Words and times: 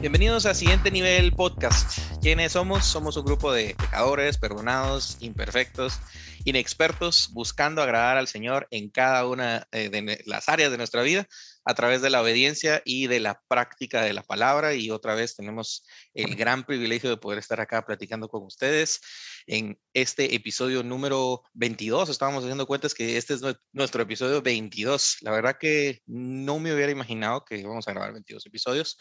Bienvenidos 0.00 0.46
a 0.46 0.54
Siguiente 0.54 0.92
Nivel 0.92 1.32
Podcast. 1.32 1.98
¿Quiénes 2.22 2.52
somos? 2.52 2.84
Somos 2.84 3.16
un 3.16 3.24
grupo 3.24 3.50
de 3.50 3.74
pecadores, 3.74 4.38
perdonados, 4.38 5.16
imperfectos, 5.18 5.98
inexpertos, 6.44 7.30
buscando 7.32 7.82
agradar 7.82 8.16
al 8.16 8.28
Señor 8.28 8.68
en 8.70 8.90
cada 8.90 9.26
una 9.26 9.66
eh, 9.72 9.88
de 9.88 10.22
las 10.24 10.48
áreas 10.48 10.70
de 10.70 10.76
nuestra 10.76 11.02
vida 11.02 11.26
a 11.64 11.74
través 11.74 12.00
de 12.00 12.10
la 12.10 12.22
obediencia 12.22 12.80
y 12.84 13.08
de 13.08 13.18
la 13.18 13.42
práctica 13.48 14.02
de 14.02 14.12
la 14.12 14.22
palabra. 14.22 14.72
Y 14.72 14.92
otra 14.92 15.16
vez 15.16 15.34
tenemos 15.34 15.84
el 16.14 16.36
gran 16.36 16.64
privilegio 16.64 17.10
de 17.10 17.16
poder 17.16 17.40
estar 17.40 17.60
acá 17.60 17.84
platicando 17.84 18.28
con 18.28 18.44
ustedes 18.44 19.00
en 19.48 19.80
este 19.94 20.32
episodio 20.36 20.84
número 20.84 21.42
22. 21.54 22.08
Estábamos 22.08 22.44
haciendo 22.44 22.68
cuentas 22.68 22.94
que 22.94 23.16
este 23.16 23.34
es 23.34 23.40
nuestro 23.72 24.00
episodio 24.00 24.42
22. 24.42 25.16
La 25.22 25.32
verdad 25.32 25.56
que 25.58 26.02
no 26.06 26.60
me 26.60 26.72
hubiera 26.72 26.92
imaginado 26.92 27.44
que 27.44 27.58
íbamos 27.58 27.88
a 27.88 27.92
grabar 27.92 28.12
22 28.12 28.46
episodios 28.46 28.96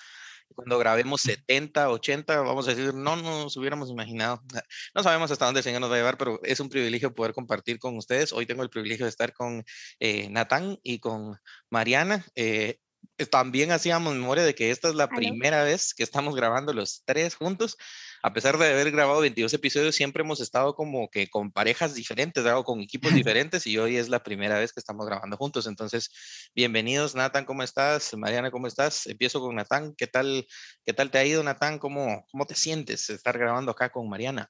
cuando 0.55 0.77
grabemos 0.79 1.21
70, 1.21 1.89
80, 1.89 2.41
vamos 2.41 2.67
a 2.67 2.73
decir, 2.73 2.93
no 2.93 3.15
nos 3.15 3.55
hubiéramos 3.57 3.89
imaginado. 3.89 4.41
No 4.95 5.03
sabemos 5.03 5.31
hasta 5.31 5.45
dónde 5.45 5.59
el 5.59 5.63
Señor 5.63 5.81
nos 5.81 5.91
va 5.91 5.95
a 5.95 5.97
llevar, 5.99 6.17
pero 6.17 6.39
es 6.43 6.59
un 6.59 6.69
privilegio 6.69 7.13
poder 7.13 7.33
compartir 7.33 7.79
con 7.79 7.97
ustedes. 7.97 8.33
Hoy 8.33 8.45
tengo 8.45 8.63
el 8.63 8.69
privilegio 8.69 9.05
de 9.05 9.09
estar 9.09 9.33
con 9.33 9.63
eh, 9.99 10.29
Natán 10.29 10.79
y 10.83 10.99
con 10.99 11.38
Mariana. 11.69 12.25
Eh, 12.35 12.79
también 13.25 13.71
hacíamos 13.71 14.13
memoria 14.13 14.43
de 14.43 14.55
que 14.55 14.71
esta 14.71 14.89
es 14.89 14.95
la 14.95 15.07
primera 15.07 15.63
vez 15.63 15.93
que 15.93 16.03
estamos 16.03 16.35
grabando 16.35 16.73
los 16.73 17.03
tres 17.05 17.35
juntos 17.35 17.77
a 18.23 18.34
pesar 18.34 18.57
de 18.57 18.67
haber 18.67 18.91
grabado 18.91 19.21
22 19.21 19.53
episodios, 19.53 19.95
siempre 19.95 20.23
hemos 20.23 20.41
estado 20.41 20.75
como 20.75 21.09
que 21.09 21.30
con 21.30 21.52
parejas 21.52 21.94
diferentes, 21.94 22.45
o 22.45 22.63
con 22.63 22.81
equipos 22.81 23.12
diferentes 23.25 23.67
y 23.67 23.77
hoy 23.77 23.98
es 23.98 24.09
la 24.09 24.23
primera 24.23 24.59
vez 24.59 24.73
que 24.73 24.80
estamos 24.80 25.05
grabando 25.05 25.38
juntos. 25.38 25.67
Entonces, 25.67 26.52
bienvenidos, 26.55 27.16
Nathan, 27.16 27.45
¿cómo 27.45 27.63
estás? 27.63 28.16
Mariana, 28.17 28.52
¿cómo 28.52 28.67
estás? 28.67 29.08
Empiezo 29.08 29.39
con 29.39 29.56
Nathan. 29.56 29.94
¿Qué 29.95 30.08
tal, 30.08 30.47
qué 30.86 30.94
tal 30.94 31.11
te 31.11 31.17
ha 31.19 31.25
ido, 31.25 31.44
Nathan? 31.44 31.80
¿Cómo, 31.80 32.25
cómo 32.31 32.45
te 32.45 32.56
sientes 32.56 33.09
estar 33.09 33.38
grabando 33.38 33.72
acá 33.72 33.89
con 33.89 34.09
Mariana? 34.09 34.50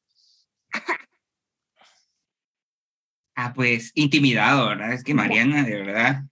Ah, 3.36 3.53
pues 3.53 3.91
intimidado, 3.94 4.69
¿verdad? 4.69 4.94
Es 4.94 5.03
que 5.03 5.13
Mariana, 5.13 5.63
de 5.63 5.75
verdad, 5.75 6.23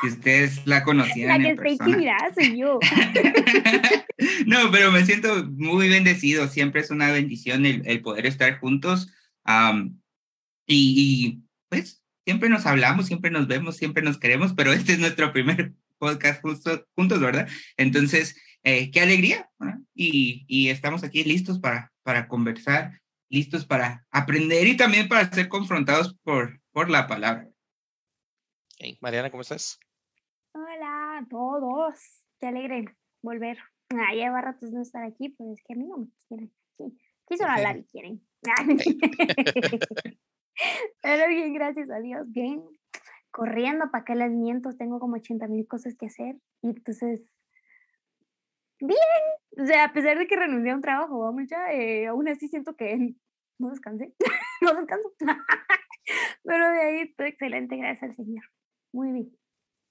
si 0.00 0.08
ustedes 0.08 0.66
la 0.66 0.82
conocían. 0.84 1.28
La 1.28 1.38
que 1.38 1.52
está 1.52 1.68
intimidada 1.68 2.34
soy 2.34 2.58
yo. 2.58 2.80
no, 4.46 4.70
pero 4.70 4.90
me 4.90 5.04
siento 5.04 5.44
muy 5.44 5.88
bendecido. 5.88 6.48
Siempre 6.48 6.80
es 6.80 6.90
una 6.90 7.10
bendición 7.10 7.66
el, 7.66 8.02
poder 8.02 8.26
estar 8.26 8.58
juntos. 8.58 9.12
y, 10.66 11.42
pues 11.68 12.02
siempre 12.24 12.48
nos 12.48 12.66
hablamos, 12.66 13.06
siempre 13.06 13.30
nos 13.30 13.46
vemos, 13.46 13.76
siempre 13.76 14.02
nos 14.02 14.18
queremos, 14.18 14.52
pero 14.54 14.72
este 14.72 14.92
es 14.92 14.98
nuestro 14.98 15.32
primer 15.32 15.72
podcast 15.98 16.42
juntos, 16.42 17.20
¿verdad? 17.20 17.48
Entonces, 17.76 18.40
eh, 18.64 18.90
qué 18.90 19.00
alegría. 19.00 19.50
Y, 19.94 20.44
y, 20.46 20.68
estamos 20.68 21.02
aquí 21.02 21.24
listos 21.24 21.58
para, 21.58 21.92
para 22.02 22.28
conversar, 22.28 23.00
listos 23.28 23.66
para 23.66 24.06
aprender 24.10 24.66
y 24.66 24.76
también 24.76 25.08
para 25.08 25.30
ser 25.30 25.48
confrontados 25.48 26.16
por, 26.22 26.60
por 26.72 26.90
la 26.90 27.06
palabra. 27.06 27.48
Mariana, 29.00 29.30
¿cómo 29.30 29.40
estás? 29.40 29.78
Hola 30.52 31.18
a 31.18 31.26
todos. 31.28 31.94
Qué 32.38 32.46
alegre 32.46 32.84
volver. 33.22 33.58
Ah, 33.90 34.12
lleva 34.12 34.42
ratos 34.42 34.70
no 34.70 34.82
estar 34.82 35.02
aquí, 35.02 35.30
pero 35.30 35.52
es 35.52 35.62
que 35.62 35.72
a 35.72 35.76
mí 35.76 35.86
no 35.86 35.98
me 35.98 36.08
quieren 36.28 36.52
aquí. 36.74 36.98
Quiso 37.26 37.44
hablar 37.46 37.78
y 37.78 37.84
quieren. 37.84 38.22
pero 41.02 41.28
bien, 41.28 41.54
gracias 41.54 41.90
a 41.90 41.98
Dios. 41.98 42.30
Bien. 42.30 42.62
Corriendo, 43.30 43.90
¿para 43.90 44.04
que 44.04 44.14
les 44.14 44.30
miento? 44.30 44.76
Tengo 44.76 44.98
como 45.00 45.16
80 45.16 45.46
mil 45.48 45.66
cosas 45.66 45.96
que 45.96 46.06
hacer. 46.06 46.36
Y 46.62 46.68
entonces, 46.68 47.20
bien. 48.80 48.98
O 49.58 49.66
sea, 49.66 49.84
a 49.84 49.92
pesar 49.92 50.18
de 50.18 50.26
que 50.26 50.36
renuncié 50.36 50.70
a 50.70 50.76
un 50.76 50.82
trabajo, 50.82 51.20
vamos 51.20 51.48
ya, 51.48 51.72
eh, 51.72 52.06
aún 52.06 52.28
así 52.28 52.48
siento 52.48 52.76
que 52.76 52.96
no 53.58 53.70
descansé. 53.70 54.14
no 54.62 54.74
descanso. 54.74 55.12
pero 56.44 56.70
de 56.70 56.80
ahí 56.80 57.00
estoy 57.02 57.28
excelente, 57.28 57.76
gracias 57.76 58.10
al 58.10 58.16
Señor. 58.16 58.44
Muy 58.92 59.12
bien. 59.12 59.38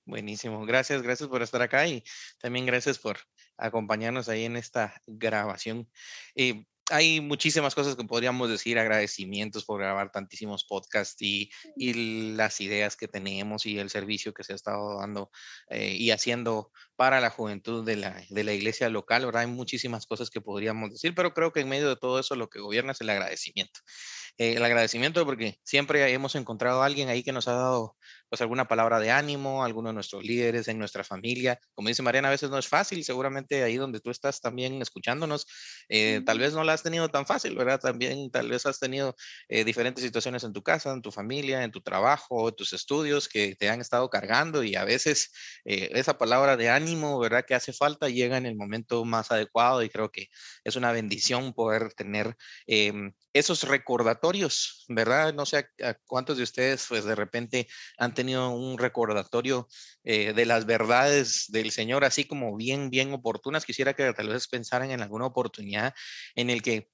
Buenísimo, 0.08 0.66
gracias, 0.66 1.02
gracias 1.02 1.28
por 1.28 1.42
estar 1.42 1.62
acá 1.62 1.86
y 1.86 2.02
también 2.40 2.66
gracias 2.66 2.98
por 2.98 3.18
acompañarnos 3.58 4.30
ahí 4.30 4.46
en 4.46 4.56
esta 4.56 5.02
grabación. 5.06 5.90
Eh, 6.34 6.64
hay 6.90 7.20
muchísimas 7.20 7.76
cosas 7.76 7.98
que 7.98 8.06
podríamos 8.06 8.50
decir, 8.50 8.80
agradecimientos 8.80 9.66
por 9.66 9.82
grabar 9.82 10.10
tantísimos 10.10 10.64
podcasts 10.64 11.22
y, 11.22 11.52
y 11.76 12.36
las 12.38 12.62
ideas 12.62 12.96
que 12.96 13.10
tenemos 13.10 13.66
y 13.66 13.80
el 13.80 13.90
servicio 13.90 14.34
que 14.34 14.46
se 14.46 14.54
ha 14.54 14.56
estado 14.56 14.98
dando 14.98 15.30
eh, 15.70 15.96
y 16.00 16.12
haciendo 16.12 16.72
para 16.96 17.20
la 17.20 17.30
juventud 17.30 17.86
de 17.86 17.98
la, 17.98 18.24
de 18.30 18.44
la 18.46 18.54
iglesia 18.54 18.88
local, 18.88 19.26
¿verdad? 19.26 19.42
Hay 19.42 19.48
muchísimas 19.48 20.06
cosas 20.06 20.30
que 20.30 20.40
podríamos 20.40 20.92
decir, 20.92 21.14
pero 21.14 21.34
creo 21.34 21.52
que 21.52 21.60
en 21.60 21.68
medio 21.68 21.90
de 21.90 21.98
todo 21.98 22.18
eso 22.18 22.36
lo 22.38 22.50
que 22.50 22.62
gobierna 22.62 22.94
es 22.94 23.02
el 23.02 23.10
agradecimiento. 23.10 23.82
Eh, 24.38 24.54
el 24.56 24.64
agradecimiento 24.64 25.26
porque 25.26 25.60
siempre 25.64 26.12
hemos 26.14 26.36
encontrado 26.36 26.84
a 26.84 26.86
alguien 26.86 27.10
ahí 27.10 27.24
que 27.24 27.32
nos 27.32 27.48
ha 27.48 27.54
dado 27.54 27.96
pues 28.30 28.42
alguna 28.42 28.68
palabra 28.68 29.00
de 29.00 29.10
ánimo, 29.10 29.64
alguno 29.64 29.90
de 29.90 29.94
nuestros 29.94 30.24
líderes 30.24 30.68
en 30.68 30.78
nuestra 30.78 31.04
familia. 31.04 31.60
Como 31.74 31.88
dice 31.88 32.04
Mariana, 32.04 32.28
a 32.28 32.32
veces 32.32 32.50
no 32.50 32.58
es 32.58 32.68
fácil, 32.68 33.04
seguramente 33.04 33.64
ahí 33.64 33.78
donde 33.78 34.00
tú 34.00 34.12
estás 34.12 34.42
también 34.42 34.82
escuchándonos, 34.82 35.48
eh, 35.90 36.22
tal 36.26 36.40
vez 36.40 36.54
no 36.54 36.64
la 36.64 36.74
has 36.74 36.84
tenido 36.84 37.10
tan 37.10 37.26
fácil, 37.26 37.56
¿verdad? 37.56 37.80
También 37.80 38.30
tal 38.30 38.50
vez 38.50 38.66
has 38.66 38.80
tenido 38.80 39.16
eh, 39.48 39.64
diferentes 39.64 40.04
situaciones 40.04 40.44
en 40.44 40.54
tu 40.54 40.62
casa, 40.62 40.92
en 40.92 41.02
tu 41.02 41.12
familia, 41.12 41.64
en 41.64 41.72
tu 41.72 41.82
trabajo, 41.82 42.50
en 42.50 42.56
tus 42.56 42.74
estudios 42.74 43.28
que 43.30 43.56
te 43.56 43.70
han 43.70 43.82
estado 43.82 44.10
cargando 44.10 44.64
y 44.64 44.76
a 44.76 44.84
veces 44.84 45.32
esa 45.64 46.18
palabra 46.18 46.58
de 46.58 46.70
ánimo, 46.70 47.20
¿verdad? 47.20 47.46
Que 47.46 47.56
hace 47.56 47.74
falta 47.74 48.10
llega 48.10 48.38
en 48.38 48.46
el 48.46 48.56
momento 48.56 49.04
más 49.06 49.32
adecuado 49.32 49.84
y 49.84 49.90
creo 49.90 50.12
que 50.12 50.28
es 50.64 50.76
una 50.76 50.92
bendición 50.92 51.54
poder 51.54 51.94
tener 51.94 52.36
em, 52.68 53.14
esos 53.34 53.64
recordatorios, 53.64 54.27
¿verdad? 54.88 55.34
No 55.34 55.46
sé 55.46 55.70
a, 55.84 55.94
cuántos 56.06 56.38
de 56.38 56.44
ustedes, 56.44 56.86
pues 56.88 57.06
de 57.06 57.16
repente 57.16 57.68
han 57.98 58.14
tenido 58.14 58.50
un 58.50 58.78
recordatorio 58.78 59.68
eh, 60.04 60.34
de 60.34 60.46
las 60.46 60.66
verdades 60.66 61.46
del 61.50 61.72
Señor, 61.72 62.04
así 62.06 62.26
como 62.26 62.56
bien, 62.56 62.90
bien 62.90 63.14
oportunas. 63.14 63.66
Quisiera 63.66 63.94
que 63.94 64.12
tal 64.14 64.30
vez 64.30 64.48
pensaran 64.48 64.92
en 64.92 65.02
alguna 65.02 65.26
oportunidad 65.26 65.94
en 66.36 66.50
el 66.50 66.62
que 66.62 66.90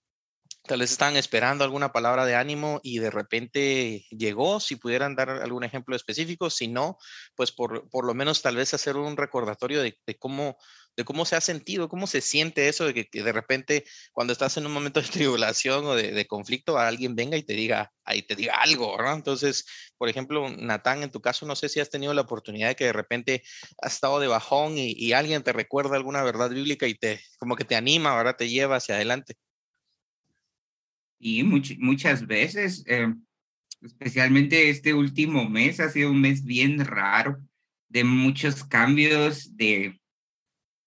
tal 0.64 0.80
vez 0.80 0.92
estaban 0.92 1.18
esperando 1.18 1.64
alguna 1.64 1.92
palabra 1.92 2.26
de 2.26 2.36
ánimo 2.36 2.80
y 2.84 3.00
de 3.00 3.12
repente 3.12 4.06
llegó, 4.10 4.60
si 4.60 4.76
pudieran 4.76 5.16
dar 5.16 5.30
algún 5.30 5.64
ejemplo 5.64 5.96
específico, 5.96 6.50
si 6.50 6.68
no, 6.68 6.98
pues 7.36 7.52
por, 7.52 7.90
por 7.90 8.06
lo 8.06 8.14
menos 8.14 8.42
tal 8.42 8.56
vez 8.56 8.74
hacer 8.74 8.96
un 8.96 9.18
recordatorio 9.18 9.82
de, 9.82 9.98
de 10.06 10.18
cómo 10.18 10.58
de 10.96 11.04
cómo 11.04 11.26
se 11.26 11.36
ha 11.36 11.42
sentido, 11.42 11.90
cómo 11.90 12.08
se 12.08 12.22
siente 12.22 12.68
eso 12.68 12.86
de 12.86 12.94
que, 12.94 13.24
de 13.24 13.32
repente 13.32 13.86
cuando 14.12 14.34
estás 14.34 14.58
en 14.58 14.66
un 14.66 14.74
momento 14.74 15.02
de 15.02 15.08
tribulación 15.10 15.86
o 15.86 15.96
de, 15.96 16.26
conflicto, 16.28 16.78
alguien 16.78 17.16
venga 17.16 17.38
y 17.38 17.44
te 17.44 17.54
diga, 17.54 17.92
ahí 18.06 18.22
te 18.22 18.36
diga 18.36 18.56
algo. 18.56 18.98
Entonces, 19.14 19.66
por 19.98 20.10
ejemplo, 20.10 20.50
Natán, 20.50 21.04
en 21.04 21.12
tu 21.12 21.22
caso, 21.22 21.46
no 21.46 21.56
sé 21.56 21.70
si 21.70 21.80
has 21.80 21.90
tenido 21.90 22.14
la 22.14 22.22
oportunidad 22.22 22.70
de 22.70 22.76
que 22.76 22.86
de 22.86 22.94
repente 22.94 23.44
has 23.82 23.96
estado 23.96 24.20
de 24.20 24.28
bajón 24.28 24.78
y, 24.78 25.14
alguien 25.14 25.44
te 25.44 25.54
recuerda 25.54 25.96
alguna 25.96 26.24
verdad 26.24 26.50
bíblica 26.50 26.88
y 26.88 26.96
te, 26.96 27.22
como 27.38 27.56
que 27.56 27.66
te 27.66 27.76
anima, 27.76 28.16
¿verdad? 28.16 28.36
Te 28.38 28.50
lleva 28.50 28.78
hacia 28.78 28.96
adelante. 28.96 29.36
Y 31.26 31.44
muchas 31.44 32.28
veces, 32.28 32.84
eh, 32.86 33.14
especialmente 33.82 34.70
este 34.70 34.94
último 34.94 35.50
mes, 35.50 35.80
ha 35.80 35.90
sido 35.90 36.12
un 36.12 36.20
mes 36.20 36.44
bien 36.44 36.84
raro, 36.84 37.40
de 37.88 38.04
muchos 38.04 38.64
cambios, 38.64 39.56
de 39.56 40.00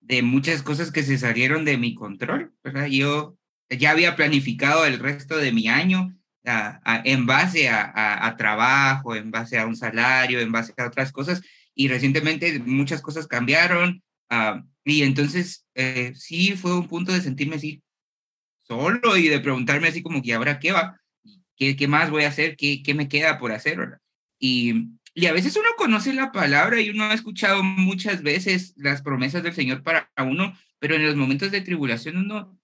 de 0.07 0.23
muchas 0.23 0.63
cosas 0.63 0.93
que 0.93 1.03
se 1.03 1.19
salieron 1.19 1.65
de 1.65 1.79
mi 1.79 1.95
control, 1.95 2.53
¿verdad? 2.63 2.87
Yo 2.87 3.37
ya 3.69 3.91
había 3.91 4.15
planificado 4.15 4.87
el 4.87 5.01
resto 5.01 5.37
de 5.37 5.53
mi 5.53 5.69
año 5.69 6.17
en 7.05 7.27
base 7.27 7.69
a, 7.69 8.35
trabajo, 8.39 9.17
en 9.17 9.33
base 9.33 9.59
a 9.59 9.67
un 9.67 9.75
salario, 9.75 10.39
en 10.39 10.53
base 10.53 10.73
a 10.77 10.87
otras 10.87 11.11
cosas, 11.11 11.43
y 11.75 11.89
recientemente 11.89 12.61
muchas 12.61 13.03
cosas 13.03 13.27
cambiaron, 13.27 14.03
ah, 14.31 14.63
y 14.85 15.03
entonces 15.03 15.67
eh, 15.75 16.13
sí 16.15 16.53
fue 16.53 16.79
un 16.79 16.87
punto 16.87 17.13
de 17.13 17.21
sentirme 17.21 17.57
así 17.57 17.83
solo 18.69 19.17
y 19.17 19.29
de 19.29 19.41
preguntarme 19.41 19.89
así 19.89 20.03
como 20.03 20.23
que 20.23 20.35
ahora 20.35 20.59
qué 20.59 20.73
va, 20.73 21.01
qué, 21.57 21.77
qué 21.77 21.89
más 21.89 22.11
voy 22.11 22.25
a 22.25 22.29
hacer, 22.29 22.57
qué, 22.57 22.83
qué 22.83 22.95
me 22.95 23.09
queda 23.09 23.39
por 23.39 23.53
hacer. 23.53 23.99
Y 24.39 24.97
y 25.19 25.25
a 25.25 25.33
veces 25.33 25.57
uno 25.57 25.71
conoce 25.79 26.13
la 26.13 26.31
palabra 26.31 26.79
y 26.79 26.91
uno 26.91 27.05
ha 27.05 27.15
escuchado 27.15 27.63
muchas 27.63 28.23
veces 28.23 28.75
las 28.77 29.01
promesas 29.01 29.43
del 29.43 29.55
Señor 29.55 29.83
para 29.83 30.11
uno, 30.19 30.53
pero 30.79 30.95
en 30.95 31.07
los 31.07 31.17
momentos 31.17 31.51
de 31.51 31.63
tribulación 31.63 32.19
uno, 32.19 32.61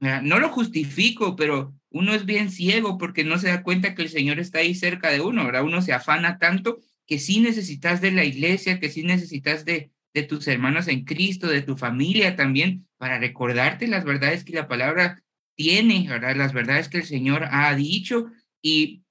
no 0.00 0.40
lo 0.40 0.48
justifico, 0.48 1.36
pero 1.36 1.76
uno 1.90 2.12
es 2.12 2.26
bien 2.26 2.50
ciego 2.50 2.98
porque 2.98 3.22
no 3.22 3.38
se 3.38 3.50
da 3.50 3.62
cuenta 3.62 3.94
que 3.94 4.02
el 4.02 4.08
Señor 4.08 4.40
está 4.40 4.58
ahí 4.58 4.74
cerca 4.74 5.10
de 5.10 5.20
uno, 5.20 5.44
¿verdad? 5.44 5.62
Uno 5.62 5.80
se 5.80 5.92
afana 5.92 6.38
tanto 6.40 6.80
que 7.06 7.20
sí 7.20 7.38
necesitas 7.38 8.00
de 8.00 8.10
la 8.10 8.24
iglesia, 8.24 8.80
que 8.80 8.90
sí 8.90 9.04
necesitas 9.04 9.64
de, 9.64 9.92
de 10.12 10.24
tus 10.24 10.48
hermanos 10.48 10.88
en 10.88 11.04
Cristo, 11.04 11.46
de 11.46 11.62
tu 11.62 11.76
familia 11.76 12.34
también, 12.34 12.88
para 12.96 13.20
recordarte 13.20 13.86
las 13.86 14.04
verdades 14.04 14.42
que 14.42 14.54
la 14.54 14.66
palabra 14.66 15.22
tiene, 15.56 16.06
¿verdad? 16.08 16.36
Las 16.36 16.52
verdades 16.52 16.88
que 16.88 16.98
el 16.98 17.04
Señor 17.04 17.48
ha 17.50 17.74
dicho 17.74 18.26
y 18.62 19.02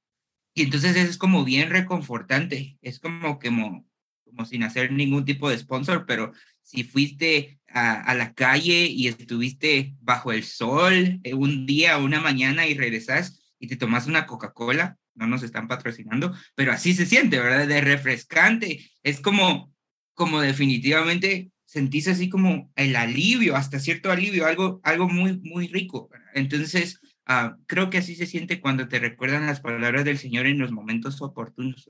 y 0.58 0.62
entonces 0.64 0.96
es 0.96 1.18
como 1.18 1.44
bien 1.44 1.70
reconfortante, 1.70 2.78
es 2.82 3.00
como, 3.00 3.40
como, 3.40 3.86
como 4.24 4.46
sin 4.46 4.64
hacer 4.64 4.90
ningún 4.90 5.26
tipo 5.26 5.50
de 5.50 5.58
sponsor, 5.58 6.06
pero 6.08 6.32
si 6.62 6.86
fuiste 6.86 7.60
a, 7.68 8.02
a 8.02 8.16
la 8.16 8.34
calle 8.34 8.86
y 8.86 9.10
estuviste 9.10 9.96
bajo 10.00 10.32
el 10.32 10.46
sol 10.46 11.20
eh, 11.24 11.34
un 11.34 11.66
día 11.66 11.98
una 11.98 12.22
mañana 12.22 12.68
y 12.68 12.74
regresas 12.74 13.54
y 13.60 13.68
te 13.68 13.76
tomas 13.76 14.08
una 14.08 14.26
Coca-Cola, 14.26 14.98
no 15.14 15.28
nos 15.28 15.44
están 15.44 15.68
patrocinando, 15.68 16.34
pero 16.56 16.72
así 16.72 16.94
se 16.94 17.06
siente, 17.06 17.38
¿verdad? 17.38 17.68
De 17.68 17.82
refrescante. 17.82 18.90
Es 19.04 19.20
como, 19.20 19.74
como 20.14 20.40
definitivamente 20.40 21.52
sentís 21.66 22.08
así 22.08 22.30
como 22.30 22.72
el 22.78 22.96
alivio, 22.96 23.58
hasta 23.58 23.80
cierto 23.80 24.10
alivio, 24.10 24.46
algo, 24.46 24.80
algo 24.84 25.10
muy, 25.10 25.38
muy 25.40 25.68
rico. 25.68 26.10
Entonces, 26.36 27.00
uh, 27.30 27.56
creo 27.66 27.90
que 27.90 27.98
así 27.98 28.14
se 28.16 28.28
siente 28.28 28.60
cuando 28.60 28.88
te 28.90 29.00
recuerdan 29.00 29.48
las 29.48 29.62
palabras 29.62 30.04
del 30.04 30.18
Señor 30.18 30.46
en 30.46 30.60
los 30.60 30.72
momentos 30.72 31.22
oportunos. 31.22 31.90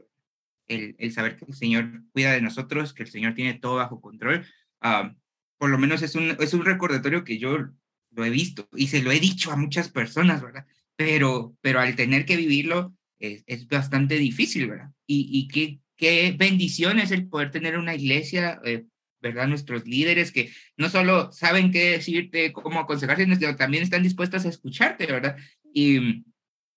El, 0.68 0.96
saber 1.12 1.36
que 1.36 1.46
el 1.46 1.54
Señor 1.54 2.04
cuida 2.12 2.32
de 2.32 2.42
nosotros, 2.42 2.94
que 2.94 3.04
el 3.04 3.10
Señor 3.10 3.34
tiene 3.34 3.56
todo 3.56 3.76
bajo 3.76 4.00
control. 4.00 4.46
Uh, 4.84 5.14
por 5.58 5.70
lo 5.70 5.78
menos 5.80 6.04
es 6.04 6.16
un, 6.16 6.38
es 6.40 6.54
un 6.54 6.64
recordatorio 6.64 7.24
que 7.24 7.40
yo 7.40 7.58
lo 8.12 8.26
he 8.26 8.30
visto 8.30 8.70
y 8.76 8.88
se 8.88 9.02
lo 9.02 9.12
he 9.12 9.20
dicho 9.20 9.52
a 9.52 9.58
muchas 9.58 9.90
personas, 9.90 10.42
¿verdad? 10.42 10.66
Pero, 10.96 11.58
pero 11.62 11.80
al 11.80 11.96
tener 11.96 12.26
que 12.26 12.38
vivirlo 12.38 12.96
es, 13.20 13.44
es 13.48 13.68
bastante 13.68 14.16
difícil, 14.18 14.70
¿verdad? 14.70 14.92
Y, 15.08 15.28
y 15.32 15.48
qué, 15.48 15.80
qué 15.98 16.36
bendición 16.38 17.00
es 17.00 17.12
el 17.12 17.28
poder 17.28 17.50
tener 17.50 17.78
una 17.80 17.96
iglesia 17.96 18.60
eh, 18.64 18.86
¿verdad? 19.30 19.48
Nuestros 19.48 19.86
líderes 19.86 20.32
que 20.32 20.52
no 20.78 20.90
solo 20.90 21.32
saben 21.32 21.72
qué 21.72 21.92
decirte, 21.92 22.54
cómo 22.54 22.80
aconsejarte, 22.80 23.26
sino 23.36 23.56
también 23.56 23.84
están 23.84 24.04
dispuestos 24.04 24.46
a 24.46 24.50
escucharte, 24.50 25.06
¿verdad? 25.08 25.38
Y, 25.74 26.24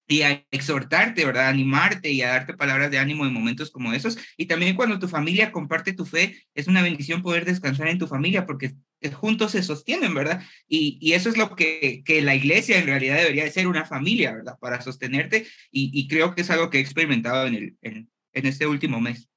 y 0.09 0.23
a 0.23 0.45
exhortarte, 0.51 1.27
¿verdad? 1.27 1.47
A 1.47 1.49
animarte 1.51 2.11
y 2.11 2.23
a 2.23 2.29
darte 2.29 2.55
palabras 2.55 2.91
de 2.91 2.99
ánimo 2.99 3.27
en 3.27 3.33
momentos 3.35 3.71
como 3.71 3.93
esos. 3.93 4.19
Y 4.39 4.47
también 4.47 4.75
cuando 4.75 4.99
tu 4.99 5.07
familia 5.07 5.53
comparte 5.53 5.93
tu 5.93 6.07
fe, 6.07 6.47
es 6.55 6.67
una 6.67 6.83
bendición 6.83 7.23
poder 7.23 7.45
descansar 7.45 7.89
en 7.89 7.99
tu 7.99 8.07
familia 8.07 8.47
porque 8.47 8.75
juntos 9.13 9.53
se 9.53 9.63
sostienen, 9.63 10.15
¿verdad? 10.15 10.43
Y, 10.67 10.99
y 11.01 11.13
eso 11.13 11.29
es 11.29 11.37
lo 11.37 11.55
que, 11.55 12.03
que 12.05 12.23
la 12.23 12.35
iglesia 12.35 12.79
en 12.79 12.87
realidad 12.87 13.19
debería 13.19 13.45
de 13.45 13.51
ser 13.51 13.67
una 13.67 13.85
familia, 13.85 14.33
¿verdad? 14.33 14.57
Para 14.59 14.81
sostenerte. 14.81 15.47
Y, 15.71 15.91
y 15.93 16.09
creo 16.09 16.35
que 16.35 16.41
es 16.41 16.51
algo 16.51 16.71
que 16.71 16.79
he 16.79 16.81
experimentado 16.81 17.47
en, 17.47 17.55
el, 17.55 17.77
en, 17.83 18.11
en 18.33 18.47
este 18.47 18.67
último 18.67 19.01
mes. 19.01 19.29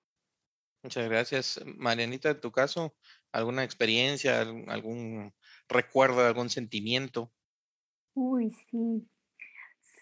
Muchas 0.83 1.07
gracias. 1.07 1.61
Marianita, 1.77 2.31
en 2.31 2.41
tu 2.41 2.51
caso, 2.51 2.95
¿alguna 3.31 3.63
experiencia, 3.63 4.41
algún 4.41 5.31
recuerdo, 5.69 6.25
algún 6.25 6.49
sentimiento? 6.49 7.31
Uy, 8.13 8.51
sí. 8.69 9.07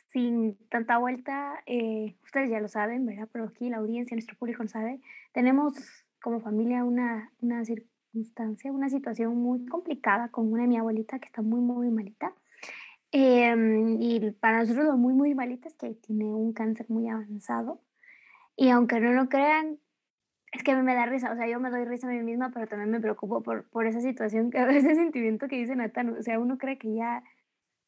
Sin 0.07 0.57
tanta 0.69 0.97
vuelta, 0.97 1.61
eh, 1.65 2.15
ustedes 2.23 2.49
ya 2.49 2.59
lo 2.59 2.67
saben, 2.67 3.05
¿verdad? 3.05 3.27
Pero 3.31 3.45
aquí 3.45 3.69
la 3.69 3.77
audiencia, 3.77 4.15
nuestro 4.15 4.37
público 4.37 4.63
lo 4.63 4.69
sabe. 4.69 5.01
Tenemos 5.33 5.73
como 6.21 6.39
familia 6.39 6.83
una, 6.83 7.31
una 7.41 7.63
circunstancia, 7.65 8.71
una 8.71 8.89
situación 8.89 9.35
muy 9.35 9.65
complicada 9.65 10.29
con 10.29 10.51
una 10.51 10.63
de 10.63 10.69
mi 10.69 10.77
abuelita 10.77 11.19
que 11.19 11.27
está 11.27 11.41
muy, 11.41 11.59
muy 11.59 11.91
malita. 11.91 12.33
Em, 13.11 14.01
y 14.01 14.31
para 14.31 14.59
nosotros 14.59 14.85
lo 14.85 14.97
muy, 14.97 15.13
muy 15.13 15.35
malita 15.35 15.67
es 15.67 15.75
que 15.75 15.93
tiene 15.95 16.25
un 16.25 16.53
cáncer 16.53 16.85
muy 16.89 17.07
avanzado. 17.09 17.81
Y 18.55 18.69
aunque 18.69 18.99
no 18.99 19.13
lo 19.13 19.29
crean, 19.29 19.79
es 20.51 20.63
que 20.63 20.75
me 20.75 20.95
da 20.95 21.05
risa, 21.05 21.31
o 21.31 21.35
sea, 21.35 21.47
yo 21.47 21.59
me 21.59 21.69
doy 21.69 21.85
risa 21.85 22.07
a 22.07 22.11
mí 22.11 22.23
misma, 22.23 22.49
pero 22.51 22.67
también 22.67 22.89
me 22.89 22.99
preocupo 22.99 23.41
por, 23.41 23.69
por 23.69 23.85
esa 23.85 24.01
situación, 24.01 24.49
ese 24.53 24.95
sentimiento 24.95 25.47
que 25.47 25.57
dice 25.57 25.75
Natán, 25.75 26.17
o 26.17 26.23
sea, 26.23 26.39
uno 26.39 26.57
cree 26.57 26.77
que 26.77 26.93
ya 26.93 27.23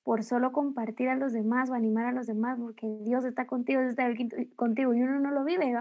por 0.04 0.24
solo 0.24 0.52
compartir 0.52 1.10
a 1.10 1.16
los 1.16 1.34
demás 1.34 1.70
o 1.70 1.74
animar 1.74 2.06
a 2.06 2.12
los 2.12 2.28
demás, 2.28 2.60
porque 2.60 2.88
Dios 3.04 3.24
está 3.26 3.46
contigo, 3.46 3.82
Dios 3.82 3.92
está 3.92 4.08
contigo 4.56 4.94
y 4.94 5.02
uno 5.02 5.20
no 5.20 5.32
lo 5.32 5.44
vive. 5.44 5.76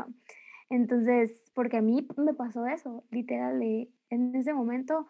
Entonces, 0.69 1.51
porque 1.55 1.79
a 1.79 1.83
mí 1.83 2.07
me 2.17 2.35
pasó 2.35 2.67
eso, 2.67 3.05
literal, 3.11 3.63
en 3.63 4.35
ese 4.35 4.53
momento, 4.53 5.09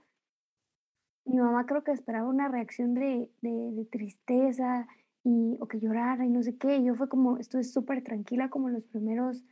mi 1.25 1.39
mamá 1.39 1.67
creo 1.67 1.83
que 1.83 1.91
esperaba 1.91 2.29
una 2.29 2.49
reacción 2.49 2.95
de, 2.95 3.31
de, 3.43 3.51
de 3.73 3.85
tristeza 3.85 4.87
y, 5.25 5.57
o 5.61 5.67
que 5.67 5.81
llorara 5.81 6.25
y 6.25 6.31
no 6.31 6.43
sé 6.43 6.57
qué, 6.57 6.83
yo 6.83 6.95
fue 6.95 7.09
como, 7.09 7.37
estuve 7.39 7.65
súper 7.65 8.05
tranquila 8.05 8.49
como 8.49 8.71
los 8.71 8.85
primeros 8.85 9.45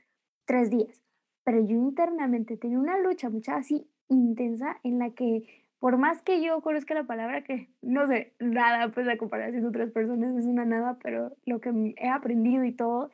tres 0.46 0.70
días 0.70 1.02
pero 1.48 1.64
yo 1.64 1.76
internamente 1.76 2.58
tenía 2.58 2.78
una 2.78 2.98
lucha 2.98 3.30
mucha 3.30 3.56
así 3.56 3.88
intensa 4.10 4.76
en 4.84 4.98
la 4.98 5.12
que 5.12 5.44
por 5.78 5.96
más 5.96 6.20
que 6.20 6.44
yo 6.44 6.60
conozca 6.60 6.92
la 6.92 7.04
palabra 7.04 7.42
que 7.42 7.70
no 7.80 8.06
sé 8.06 8.34
nada, 8.38 8.90
pues 8.90 9.06
la 9.06 9.16
comparación 9.16 9.62
de 9.62 9.68
otras 9.68 9.90
personas 9.90 10.36
es 10.36 10.44
una 10.44 10.66
nada, 10.66 10.98
pero 11.02 11.32
lo 11.46 11.58
que 11.62 11.94
he 11.96 12.08
aprendido 12.10 12.64
y 12.64 12.72
todo, 12.72 13.08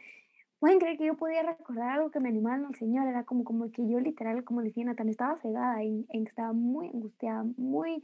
pueden 0.58 0.81
creer 0.81 0.98
que 0.98 1.06
yo 1.06 1.16
podía 1.16 1.44
recordar 1.44 1.90
algo 1.90 2.10
que 2.10 2.19
me 2.19 2.28
animaba 2.28 2.56
al 2.56 2.75
Señor, 2.75 3.06
era 3.06 3.22
como, 3.22 3.44
como 3.44 3.70
que 3.70 3.88
yo 3.88 4.00
literal, 4.00 4.42
como 4.42 4.62
decía 4.62 4.84
Nathan, 4.84 5.10
estaba 5.10 5.38
cegada 5.38 5.84
y, 5.84 6.04
estaba 6.10 6.52
muy 6.52 6.88
angustiada, 6.88 7.44
muy, 7.56 8.02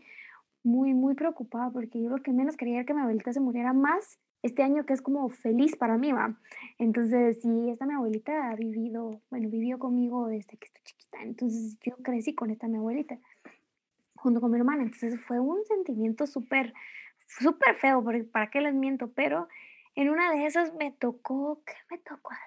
muy, 0.63 0.95
muy 0.95 1.17
preocupada, 1.17 1.71
porque 1.73 2.01
yo 2.01 2.09
lo 2.09 2.23
que 2.23 2.31
menos 2.31 2.57
quería 2.57 2.77
era 2.77 2.85
que 2.85 2.95
mi 2.95 3.01
abuelita 3.01 3.33
se 3.33 3.41
muriera 3.41 3.73
más 3.73 4.21
este 4.43 4.63
año 4.63 4.87
que 4.87 4.93
es 4.93 5.03
como 5.03 5.29
feliz 5.29 5.77
para 5.77 5.99
mí, 5.99 6.13
va. 6.13 6.35
Entonces, 6.79 7.41
sí, 7.43 7.71
esta 7.71 7.87
mi 7.87 7.95
abuelita 7.95 8.51
ha 8.51 8.57
vivido, 8.57 9.21
bueno, 9.31 9.49
vivió 9.49 9.79
conmigo 9.79 10.29
desde 10.29 10.57
que 10.57 10.67
estoy 10.67 10.83
chiquita, 10.85 11.23
entonces 11.23 11.79
yo 11.81 11.97
crecí 11.97 12.35
con 12.35 12.51
esta 12.51 12.69
mi 12.69 12.77
abuelita, 12.77 13.19
junto 14.15 14.41
con 14.41 14.51
mi 14.51 14.59
hermana, 14.59 14.83
entonces 14.83 15.21
fue 15.21 15.41
un 15.41 15.65
sentimiento 15.65 16.27
súper, 16.27 16.73
súper 17.27 17.77
feo, 17.77 18.03
porque 18.03 18.25
para 18.25 18.51
qué 18.51 18.61
les 18.61 18.75
miento, 18.75 19.13
pero 19.13 19.49
en 19.95 20.11
una 20.11 20.31
de 20.33 20.47
esas 20.47 20.75
me 20.75 20.93
tocó, 20.93 21.63
¿qué 21.67 21.75
me 21.91 21.99
tocó 21.99 22.33
hacer? 22.33 22.47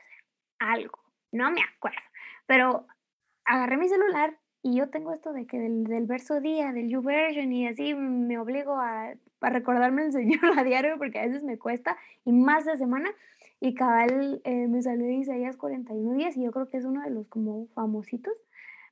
Algo, 0.60 1.00
no 1.31 1.51
me 1.51 1.62
acuerdo, 1.62 2.00
pero 2.46 2.88
agarré 3.46 3.78
mi 3.78 3.89
celular 3.89 4.38
y 4.63 4.77
yo 4.77 4.89
tengo 4.89 5.12
esto 5.12 5.33
de 5.33 5.45
que 5.45 5.60
del, 5.60 5.83
del 5.83 6.06
verso 6.06 6.39
día, 6.39 6.71
del 6.71 6.88
YouVersion, 6.88 7.51
y 7.51 7.68
así 7.68 7.94
me 7.94 8.39
obligo 8.39 8.77
a, 8.77 9.13
a, 9.42 9.50
recordarme 9.50 10.06
el 10.06 10.13
Señor 10.13 10.39
a 10.57 10.63
diario 10.63 10.98
porque 10.98 11.19
a 11.19 11.27
veces 11.27 11.44
me 11.44 11.60
cuesta, 11.60 11.98
y 12.25 12.31
más 12.31 12.65
de 12.65 12.77
semana. 12.77 13.12
Y 13.60 13.75
cabal 13.75 14.42
eh, 14.44 14.68
me 14.68 14.81
salió 14.81 15.06
de 15.06 15.13
Isaías 15.13 15.57
41 15.57 16.13
días, 16.15 16.36
y 16.38 16.44
yo 16.44 16.51
creo 16.51 16.69
que 16.69 16.77
es 16.77 16.86
uno 16.86 17.01
de 17.01 17.10
los 17.12 17.27
como 17.27 17.68
famositos. 17.68 18.33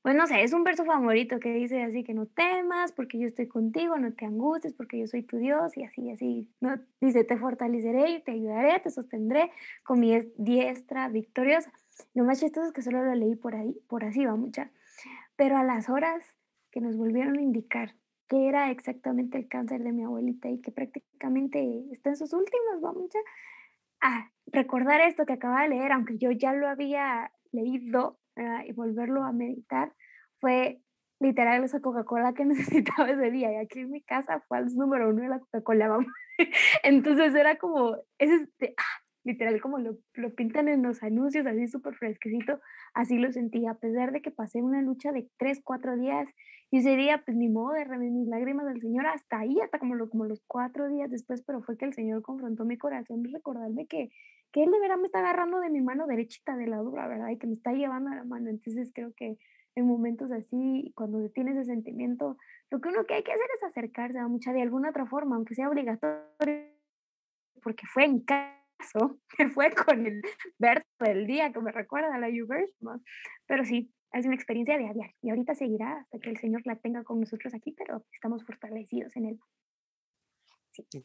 Bueno, 0.03 0.21
no 0.21 0.27
sé, 0.27 0.43
es 0.43 0.51
un 0.53 0.63
verso 0.63 0.83
favorito 0.83 1.39
que 1.39 1.53
dice 1.53 1.83
así 1.83 2.03
que 2.03 2.15
no 2.15 2.25
temas 2.25 2.91
porque 2.91 3.19
yo 3.19 3.27
estoy 3.27 3.47
contigo, 3.47 3.97
no 3.99 4.13
te 4.13 4.25
angusties 4.25 4.73
porque 4.73 4.97
yo 4.97 5.05
soy 5.05 5.21
tu 5.21 5.37
Dios 5.37 5.77
y 5.77 5.83
así, 5.83 6.09
así. 6.09 6.49
¿no? 6.59 6.79
Dice, 6.99 7.23
te 7.23 7.37
fortaleceré 7.37 8.19
te 8.25 8.31
ayudaré, 8.31 8.79
te 8.79 8.89
sostendré 8.89 9.51
con 9.83 9.99
mi 9.99 10.17
diestra 10.37 11.07
victoriosa. 11.07 11.71
Lo 12.15 12.23
más 12.23 12.39
chistoso 12.39 12.67
es 12.67 12.73
que 12.73 12.81
solo 12.81 13.05
lo 13.05 13.13
leí 13.13 13.35
por 13.35 13.55
ahí, 13.55 13.77
por 13.87 14.03
así 14.03 14.25
va 14.25 14.35
mucha. 14.35 14.71
Pero 15.41 15.57
a 15.57 15.63
las 15.63 15.89
horas 15.89 16.23
que 16.71 16.81
nos 16.81 16.95
volvieron 16.95 17.39
a 17.39 17.41
indicar 17.41 17.95
que 18.29 18.47
era 18.47 18.69
exactamente 18.69 19.39
el 19.39 19.47
cáncer 19.47 19.81
de 19.81 19.91
mi 19.91 20.03
abuelita 20.03 20.47
y 20.49 20.61
que 20.61 20.71
prácticamente 20.71 21.83
está 21.91 22.11
en 22.11 22.15
sus 22.15 22.31
últimas, 22.31 22.79
vamos 22.79 23.09
a 24.01 24.29
recordar 24.45 25.01
esto 25.01 25.25
que 25.25 25.33
acaba 25.33 25.63
de 25.63 25.69
leer, 25.69 25.93
aunque 25.93 26.19
yo 26.19 26.29
ya 26.29 26.53
lo 26.53 26.67
había 26.67 27.31
leído 27.51 28.19
y 28.67 28.71
volverlo 28.73 29.23
a 29.23 29.31
meditar, 29.31 29.95
fue 30.39 30.79
literal 31.19 31.63
esa 31.63 31.81
Coca-Cola 31.81 32.33
que 32.33 32.45
necesitaba 32.45 33.09
ese 33.09 33.31
día. 33.31 33.51
Y 33.51 33.55
aquí 33.55 33.79
en 33.79 33.89
mi 33.89 34.03
casa 34.03 34.41
fue 34.47 34.59
el 34.59 34.67
número 34.75 35.09
uno 35.09 35.23
de 35.23 35.29
la 35.29 35.39
Coca-Cola, 35.39 36.05
Entonces 36.83 37.33
era 37.33 37.57
como, 37.57 37.97
ese, 38.19 38.47
ah, 38.77 39.00
literal 39.23 39.61
como 39.61 39.77
lo, 39.77 39.97
lo 40.13 40.33
pintan 40.33 40.67
en 40.67 40.81
los 40.81 41.03
anuncios, 41.03 41.45
así 41.45 41.67
súper 41.67 41.95
fresquecito, 41.95 42.59
así 42.93 43.17
lo 43.17 43.31
sentí, 43.31 43.67
a 43.67 43.75
pesar 43.75 44.11
de 44.11 44.21
que 44.21 44.31
pasé 44.31 44.61
una 44.61 44.81
lucha 44.81 45.11
de 45.11 45.29
tres, 45.37 45.61
cuatro 45.63 45.95
días, 45.97 46.29
y 46.71 46.77
ese 46.77 46.95
día, 46.95 47.21
pues 47.25 47.35
ni 47.37 47.49
modo 47.49 47.73
de 47.73 47.85
mis 47.97 48.27
lágrimas 48.27 48.65
del 48.65 48.81
Señor 48.81 49.05
hasta 49.05 49.39
ahí, 49.39 49.59
hasta 49.61 49.77
como, 49.77 49.95
lo, 49.95 50.09
como 50.09 50.25
los 50.25 50.41
cuatro 50.47 50.87
días 50.87 51.11
después, 51.11 51.43
pero 51.43 51.61
fue 51.61 51.77
que 51.77 51.85
el 51.85 51.93
Señor 51.93 52.21
confrontó 52.21 52.65
mi 52.65 52.77
corazón 52.77 53.23
recordarme 53.25 53.87
que, 53.87 54.09
que 54.51 54.63
Él 54.63 54.71
de 54.71 54.79
verdad 54.79 54.97
me 54.97 55.07
está 55.07 55.19
agarrando 55.19 55.59
de 55.59 55.69
mi 55.69 55.81
mano 55.81 56.07
derechita 56.07 56.55
de 56.55 56.67
la 56.67 56.77
dura, 56.77 57.07
¿verdad? 57.07 57.29
Y 57.29 57.37
que 57.37 57.47
me 57.47 57.53
está 57.53 57.73
llevando 57.73 58.09
a 58.09 58.15
la 58.15 58.23
mano, 58.23 58.49
entonces 58.49 58.91
creo 58.93 59.13
que 59.15 59.37
en 59.75 59.87
momentos 59.87 60.31
así, 60.31 60.91
cuando 60.95 61.29
tienes 61.29 61.55
ese 61.55 61.65
sentimiento, 61.65 62.37
lo 62.69 62.81
que 62.81 62.89
uno 62.89 63.05
que 63.05 63.15
hay 63.15 63.23
que 63.23 63.31
hacer 63.31 63.47
es 63.55 63.63
acercarse 63.63 64.19
a 64.19 64.27
mucha 64.27 64.51
de 64.51 64.61
alguna 64.61 64.89
otra 64.89 65.05
forma, 65.05 65.35
aunque 65.35 65.55
sea 65.55 65.69
obligatorio, 65.69 66.23
porque 67.61 67.85
fue 67.87 68.05
en 68.05 68.19
casa 68.21 68.60
que 69.37 69.49
fue 69.49 69.71
con 69.71 70.05
el 70.05 70.21
verso 70.59 70.85
del 70.99 71.27
día 71.27 71.51
que 71.51 71.59
me 71.59 71.71
recuerda 71.71 72.15
a 72.15 72.19
la 72.19 72.29
YouVersion. 72.29 73.03
Pero 73.47 73.65
sí, 73.65 73.91
es 74.13 74.25
una 74.25 74.35
experiencia 74.35 74.77
diaria 74.77 75.13
y 75.21 75.29
ahorita 75.29 75.55
seguirá 75.55 75.99
hasta 75.99 76.19
que 76.19 76.29
el 76.29 76.37
Señor 76.37 76.61
la 76.65 76.75
tenga 76.75 77.03
con 77.03 77.19
nosotros 77.19 77.53
aquí, 77.53 77.73
pero 77.77 78.03
estamos 78.11 78.45
fortalecidos 78.45 79.15
en 79.15 79.25
él. 79.25 79.39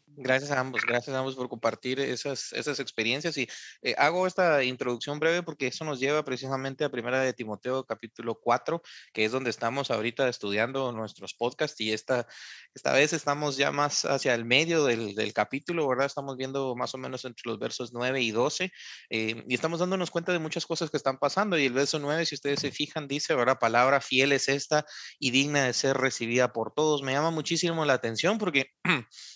Gracias 0.07 0.53
a 0.53 0.61
ambos, 0.61 0.83
gracias 0.87 1.15
a 1.15 1.19
ambos 1.19 1.35
por 1.35 1.49
compartir 1.49 1.99
esas, 1.99 2.53
esas 2.53 2.79
experiencias 2.79 3.37
y 3.37 3.49
eh, 3.83 3.95
hago 3.99 4.27
esta 4.27 4.63
introducción 4.63 5.19
breve 5.19 5.43
porque 5.43 5.67
eso 5.67 5.85
nos 5.85 5.99
lleva 5.99 6.25
precisamente 6.25 6.85
a 6.85 6.91
Primera 6.91 7.21
de 7.21 7.33
Timoteo 7.33 7.85
capítulo 7.85 8.39
4, 8.41 8.81
que 9.13 9.25
es 9.25 9.33
donde 9.33 9.51
estamos 9.51 9.91
ahorita 9.91 10.29
estudiando 10.29 10.93
nuestros 10.93 11.35
podcasts 11.35 11.81
y 11.81 11.93
esta, 11.93 12.29
esta 12.75 12.93
vez 12.93 13.13
estamos 13.13 13.57
ya 13.57 13.73
más 13.73 14.05
hacia 14.05 14.35
el 14.35 14.45
medio 14.45 14.85
del, 14.85 15.15
del 15.15 15.33
capítulo, 15.33 15.89
¿verdad? 15.89 16.07
Estamos 16.07 16.37
viendo 16.37 16.77
más 16.77 16.95
o 16.95 16.99
menos 16.99 17.25
entre 17.25 17.43
los 17.47 17.59
versos 17.59 17.93
9 17.93 18.23
y 18.23 18.31
12 18.31 18.73
eh, 19.11 19.45
y 19.49 19.55
estamos 19.55 19.81
dándonos 19.81 20.11
cuenta 20.13 20.33
de 20.33 20.39
muchas 20.39 20.65
cosas 20.65 20.91
que 20.91 20.97
están 20.97 21.19
pasando 21.19 21.59
y 21.59 21.67
el 21.67 21.73
verso 21.73 21.99
9, 21.99 22.25
si 22.25 22.37
ustedes 22.37 22.61
se 22.61 22.71
fijan, 22.71 23.09
dice, 23.09 23.35
¿verdad? 23.35 23.59
Palabra 23.59 24.01
fiel 24.01 24.31
es 24.33 24.49
esta 24.49 24.87
y 25.19 25.33
digna 25.33 25.65
de 25.65 25.73
ser 25.73 25.97
recibida 25.97 26.53
por 26.53 26.73
todos. 26.73 27.03
Me 27.03 27.13
llama 27.13 27.31
muchísimo 27.31 27.85
la 27.85 27.95
atención 27.95 28.39
porque... 28.39 28.71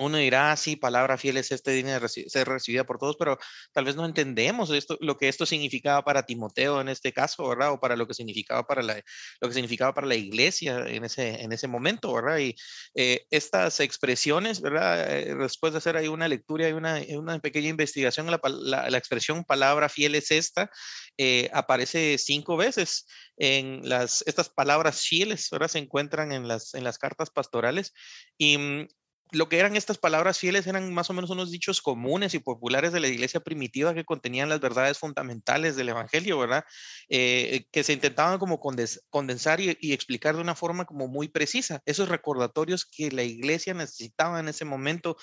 uno 0.00 0.16
dirá, 0.16 0.52
ah, 0.52 0.56
sí, 0.56 0.76
palabra 0.76 1.18
fiel 1.18 1.36
es 1.36 1.52
este 1.52 1.72
dinero 1.72 2.08
ser 2.08 2.48
recibida 2.48 2.84
por 2.84 2.98
todos, 2.98 3.16
pero 3.18 3.38
tal 3.72 3.84
vez 3.84 3.96
no 3.96 4.06
entendemos 4.06 4.70
esto, 4.70 4.96
lo 5.00 5.16
que 5.18 5.28
esto 5.28 5.44
significaba 5.44 6.02
para 6.02 6.24
Timoteo 6.24 6.80
en 6.80 6.88
este 6.88 7.12
caso, 7.12 7.46
¿verdad? 7.48 7.72
O 7.72 7.80
para 7.80 7.96
lo 7.96 8.06
que 8.06 8.14
significaba 8.14 8.66
para 8.66 8.82
la, 8.82 9.02
lo 9.40 9.48
que 9.48 9.54
significaba 9.54 9.92
para 9.94 10.06
la 10.06 10.14
iglesia 10.14 10.86
en 10.88 11.04
ese, 11.04 11.42
en 11.42 11.52
ese 11.52 11.68
momento, 11.68 12.12
¿verdad? 12.14 12.38
Y 12.38 12.54
eh, 12.94 13.26
estas 13.30 13.80
expresiones, 13.80 14.60
¿verdad? 14.62 15.18
Eh, 15.18 15.34
después 15.34 15.72
de 15.72 15.78
hacer 15.78 15.96
ahí 15.96 16.08
una 16.08 16.28
lectura 16.28 16.68
y 16.68 16.72
una, 16.72 17.00
una 17.10 17.38
pequeña 17.38 17.68
investigación, 17.68 18.30
la, 18.30 18.40
la, 18.88 18.98
expresión 18.98 19.44
palabra 19.44 19.88
fiel 19.88 20.14
es 20.14 20.30
esta, 20.30 20.70
eh, 21.18 21.50
aparece 21.52 22.16
cinco 22.18 22.56
veces 22.56 23.06
en 23.36 23.86
las, 23.88 24.22
estas 24.26 24.48
palabras 24.48 25.02
fieles, 25.02 25.48
¿verdad? 25.50 25.68
Se 25.68 25.78
encuentran 25.78 26.32
en 26.32 26.48
las, 26.48 26.74
en 26.74 26.84
las 26.84 26.98
cartas 26.98 27.30
pastorales 27.30 27.92
y 28.38 28.56
mm, 28.58 28.88
lo 29.32 29.48
que 29.48 29.58
eran 29.58 29.76
estas 29.76 29.98
palabras 29.98 30.38
fieles 30.38 30.66
eran 30.66 30.92
más 30.92 31.10
o 31.10 31.12
menos 31.12 31.30
unos 31.30 31.50
dichos 31.50 31.80
comunes 31.80 32.34
y 32.34 32.38
populares 32.38 32.92
de 32.92 33.00
la 33.00 33.08
iglesia 33.08 33.40
primitiva 33.40 33.94
que 33.94 34.04
contenían 34.04 34.48
las 34.48 34.60
verdades 34.60 34.98
fundamentales 34.98 35.76
del 35.76 35.90
evangelio, 35.90 36.38
¿verdad? 36.38 36.64
Eh, 37.08 37.66
que 37.70 37.84
se 37.84 37.92
intentaban 37.92 38.38
como 38.38 38.60
condensar 38.60 39.60
y, 39.60 39.92
explicar 39.92 40.34
de 40.34 40.42
una 40.42 40.54
forma 40.54 40.84
como 40.84 41.08
muy 41.08 41.28
precisa. 41.28 41.82
Esos 41.86 42.08
recordatorios 42.08 42.84
que 42.84 43.10
la 43.10 43.22
iglesia 43.22 43.74
necesitaba 43.74 44.40
en 44.40 44.48
ese 44.48 44.64
momento 44.64 45.16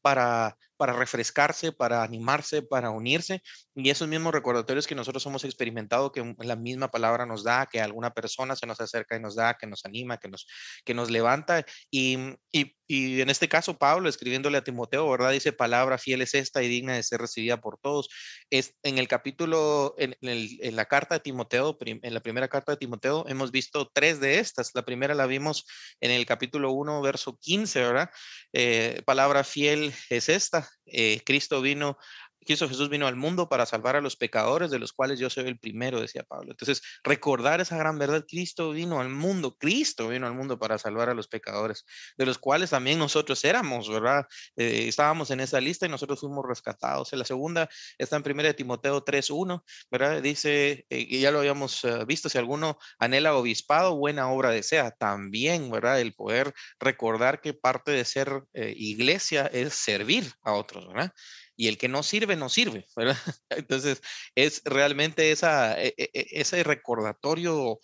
para, 0.00 0.56
para 0.82 0.94
refrescarse, 0.94 1.70
para 1.70 2.02
animarse, 2.02 2.60
para 2.60 2.90
unirse. 2.90 3.40
Y 3.72 3.88
esos 3.88 4.08
mismos 4.08 4.34
recordatorios 4.34 4.88
que 4.88 4.96
nosotros 4.96 5.24
hemos 5.26 5.44
experimentado, 5.44 6.10
que 6.10 6.34
la 6.40 6.56
misma 6.56 6.90
palabra 6.90 7.24
nos 7.24 7.44
da, 7.44 7.68
que 7.70 7.80
alguna 7.80 8.12
persona 8.12 8.56
se 8.56 8.66
nos 8.66 8.80
acerca 8.80 9.16
y 9.16 9.20
nos 9.20 9.36
da, 9.36 9.54
que 9.54 9.68
nos 9.68 9.84
anima, 9.84 10.18
que 10.18 10.26
nos, 10.26 10.48
que 10.84 10.92
nos 10.92 11.08
levanta. 11.08 11.64
Y, 11.88 12.18
y, 12.50 12.74
y 12.88 13.20
en 13.20 13.30
este 13.30 13.48
caso, 13.48 13.78
Pablo, 13.78 14.08
escribiéndole 14.08 14.58
a 14.58 14.64
Timoteo, 14.64 15.08
¿verdad? 15.08 15.30
Dice, 15.30 15.52
palabra 15.52 15.98
fiel 15.98 16.20
es 16.20 16.34
esta 16.34 16.64
y 16.64 16.68
digna 16.68 16.94
de 16.96 17.04
ser 17.04 17.20
recibida 17.20 17.60
por 17.60 17.78
todos. 17.78 18.08
Es, 18.50 18.74
en 18.82 18.98
el 18.98 19.06
capítulo, 19.06 19.94
en, 19.98 20.16
en 20.20 20.74
la 20.74 20.86
carta 20.86 21.14
de 21.14 21.20
Timoteo, 21.20 21.78
en 21.80 22.12
la 22.12 22.20
primera 22.20 22.48
carta 22.48 22.72
de 22.72 22.78
Timoteo, 22.78 23.24
hemos 23.28 23.52
visto 23.52 23.88
tres 23.94 24.18
de 24.18 24.40
estas. 24.40 24.72
La 24.74 24.84
primera 24.84 25.14
la 25.14 25.26
vimos 25.26 25.64
en 26.00 26.10
el 26.10 26.26
capítulo 26.26 26.72
1, 26.72 27.00
verso 27.02 27.38
15, 27.40 27.80
¿verdad? 27.82 28.10
Eh, 28.52 29.00
palabra 29.06 29.44
fiel 29.44 29.94
es 30.10 30.28
esta. 30.28 30.68
Eh, 30.86 31.22
Cristo 31.24 31.60
vino 31.60 31.96
Cristo 32.44 32.68
Jesús 32.68 32.88
vino 32.88 33.06
al 33.06 33.16
mundo 33.16 33.48
para 33.48 33.66
salvar 33.66 33.96
a 33.96 34.00
los 34.00 34.16
pecadores, 34.16 34.70
de 34.70 34.78
los 34.78 34.92
cuales 34.92 35.18
yo 35.18 35.30
soy 35.30 35.46
el 35.46 35.58
primero, 35.58 36.00
decía 36.00 36.22
Pablo. 36.22 36.50
Entonces, 36.50 36.82
recordar 37.04 37.60
esa 37.60 37.76
gran 37.76 37.98
verdad, 37.98 38.24
Cristo 38.28 38.70
vino 38.70 39.00
al 39.00 39.08
mundo, 39.08 39.56
Cristo 39.58 40.08
vino 40.08 40.26
al 40.26 40.34
mundo 40.34 40.58
para 40.58 40.78
salvar 40.78 41.08
a 41.08 41.14
los 41.14 41.28
pecadores, 41.28 41.84
de 42.16 42.26
los 42.26 42.38
cuales 42.38 42.70
también 42.70 42.98
nosotros 42.98 43.44
éramos, 43.44 43.88
¿verdad? 43.88 44.26
Eh, 44.56 44.86
estábamos 44.88 45.30
en 45.30 45.40
esa 45.40 45.60
lista 45.60 45.86
y 45.86 45.88
nosotros 45.88 46.20
fuimos 46.20 46.44
rescatados. 46.46 47.12
En 47.12 47.18
la 47.18 47.24
segunda 47.24 47.68
está 47.98 48.16
en 48.16 48.22
1 48.26 48.54
Timoteo 48.54 49.04
3.1, 49.04 49.62
¿verdad? 49.90 50.22
Dice, 50.22 50.86
eh, 50.90 51.06
y 51.08 51.20
ya 51.20 51.30
lo 51.30 51.38
habíamos 51.40 51.84
eh, 51.84 52.04
visto, 52.06 52.28
si 52.28 52.38
alguno 52.38 52.78
anhela 52.98 53.34
obispado, 53.34 53.96
buena 53.96 54.30
obra 54.30 54.50
desea. 54.50 54.90
También, 54.90 55.70
¿verdad? 55.70 56.00
El 56.00 56.14
poder 56.14 56.54
recordar 56.78 57.40
que 57.40 57.54
parte 57.54 57.90
de 57.90 58.04
ser 58.04 58.44
iglesia 58.54 59.46
es 59.46 59.74
servir 59.74 60.32
a 60.42 60.52
otros, 60.52 60.86
¿verdad? 60.88 61.12
Y 61.56 61.68
el 61.68 61.78
que 61.78 61.88
no 61.88 62.02
sirve, 62.02 62.36
no 62.36 62.48
sirve, 62.48 62.86
¿verdad? 62.96 63.16
Entonces, 63.50 64.02
es 64.34 64.62
realmente 64.64 65.30
esa, 65.32 65.80
e, 65.80 65.94
e, 65.96 66.10
e, 66.12 66.26
ese 66.32 66.62
recordatorio 66.62 67.78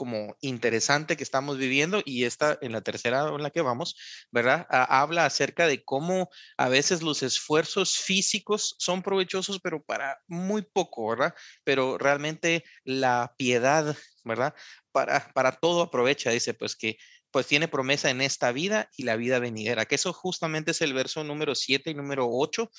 como 0.00 0.34
interesante 0.40 1.14
que 1.14 1.22
estamos 1.22 1.58
viviendo 1.58 2.00
y 2.06 2.24
esta 2.24 2.58
en 2.62 2.72
la 2.72 2.80
tercera 2.80 3.28
en 3.28 3.42
la 3.42 3.50
que 3.50 3.60
vamos, 3.60 3.96
¿verdad? 4.30 4.66
habla 4.70 5.26
acerca 5.26 5.66
de 5.66 5.84
cómo 5.84 6.30
a 6.56 6.70
veces 6.70 7.02
los 7.02 7.22
esfuerzos 7.22 7.98
físicos 7.98 8.76
son 8.78 9.02
provechosos, 9.02 9.60
pero 9.60 9.82
para 9.84 10.18
muy 10.26 10.62
poco, 10.62 11.06
¿verdad? 11.10 11.34
Pero 11.64 11.98
realmente 11.98 12.64
la 12.82 13.34
piedad, 13.36 13.94
¿verdad? 14.24 14.54
Para, 14.90 15.30
para 15.34 15.52
todo 15.52 15.82
aprovecha, 15.82 16.30
dice, 16.30 16.54
pues 16.54 16.76
que 16.76 16.96
pues 17.30 17.46
tiene 17.46 17.68
promesa 17.68 18.08
en 18.08 18.22
esta 18.22 18.52
vida 18.52 18.88
y 18.96 19.02
la 19.02 19.16
vida 19.16 19.38
venidera, 19.38 19.84
que 19.84 19.96
eso 19.96 20.14
justamente 20.14 20.70
es 20.70 20.80
el 20.80 20.94
verso 20.94 21.24
número 21.24 21.54
7 21.54 21.90
y 21.90 21.94
número 21.94 22.26
8 22.26 22.70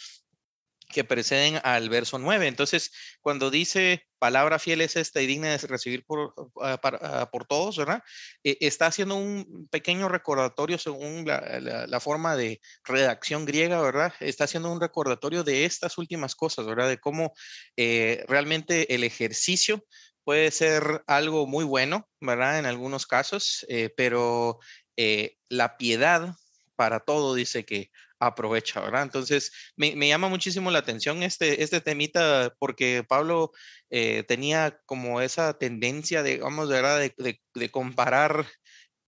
que 0.92 1.04
preceden 1.04 1.60
al 1.64 1.90
verso 1.90 2.20
9. 2.20 2.48
Entonces, 2.48 2.92
cuando 3.22 3.50
dice 3.50 4.06
palabra 4.20 4.60
fiel 4.60 4.82
es 4.82 4.96
esta 4.98 5.22
y 5.22 5.26
digna 5.26 5.50
de 5.50 5.58
recibir 5.58 6.06
por, 6.06 6.36
ah, 6.62 6.80
ah, 6.84 7.30
por 7.32 7.46
todos, 7.46 7.78
¿verdad? 7.78 8.04
E, 8.44 8.58
está 8.62 8.86
haciendo 8.86 9.16
un 9.16 9.68
pequeño 9.72 10.10
recordatorio 10.10 10.78
según 10.78 11.26
la, 11.26 12.00
forma 12.00 12.36
de 12.36 12.62
redacción 12.84 13.46
griega, 13.46 13.82
¿verdad? 13.82 14.14
Está 14.20 14.44
haciendo 14.44 14.72
un 14.72 14.80
recordatorio 14.80 15.44
de 15.44 15.66
estas 15.66 15.98
últimas 15.98 16.36
cosas, 16.36 16.66
¿verdad? 16.68 16.90
De 16.90 17.00
cómo 17.00 17.34
eh, 17.78 18.24
realmente 18.28 18.94
el 18.94 19.04
ejercicio 19.04 19.84
puede 20.24 20.52
ser 20.52 21.04
algo 21.08 21.48
muy 21.48 21.66
bueno, 21.66 22.08
¿verdad? 22.20 22.60
En 22.60 22.66
algunos 22.66 23.08
casos, 23.08 23.66
eh, 23.70 23.90
pero 23.96 24.60
eh, 24.98 25.38
la 25.50 25.78
piedad 25.78 26.36
para 26.76 27.00
todo 27.00 27.34
dice 27.34 27.66
que 27.66 27.92
aprovecha, 28.22 28.80
¿verdad? 28.82 29.04
Entonces, 29.04 29.52
me, 29.76 30.08
llama 30.08 30.30
muchísimo 30.30 30.72
la 30.72 30.80
atención 30.80 31.24
este, 31.24 31.64
este 31.64 31.82
temita 31.82 32.54
porque 32.60 33.04
Pablo 33.08 33.52
eh, 33.90 34.24
tenía 34.28 34.80
como 34.86 35.22
esa 35.22 35.58
tendencia, 35.58 36.24
digamos, 36.24 36.70
¿verdad? 36.70 37.00
De, 37.00 37.42
de, 37.56 37.72
comparar 37.72 38.46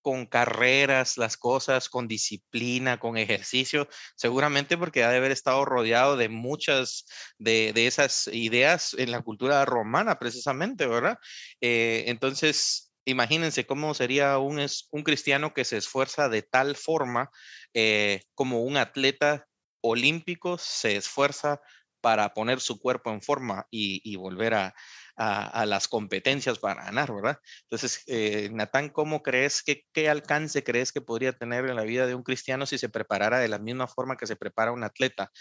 con 0.02 0.26
carreras, 0.26 1.18
las 1.18 1.38
cosas, 1.38 1.90
con 1.90 2.08
disciplina, 2.08 3.00
con 3.00 3.18
ejercicio, 3.18 3.88
seguramente 4.16 4.78
porque 4.78 5.04
ha 5.04 5.10
de 5.10 5.18
haber 5.18 5.32
estado 5.32 5.64
rodeado 5.64 6.18
de 6.18 6.30
muchas 6.30 7.06
de, 7.38 7.72
de 7.74 7.88
esas 7.88 8.28
ideas 8.28 8.96
en 8.98 9.12
la 9.12 9.22
cultura 9.22 9.64
romana, 9.66 10.20
precisamente, 10.20 10.88
¿verdad? 10.88 11.20
Eh, 11.62 12.06
entonces, 12.08 12.93
imagínense 13.06 13.66
cómo 13.66 13.94
sería 13.94 14.38
un, 14.38 14.60
un 14.92 15.04
cristiano 15.04 15.54
que 15.54 15.66
se 15.66 15.78
esfuerza 15.78 16.30
de 16.30 16.42
tal 16.42 16.76
forma 16.76 17.30
eh, 17.74 18.22
como 18.36 18.62
un 18.64 18.78
atleta 18.78 19.48
olímpico 19.82 20.58
se 20.58 20.96
esfuerza 20.96 21.62
para 22.02 22.34
poner 22.34 22.60
su 22.60 22.80
cuerpo 22.80 23.12
en 23.12 23.22
forma 23.22 23.68
y 23.72 24.16
volver 24.18 24.54
a, 24.54 24.76
a, 25.16 25.66
las 25.66 25.88
competencias 25.88 26.60
para 26.60 26.86
ganar, 26.86 27.14
¿verdad? 27.14 27.40
Entonces, 27.64 28.04
eh, 28.08 28.50
Natán, 28.52 28.90
¿cómo 28.90 29.22
crees 29.22 29.64
que 29.64 29.84
qué 29.94 30.10
alcance 30.10 30.64
crees 30.64 30.92
que 30.92 31.02
podría 31.02 31.34
tener 31.34 31.66
en 31.66 31.76
la 31.76 31.84
vida 31.84 32.08
de 32.08 32.16
un 32.16 32.24
cristiano 32.24 32.66
si 32.66 32.78
se 32.78 32.90
preparara 32.90 33.40
de 33.40 33.48
la 33.48 33.60
misma 33.60 33.88
forma 33.88 34.18
que 34.18 34.28
se 34.28 34.36
prepara 34.36 34.72
un 34.72 34.84
atleta? 34.84 35.32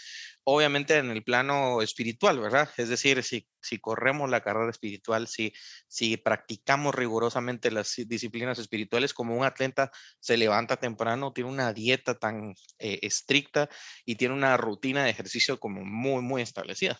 Obviamente 0.43 0.97
en 0.97 1.09
el 1.11 1.23
plano 1.23 1.81
espiritual, 1.81 2.39
¿verdad? 2.39 2.69
Es 2.77 2.89
decir, 2.89 3.23
si, 3.23 3.47
si 3.61 3.79
corremos 3.79 4.29
la 4.29 4.41
carrera 4.41 4.69
espiritual, 4.69 5.27
si, 5.27 5.53
si 5.87 6.17
practicamos 6.17 6.93
rigurosamente 6.95 7.71
las 7.71 7.95
disciplinas 8.07 8.59
espirituales, 8.59 9.13
como 9.13 9.35
un 9.37 9.45
atleta 9.45 9.91
se 10.19 10.37
levanta 10.37 10.77
temprano, 10.77 11.33
tiene 11.33 11.49
una 11.49 11.73
dieta 11.73 12.15
tan 12.15 12.53
eh, 12.79 12.99
estricta 13.01 13.69
y 14.05 14.15
tiene 14.15 14.33
una 14.35 14.57
rutina 14.57 15.03
de 15.03 15.09
ejercicio 15.11 15.59
como 15.59 15.83
muy, 15.83 16.21
muy 16.21 16.41
establecida. 16.41 16.99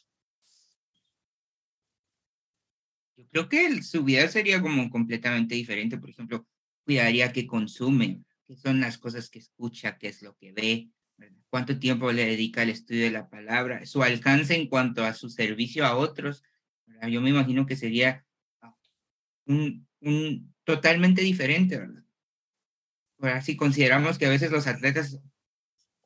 Yo 3.15 3.27
creo 3.29 3.49
que 3.49 3.83
su 3.83 4.03
vida 4.03 4.27
sería 4.27 4.61
como 4.61 4.89
completamente 4.89 5.55
diferente. 5.55 5.97
Por 5.97 6.09
ejemplo, 6.09 6.47
cuidaría 6.83 7.31
qué 7.31 7.45
consume, 7.45 8.23
qué 8.45 8.55
son 8.55 8.79
las 8.79 8.97
cosas 8.97 9.29
que 9.29 9.39
escucha, 9.39 9.97
qué 9.97 10.07
es 10.07 10.21
lo 10.21 10.35
que 10.35 10.51
ve, 10.51 10.89
cuánto 11.49 11.77
tiempo 11.77 12.11
le 12.11 12.25
dedica 12.25 12.63
al 12.63 12.69
estudio 12.69 13.03
de 13.03 13.11
la 13.11 13.29
palabra, 13.29 13.85
su 13.85 14.01
alcance 14.01 14.55
en 14.55 14.67
cuanto 14.67 15.03
a 15.03 15.13
su 15.13 15.29
servicio 15.29 15.85
a 15.85 15.95
otros. 15.95 16.43
Yo 17.09 17.21
me 17.21 17.29
imagino 17.29 17.65
que 17.65 17.75
sería 17.75 18.25
un, 19.45 19.87
un 19.99 20.53
totalmente 20.63 21.21
diferente, 21.21 21.77
¿verdad? 21.77 22.03
Ahora, 23.19 23.41
si 23.41 23.55
consideramos 23.55 24.17
que 24.17 24.25
a 24.25 24.29
veces 24.29 24.51
los 24.51 24.67
atletas 24.67 25.19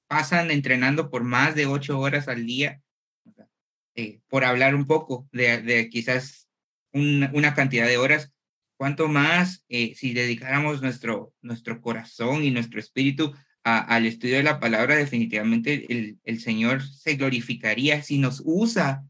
pasan 0.07 0.51
entrenando 0.51 1.09
por 1.09 1.23
más 1.23 1.55
de 1.55 1.65
ocho 1.65 1.99
horas 1.99 2.27
al 2.27 2.45
día, 2.45 2.81
eh, 3.95 4.21
por 4.27 4.45
hablar 4.45 4.75
un 4.75 4.85
poco 4.85 5.27
de, 5.31 5.61
de 5.61 5.89
quizás 5.89 6.46
una 6.97 7.53
cantidad 7.53 7.87
de 7.87 7.97
horas, 7.97 8.31
cuanto 8.77 9.07
más 9.07 9.65
eh, 9.69 9.95
si 9.95 10.13
dedicáramos 10.13 10.81
nuestro, 10.81 11.33
nuestro 11.41 11.81
corazón 11.81 12.43
y 12.43 12.51
nuestro 12.51 12.79
espíritu 12.79 13.33
al 13.63 14.05
estudio 14.05 14.37
de 14.37 14.43
la 14.43 14.61
palabra, 14.61 14.95
definitivamente 14.95 16.17
el, 16.23 16.39
Señor 16.39 16.81
se 16.87 17.15
glorificaría 17.15 18.01
si 18.01 18.17
nos 18.17 18.41
usa 18.45 19.03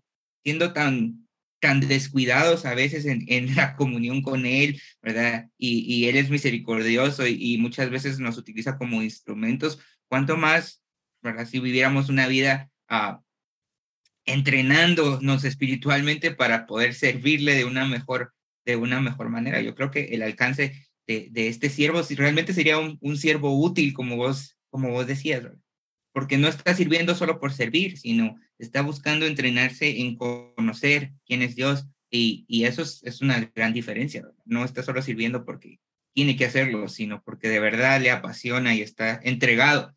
siendo 0.43 0.73
tan, 0.73 1.27
tan 1.59 1.79
descuidados 1.79 2.65
a 2.65 2.73
veces 2.73 3.05
en, 3.05 3.23
en 3.27 3.55
la 3.55 3.75
comunión 3.75 4.23
con 4.23 4.47
Él, 4.47 4.81
¿verdad? 4.99 5.47
Y, 5.59 6.05
Él 6.05 6.15
es 6.15 6.31
misericordioso 6.31 7.27
y, 7.27 7.59
muchas 7.59 7.91
veces 7.91 8.17
nos 8.17 8.39
utiliza 8.39 8.79
como 8.79 9.03
instrumentos. 9.03 9.77
¿Cuánto 10.07 10.37
más, 10.37 10.81
¿verdad? 11.21 11.45
Si 11.45 11.59
viviéramos 11.59 12.09
una 12.09 12.27
vida 12.27 12.71
uh, 12.89 13.21
entrenándonos 14.27 15.45
espiritualmente 15.45 16.31
para 16.31 16.67
poder 16.67 16.93
servirle 16.93 17.55
de 17.55 17.65
una 17.65 17.85
mejor, 17.85 18.33
de 18.65 18.75
una 18.75 19.01
mejor 19.01 19.29
manera. 19.29 19.61
Yo 19.61 19.73
creo 19.73 19.89
que 19.89 20.05
el 20.11 20.21
alcance 20.21 20.87
de, 21.07 21.29
de 21.31 21.47
este 21.47 21.69
siervo 21.69 22.01
realmente 22.15 22.53
sería 22.53 22.77
un, 22.77 22.97
un, 23.01 23.17
siervo 23.17 23.57
útil, 23.57 23.93
como 23.93 24.17
vos, 24.17 24.57
como 24.69 24.91
vos 24.91 25.07
decías, 25.07 25.43
porque 26.11 26.37
no 26.37 26.49
está 26.49 26.75
sirviendo 26.75 27.15
solo 27.15 27.39
por 27.39 27.53
servir, 27.53 27.97
sino 27.97 28.37
está 28.59 28.81
buscando 28.81 29.25
entrenarse 29.25 30.01
en 30.01 30.17
conocer 30.17 31.13
quién 31.25 31.41
es 31.41 31.55
Dios 31.55 31.87
y, 32.11 32.45
y 32.49 32.65
eso 32.65 32.81
es, 32.81 33.01
es, 33.03 33.21
una 33.21 33.51
gran 33.55 33.71
diferencia. 33.71 34.27
No 34.43 34.65
está 34.65 34.83
solo 34.83 35.01
sirviendo 35.01 35.45
porque 35.45 35.79
tiene 36.13 36.35
que 36.35 36.45
hacerlo, 36.45 36.89
sino 36.89 37.23
porque 37.23 37.47
de 37.47 37.61
verdad 37.61 38.01
le 38.01 38.11
apasiona 38.11 38.75
y 38.75 38.81
está 38.81 39.21
entregado. 39.23 39.95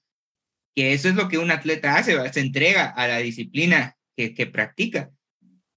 Que 0.76 0.92
eso 0.92 1.08
es 1.08 1.16
lo 1.16 1.28
que 1.28 1.38
un 1.38 1.50
atleta 1.50 1.96
hace, 1.96 2.16
se 2.32 2.40
entrega 2.40 2.86
a 2.86 3.08
la 3.08 3.18
disciplina 3.18 3.96
que, 4.16 4.46
practica. 4.46 5.10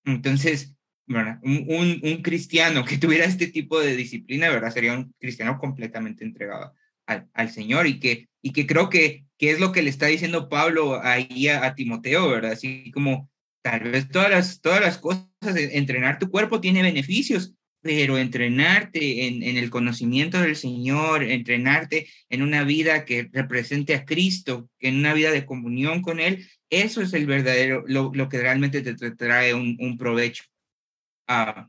Entonces, 0.05 0.75
un, 1.07 1.99
un, 2.03 2.21
cristiano 2.21 2.83
que 2.83 2.97
tuviera 2.99 3.25
este 3.25 3.47
tipo 3.47 3.79
de 3.79 3.95
disciplina, 3.95 4.49
¿verdad? 4.49 4.71
Sería 4.71 4.93
un 4.93 5.13
cristiano 5.19 5.57
completamente 5.57 6.23
entregado 6.23 6.73
al, 7.05 7.27
al 7.33 7.51
Señor 7.51 7.87
y 7.87 7.99
que, 7.99 8.27
y 8.41 8.51
que 8.51 8.67
creo 8.67 8.89
que, 8.89 9.25
que 9.37 9.51
es 9.51 9.59
lo 9.59 9.71
que 9.71 9.83
le 9.83 9.89
está 9.89 10.07
diciendo 10.07 10.49
Pablo 10.49 11.01
ahí 11.03 11.47
a, 11.47 11.75
Timoteo, 11.75 12.29
¿verdad? 12.29 12.51
Así 12.51 12.91
como 12.91 13.29
tal 13.61 13.81
vez 13.91 14.09
todas 14.09 14.29
las, 14.29 14.61
todas 14.61 14.81
las 14.81 14.97
cosas, 14.97 15.27
entrenar 15.41 16.19
tu 16.19 16.29
cuerpo 16.29 16.61
tiene 16.61 16.81
beneficios, 16.81 17.53
pero 17.81 18.17
entrenarte 18.17 19.27
en, 19.27 19.43
en, 19.43 19.57
el 19.57 19.69
conocimiento 19.69 20.39
del 20.39 20.55
Señor, 20.55 21.23
entrenarte 21.23 22.07
en 22.29 22.41
una 22.41 22.63
vida 22.63 23.03
que 23.03 23.29
represente 23.33 23.93
a 23.93 24.05
Cristo, 24.05 24.69
en 24.79 24.97
una 24.97 25.13
vida 25.13 25.31
de 25.31 25.45
comunión 25.45 26.01
con 26.01 26.21
Él, 26.21 26.47
eso 26.81 27.01
es 27.01 27.13
el 27.13 27.25
verdadero, 27.25 27.83
lo, 27.87 28.11
lo 28.13 28.29
que 28.29 28.39
realmente 28.39 28.81
te, 28.81 29.11
trae 29.11 29.53
un, 29.53 29.77
un 29.79 29.97
provecho. 29.97 30.43
Uh, 31.27 31.67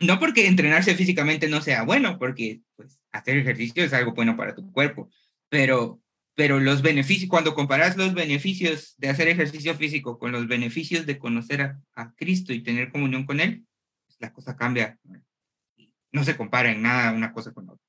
no 0.00 0.18
porque 0.18 0.46
entrenarse 0.46 0.94
físicamente 0.94 1.48
no 1.48 1.62
sea 1.62 1.82
bueno, 1.82 2.18
porque 2.18 2.60
pues, 2.76 2.98
hacer 3.12 3.38
ejercicio 3.38 3.84
es 3.84 3.92
algo 3.92 4.12
bueno 4.12 4.36
para 4.36 4.54
tu 4.54 4.70
cuerpo, 4.72 5.10
pero, 5.48 6.02
pero 6.34 6.60
los 6.60 6.82
beneficios, 6.82 7.30
cuando 7.30 7.54
comparas 7.54 7.96
los 7.96 8.12
beneficios 8.14 8.94
de 8.98 9.08
hacer 9.08 9.28
ejercicio 9.28 9.74
físico 9.74 10.18
con 10.18 10.32
los 10.32 10.46
beneficios 10.48 11.06
de 11.06 11.18
conocer 11.18 11.62
a, 11.62 11.80
a 11.94 12.14
Cristo 12.14 12.52
y 12.52 12.62
tener 12.62 12.90
comunión 12.90 13.24
con 13.24 13.40
Él, 13.40 13.64
pues, 14.06 14.18
la 14.20 14.32
cosa 14.32 14.56
cambia. 14.56 14.98
No 16.12 16.24
se 16.24 16.36
compara 16.36 16.70
en 16.70 16.82
nada 16.82 17.12
una 17.12 17.32
cosa 17.32 17.52
con 17.52 17.68
otra. 17.68 17.85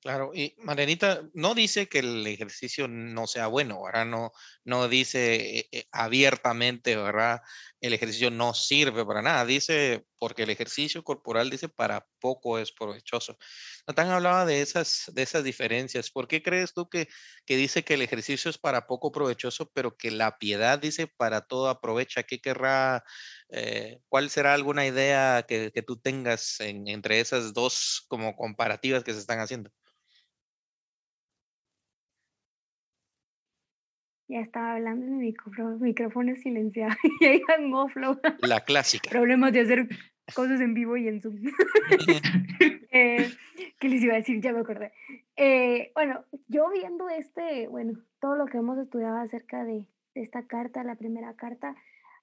Claro, 0.00 0.30
y 0.32 0.54
Marianita 0.58 1.22
no 1.34 1.56
dice 1.56 1.88
que 1.88 1.98
el 1.98 2.24
ejercicio 2.28 2.86
no 2.86 3.26
sea 3.26 3.48
bueno, 3.48 3.82
¿verdad? 3.82 4.06
No, 4.06 4.30
no 4.64 4.86
dice 4.86 5.58
eh, 5.58 5.68
eh, 5.72 5.84
abiertamente, 5.90 6.94
¿verdad? 6.96 7.40
El 7.80 7.92
ejercicio 7.94 8.30
no 8.30 8.54
sirve 8.54 9.04
para 9.04 9.22
nada. 9.22 9.44
Dice, 9.44 10.06
porque 10.20 10.44
el 10.44 10.50
ejercicio 10.50 11.02
corporal 11.02 11.50
dice 11.50 11.68
para 11.68 12.06
poco 12.20 12.60
es 12.60 12.70
provechoso. 12.70 13.36
Natán 13.88 14.10
hablaba 14.10 14.46
de 14.46 14.60
esas, 14.62 15.10
de 15.12 15.22
esas 15.22 15.42
diferencias. 15.42 16.10
¿Por 16.12 16.28
qué 16.28 16.44
crees 16.44 16.72
tú 16.74 16.88
que, 16.88 17.08
que 17.44 17.56
dice 17.56 17.82
que 17.82 17.94
el 17.94 18.02
ejercicio 18.02 18.50
es 18.50 18.58
para 18.58 18.86
poco 18.86 19.10
provechoso, 19.10 19.68
pero 19.74 19.96
que 19.96 20.12
la 20.12 20.38
piedad 20.38 20.78
dice 20.78 21.08
para 21.08 21.40
todo 21.40 21.68
aprovecha? 21.68 22.22
¿Qué 22.22 22.40
querrá, 22.40 23.02
eh, 23.50 23.98
cuál 24.08 24.30
será 24.30 24.54
alguna 24.54 24.86
idea 24.86 25.44
que, 25.48 25.72
que 25.74 25.82
tú 25.82 25.96
tengas 26.00 26.60
en, 26.60 26.86
entre 26.86 27.18
esas 27.18 27.52
dos 27.52 28.04
como 28.08 28.36
comparativas 28.36 29.02
que 29.02 29.12
se 29.12 29.18
están 29.18 29.40
haciendo? 29.40 29.70
Ya 34.28 34.40
estaba 34.40 34.74
hablando 34.74 35.06
en 35.06 35.18
mi 35.18 35.26
micrófono, 35.28 35.78
micrófono 35.78 36.36
silenciado 36.36 36.94
y 37.20 37.24
ahí 37.24 37.42
en 37.58 37.88
flow. 37.88 38.20
La 38.40 38.60
clásica. 38.60 39.10
Problemas 39.10 39.52
de 39.52 39.60
hacer 39.60 39.88
cosas 40.34 40.60
en 40.60 40.74
vivo 40.74 40.96
y 40.96 41.08
en 41.08 41.22
Zoom. 41.22 41.36
eh, 42.90 43.30
¿Qué 43.78 43.88
les 43.88 44.02
iba 44.02 44.14
a 44.14 44.18
decir? 44.18 44.40
Ya 44.40 44.52
me 44.52 44.60
acordé. 44.60 44.92
Eh, 45.36 45.92
bueno, 45.94 46.24
yo 46.48 46.68
viendo 46.70 47.08
este, 47.08 47.68
bueno, 47.68 47.98
todo 48.20 48.36
lo 48.36 48.46
que 48.46 48.58
hemos 48.58 48.78
estudiado 48.78 49.16
acerca 49.16 49.64
de, 49.64 49.86
de, 50.14 50.20
esta 50.20 50.46
carta, 50.46 50.84
la 50.84 50.96
primera 50.96 51.34
carta, 51.34 51.74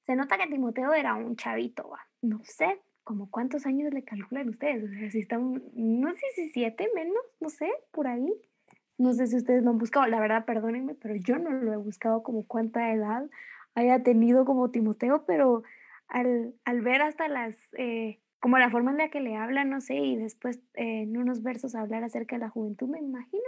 se 0.06 0.16
nota 0.16 0.38
que 0.38 0.48
Timoteo 0.48 0.94
era 0.94 1.16
un 1.16 1.36
chavito, 1.36 1.90
¿va? 1.90 2.06
no 2.22 2.42
sé, 2.44 2.80
como 3.04 3.30
cuántos 3.30 3.66
años 3.66 3.94
le 3.94 4.04
calculan 4.04 4.50
ustedes, 4.50 4.84
o 4.84 4.88
sea, 4.88 5.12
si 5.12 5.20
está 5.20 5.38
no 5.38 6.12
sé 6.14 6.26
si 6.36 6.50
siete 6.50 6.90
menos, 6.94 7.24
no 7.40 7.50
sé, 7.50 7.72
por 7.92 8.08
ahí. 8.08 8.28
No 8.98 9.14
sé 9.14 9.28
si 9.28 9.36
ustedes 9.36 9.64
lo 9.64 9.72
han 9.72 9.78
buscado, 9.78 10.08
la 10.08 10.20
verdad, 10.20 10.46
perdónenme, 10.46 10.96
pero 10.96 11.16
yo 11.16 11.38
no 11.38 11.52
lo 11.52 11.74
he 11.74 11.78
buscado 11.78 12.24
como 12.24 12.46
cuánta 12.48 12.92
edad 12.94 13.30
haya 13.76 14.04
tenido 14.04 14.46
como 14.46 14.72
Timoteo, 14.72 15.26
pero 15.26 15.64
al, 16.08 16.54
al 16.64 16.82
ver 16.82 17.02
hasta 17.02 17.28
las, 17.28 17.58
eh, 17.78 18.20
como 18.40 18.58
la 18.58 18.70
forma 18.70 18.92
en 18.92 18.98
la 18.98 19.10
que 19.10 19.20
le 19.20 19.36
habla, 19.36 19.66
no 19.66 19.82
sé, 19.82 19.96
y 19.96 20.16
después 20.16 20.58
eh, 20.76 21.02
en 21.02 21.18
unos 21.18 21.44
versos 21.44 21.76
hablar 21.76 22.04
acerca 22.04 22.38
de 22.38 22.42
la 22.42 22.50
juventud, 22.50 22.88
me 22.88 23.00
imagino 23.00 23.44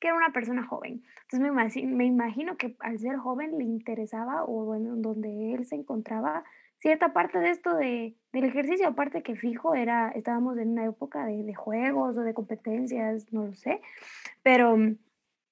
que 0.00 0.08
era 0.08 0.16
una 0.16 0.32
persona 0.32 0.64
joven. 0.64 1.02
Entonces 1.22 1.40
me 1.40 1.48
imagino, 1.48 1.96
me 1.96 2.04
imagino 2.04 2.56
que 2.56 2.76
al 2.80 2.98
ser 2.98 3.16
joven 3.16 3.58
le 3.58 3.64
interesaba, 3.64 4.44
o 4.44 4.64
bueno, 4.64 4.96
donde 4.96 5.54
él 5.54 5.66
se 5.66 5.74
encontraba, 5.74 6.44
cierta 6.78 7.12
parte 7.12 7.38
de 7.38 7.50
esto 7.50 7.74
de, 7.74 8.16
del 8.32 8.44
ejercicio, 8.44 8.88
aparte 8.88 9.22
que 9.22 9.36
fijo, 9.36 9.74
era, 9.74 10.10
estábamos 10.10 10.58
en 10.58 10.70
una 10.70 10.86
época 10.86 11.26
de, 11.26 11.42
de, 11.42 11.54
juegos 11.54 12.16
o 12.16 12.22
de 12.22 12.34
competencias, 12.34 13.32
no 13.32 13.46
lo 13.46 13.54
sé, 13.54 13.80
pero 14.42 14.76
mm, 14.76 14.96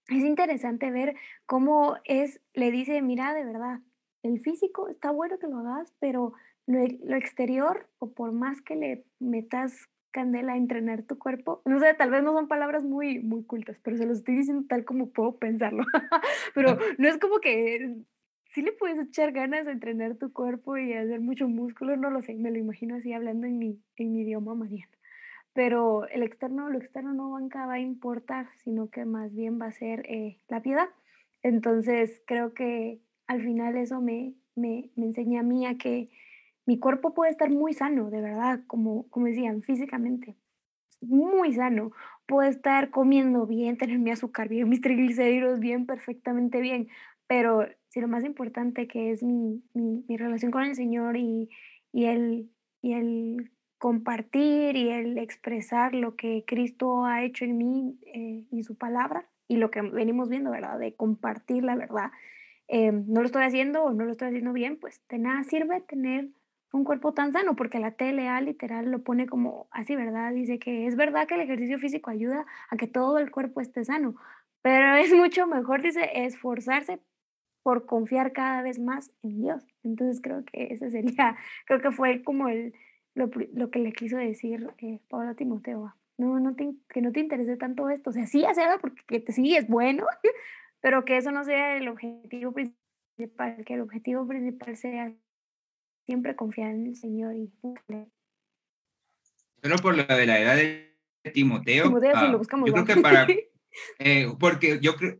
es 0.08 0.24
interesante 0.24 0.90
ver 0.90 1.16
cómo 1.46 1.96
es, 2.04 2.40
le 2.54 2.70
dice, 2.70 3.02
mira, 3.02 3.34
de 3.34 3.44
verdad, 3.44 3.80
el 4.22 4.40
físico 4.40 4.88
está 4.88 5.10
bueno 5.10 5.38
que 5.38 5.48
lo 5.48 5.58
hagas, 5.58 5.92
pero 5.98 6.32
lo, 6.66 6.80
lo 7.04 7.16
exterior, 7.16 7.88
o 7.98 8.12
por 8.12 8.32
más 8.32 8.60
que 8.60 8.76
le 8.76 9.04
metas 9.18 9.88
candela 10.16 10.54
a 10.54 10.56
entrenar 10.56 11.02
tu 11.02 11.18
cuerpo, 11.18 11.60
no 11.66 11.78
sé, 11.78 11.92
tal 11.92 12.10
vez 12.10 12.22
no 12.22 12.32
son 12.32 12.48
palabras 12.48 12.84
muy, 12.84 13.18
muy 13.18 13.44
cultas, 13.44 13.78
pero 13.82 13.98
se 13.98 14.06
los 14.06 14.18
estoy 14.18 14.36
diciendo 14.36 14.64
tal 14.66 14.84
como 14.84 15.10
puedo 15.10 15.36
pensarlo, 15.36 15.84
pero 16.54 16.78
no 16.98 17.08
es 17.08 17.18
como 17.18 17.38
que 17.38 17.96
sí 18.56 18.62
le 18.62 18.72
puedes 18.72 18.98
echar 18.98 19.32
ganas 19.32 19.66
a 19.66 19.70
entrenar 19.72 20.14
tu 20.16 20.32
cuerpo 20.32 20.78
y 20.78 20.94
hacer 20.94 21.20
mucho 21.20 21.46
músculo, 21.46 21.94
no 21.98 22.08
lo 22.08 22.22
sé, 22.22 22.32
me 22.36 22.50
lo 22.50 22.56
imagino 22.56 22.96
así 22.96 23.12
hablando 23.12 23.46
en 23.46 23.58
mi, 23.58 23.78
en 23.96 24.12
mi 24.14 24.22
idioma 24.22 24.54
mariano. 24.54 24.90
Pero 25.52 26.08
el 26.08 26.22
externo, 26.22 26.70
lo 26.70 26.78
externo 26.78 27.12
no 27.12 27.32
va 27.32 27.72
a 27.74 27.80
importar, 27.80 28.48
sino 28.64 28.88
que 28.88 29.04
más 29.04 29.34
bien 29.34 29.60
va 29.60 29.66
a 29.66 29.72
ser 29.72 30.06
eh, 30.10 30.38
la 30.48 30.62
piedad. 30.62 30.88
Entonces 31.42 32.22
creo 32.26 32.54
que 32.54 32.98
al 33.26 33.42
final 33.42 33.76
eso 33.76 34.00
me, 34.00 34.32
me, 34.54 34.88
me 34.96 35.04
enseña 35.04 35.40
a 35.40 35.42
mí 35.42 35.66
a 35.66 35.76
que 35.76 36.08
mi 36.64 36.78
cuerpo 36.78 37.12
puede 37.12 37.32
estar 37.32 37.50
muy 37.50 37.74
sano, 37.74 38.08
de 38.08 38.22
verdad, 38.22 38.60
como, 38.66 39.06
como 39.10 39.26
decían, 39.26 39.60
físicamente, 39.60 40.34
muy 41.02 41.52
sano. 41.52 41.92
Puedo 42.26 42.48
estar 42.48 42.88
comiendo 42.88 43.46
bien, 43.46 43.76
tener 43.76 43.98
mi 43.98 44.12
azúcar 44.12 44.48
bien, 44.48 44.66
mis 44.70 44.80
triglicéridos 44.80 45.60
bien, 45.60 45.84
perfectamente 45.84 46.60
bien, 46.62 46.88
pero 47.26 47.66
si 47.88 48.00
lo 48.00 48.08
más 48.08 48.24
importante 48.24 48.86
que 48.86 49.10
es 49.10 49.22
mi, 49.22 49.62
mi, 49.74 50.04
mi 50.08 50.16
relación 50.16 50.50
con 50.50 50.64
el 50.64 50.74
Señor 50.74 51.16
y, 51.16 51.48
y, 51.92 52.04
el, 52.04 52.50
y 52.82 52.92
el 52.92 53.50
compartir 53.78 54.76
y 54.76 54.90
el 54.90 55.18
expresar 55.18 55.94
lo 55.94 56.16
que 56.16 56.44
Cristo 56.46 57.04
ha 57.04 57.24
hecho 57.24 57.44
en 57.44 57.58
mí 57.58 57.98
eh, 58.06 58.44
y 58.50 58.62
su 58.62 58.76
palabra 58.76 59.28
y 59.48 59.56
lo 59.56 59.70
que 59.70 59.82
venimos 59.82 60.28
viendo, 60.28 60.50
¿verdad? 60.50 60.78
De 60.78 60.94
compartir 60.94 61.64
la 61.64 61.76
verdad. 61.76 62.10
Eh, 62.68 62.90
no 62.92 63.20
lo 63.20 63.26
estoy 63.26 63.44
haciendo 63.44 63.84
o 63.84 63.92
no 63.92 64.04
lo 64.04 64.12
estoy 64.12 64.28
haciendo 64.28 64.52
bien, 64.52 64.76
pues 64.78 65.00
de 65.08 65.18
nada 65.18 65.44
sirve 65.44 65.80
tener 65.82 66.28
un 66.72 66.84
cuerpo 66.84 67.14
tan 67.14 67.32
sano, 67.32 67.54
porque 67.54 67.78
la 67.78 67.92
TLA 67.92 68.40
literal 68.40 68.90
lo 68.90 69.02
pone 69.02 69.26
como 69.26 69.68
así, 69.70 69.94
¿verdad? 69.94 70.32
Dice 70.32 70.58
que 70.58 70.86
es 70.86 70.96
verdad 70.96 71.26
que 71.26 71.34
el 71.34 71.42
ejercicio 71.42 71.78
físico 71.78 72.10
ayuda 72.10 72.44
a 72.68 72.76
que 72.76 72.86
todo 72.86 73.18
el 73.18 73.30
cuerpo 73.30 73.60
esté 73.60 73.84
sano, 73.84 74.16
pero 74.62 74.94
es 74.96 75.14
mucho 75.14 75.46
mejor, 75.46 75.82
dice, 75.82 76.10
esforzarse 76.12 77.00
por 77.66 77.84
confiar 77.84 78.32
cada 78.32 78.62
vez 78.62 78.78
más 78.78 79.10
en 79.24 79.40
Dios. 79.40 79.66
Entonces 79.82 80.20
creo 80.22 80.44
que 80.44 80.68
ese 80.70 80.88
sería, 80.88 81.36
creo 81.66 81.80
que 81.80 81.90
fue 81.90 82.22
como 82.22 82.46
el, 82.46 82.72
lo, 83.16 83.28
lo 83.54 83.72
que 83.72 83.80
le 83.80 83.92
quiso 83.92 84.18
decir 84.18 84.70
eh, 84.78 85.00
Pablo 85.08 85.34
Timoteo. 85.34 85.92
No, 86.16 86.38
no 86.38 86.54
te, 86.54 86.76
que 86.88 87.02
no 87.02 87.10
te 87.10 87.18
interese 87.18 87.56
tanto 87.56 87.90
esto. 87.90 88.10
O 88.10 88.12
sea, 88.12 88.24
sí 88.28 88.44
hacerlo 88.44 88.78
porque 88.80 89.18
te, 89.18 89.32
sí 89.32 89.56
es 89.56 89.66
bueno, 89.66 90.06
pero 90.80 91.04
que 91.04 91.16
eso 91.16 91.32
no 91.32 91.42
sea 91.42 91.76
el 91.76 91.88
objetivo 91.88 92.52
principal, 92.52 93.64
que 93.64 93.74
el 93.74 93.80
objetivo 93.80 94.24
principal 94.28 94.76
sea 94.76 95.12
siempre 96.04 96.36
confiar 96.36 96.70
en 96.70 96.86
el 96.86 96.94
Señor 96.94 97.34
y 97.34 97.50
Solo 99.60 99.76
por 99.82 99.96
lo 99.96 100.04
de 100.04 100.26
la 100.26 100.38
edad 100.38 100.54
de 100.54 100.94
Timoteo, 101.34 101.86
Timoteo 101.86 102.14
si 102.14 102.26
lo 102.28 102.34
ah, 102.34 102.36
buscamos 102.36 102.68
yo 102.68 102.74
creo 102.74 102.84
que 102.84 103.02
para, 103.02 103.26
Eh, 103.98 104.32
porque 104.38 104.78
yo 104.80 104.94
creo, 104.94 105.18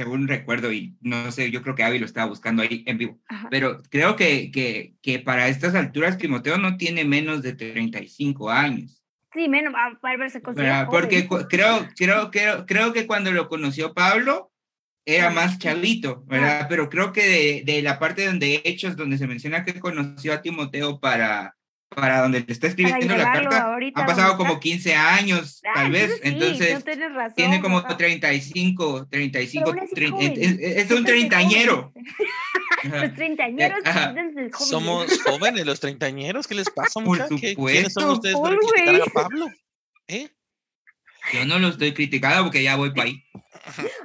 según 0.00 0.28
recuerdo, 0.28 0.72
y 0.72 0.96
no 1.02 1.30
sé, 1.30 1.50
yo 1.50 1.60
creo 1.60 1.74
que 1.74 1.82
Avi 1.82 1.98
lo 1.98 2.06
estaba 2.06 2.26
buscando 2.26 2.62
ahí 2.62 2.82
en 2.86 2.96
vivo, 2.96 3.20
pero 3.50 3.82
creo 3.90 4.16
que, 4.16 4.50
que, 4.50 4.94
que 5.02 5.18
para 5.18 5.48
estas 5.48 5.74
alturas 5.74 6.16
Timoteo 6.16 6.56
no 6.56 6.78
tiene 6.78 7.04
menos 7.04 7.42
de 7.42 7.52
35 7.52 8.48
años. 8.48 9.02
Sí, 9.34 9.46
menos, 9.46 9.74
para 10.00 10.16
verse 10.16 10.40
Porque 10.90 11.28
creo, 11.50 11.86
creo, 11.98 12.30
creo, 12.30 12.64
creo 12.64 12.92
que 12.94 13.06
cuando 13.06 13.30
lo 13.30 13.46
conoció 13.50 13.92
Pablo 13.92 14.50
era 15.04 15.28
más 15.28 15.58
chavito, 15.58 16.24
¿verdad? 16.24 16.64
Pero 16.70 16.88
creo 16.88 17.12
que 17.12 17.26
de, 17.26 17.62
de 17.70 17.82
la 17.82 17.98
parte 17.98 18.24
donde 18.24 18.62
Hechos, 18.64 18.96
donde 18.96 19.18
se 19.18 19.26
menciona 19.26 19.66
que 19.66 19.80
conoció 19.80 20.32
a 20.32 20.40
Timoteo 20.40 20.98
para 20.98 21.58
para 21.94 22.22
donde 22.22 22.42
te 22.42 22.52
está 22.52 22.68
escribiendo 22.68 23.16
la 23.16 23.32
carta, 23.32 23.76
ha 23.94 24.06
pasado 24.06 24.36
como 24.36 24.60
15 24.60 24.94
años, 24.94 25.60
ah, 25.66 25.72
tal 25.74 25.90
vez. 25.90 26.20
entonces, 26.22 26.84
tiene 27.34 27.60
como 27.60 27.84
35, 27.84 29.08
35, 29.10 29.74
es, 29.80 30.90
un 30.90 31.04
treintañero. 31.04 31.92
los 32.84 33.14
treintañeros 33.14 33.80
Somos 34.58 35.20
jóvenes, 35.22 35.66
los 35.66 35.80
treintañeros, 35.80 36.46
¿qué 36.46 36.54
les 36.54 36.70
pasa? 36.70 37.00
Por 37.00 37.26
¿Quiénes 37.28 37.92
son 37.92 38.10
ustedes 38.10 38.36
para 38.38 38.56
criticar 38.56 39.02
a 39.02 39.12
Pablo? 39.12 39.48
¿Eh? 40.06 40.30
Yo 41.32 41.44
no 41.44 41.58
lo 41.58 41.68
estoy 41.68 41.92
criticando 41.92 42.44
porque 42.44 42.62
ya 42.62 42.76
voy 42.76 42.90
para 42.90 43.04
ahí. 43.04 43.24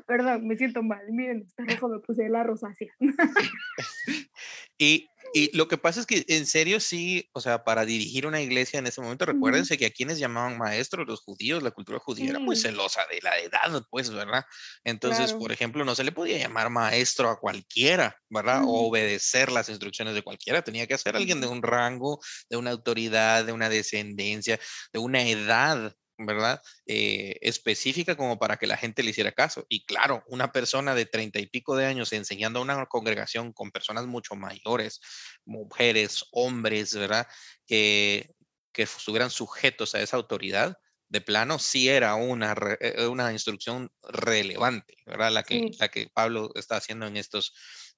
Perdón, 0.05 0.47
me 0.47 0.57
siento 0.57 0.83
mal. 0.83 1.01
Miren, 1.09 1.45
está 1.47 1.63
rojo 1.65 1.89
me 1.89 1.99
puse 1.99 2.29
la 2.29 2.43
rosácea. 2.43 2.93
y 4.77 5.07
y 5.37 5.51
lo 5.51 5.67
que 5.67 5.77
pasa 5.77 5.99
es 5.99 6.05
que 6.05 6.23
en 6.29 6.45
serio 6.45 6.79
sí, 6.79 7.29
o 7.33 7.41
sea, 7.41 7.65
para 7.65 7.83
dirigir 7.83 8.25
una 8.25 8.41
iglesia 8.41 8.79
en 8.79 8.87
ese 8.87 9.01
momento, 9.01 9.25
recuérdense 9.25 9.77
que 9.77 9.87
a 9.87 9.89
quienes 9.89 10.17
llamaban 10.17 10.57
maestros, 10.57 11.05
los 11.05 11.19
judíos, 11.19 11.61
la 11.61 11.71
cultura 11.71 11.99
judía 11.99 12.29
era 12.29 12.39
muy 12.39 12.55
celosa 12.55 13.01
de 13.11 13.19
la 13.21 13.37
edad, 13.39 13.83
pues, 13.89 14.09
¿verdad? 14.11 14.45
Entonces, 14.85 15.33
por 15.33 15.51
ejemplo, 15.51 15.83
no 15.83 15.93
se 15.93 16.05
le 16.05 16.13
podía 16.13 16.37
llamar 16.37 16.69
maestro 16.69 17.29
a 17.29 17.37
cualquiera, 17.37 18.15
¿verdad? 18.29 18.63
O 18.63 18.87
obedecer 18.87 19.51
las 19.51 19.67
instrucciones 19.67 20.15
de 20.15 20.21
cualquiera, 20.21 20.61
tenía 20.61 20.87
que 20.87 20.97
ser 20.97 21.17
alguien 21.17 21.41
de 21.41 21.47
un 21.47 21.61
rango, 21.61 22.21
de 22.49 22.55
una 22.55 22.71
autoridad, 22.71 23.43
de 23.43 23.51
una 23.51 23.67
descendencia, 23.67 24.57
de 24.93 24.99
una 24.99 25.27
edad 25.27 25.93
¿verdad? 26.17 26.61
Eh, 26.85 27.37
específica 27.41 28.15
como 28.15 28.39
para 28.39 28.57
que 28.57 28.67
la 28.67 28.77
gente 28.77 29.03
le 29.03 29.11
hiciera 29.11 29.31
caso. 29.31 29.65
Y 29.69 29.85
claro, 29.85 30.23
una 30.27 30.51
persona 30.51 30.95
de 30.95 31.05
treinta 31.05 31.39
y 31.39 31.47
pico 31.47 31.75
de 31.75 31.85
años 31.85 32.13
enseñando 32.13 32.59
a 32.59 32.63
una 32.63 32.85
congregación 32.85 33.53
con 33.53 33.71
personas 33.71 34.05
mucho 34.05 34.35
mayores, 34.35 34.99
mujeres, 35.45 36.25
hombres, 36.31 36.95
¿verdad? 36.95 37.27
Que, 37.65 38.33
que 38.71 38.83
estuvieran 38.83 39.29
sujetos 39.29 39.95
a 39.95 40.01
esa 40.01 40.17
autoridad, 40.17 40.77
de 41.09 41.21
plano 41.21 41.59
sí 41.59 41.89
era 41.89 42.15
una, 42.15 42.55
eh, 42.79 43.07
una 43.07 43.31
instrucción 43.31 43.91
relevante, 44.03 44.97
¿verdad? 45.05 45.31
La 45.31 45.43
que, 45.43 45.71
la 45.79 45.87
que 45.89 46.09
Pablo 46.13 46.51
está 46.55 46.77
haciendo 46.77 47.07
en, 47.07 47.17
estos, 47.17 47.53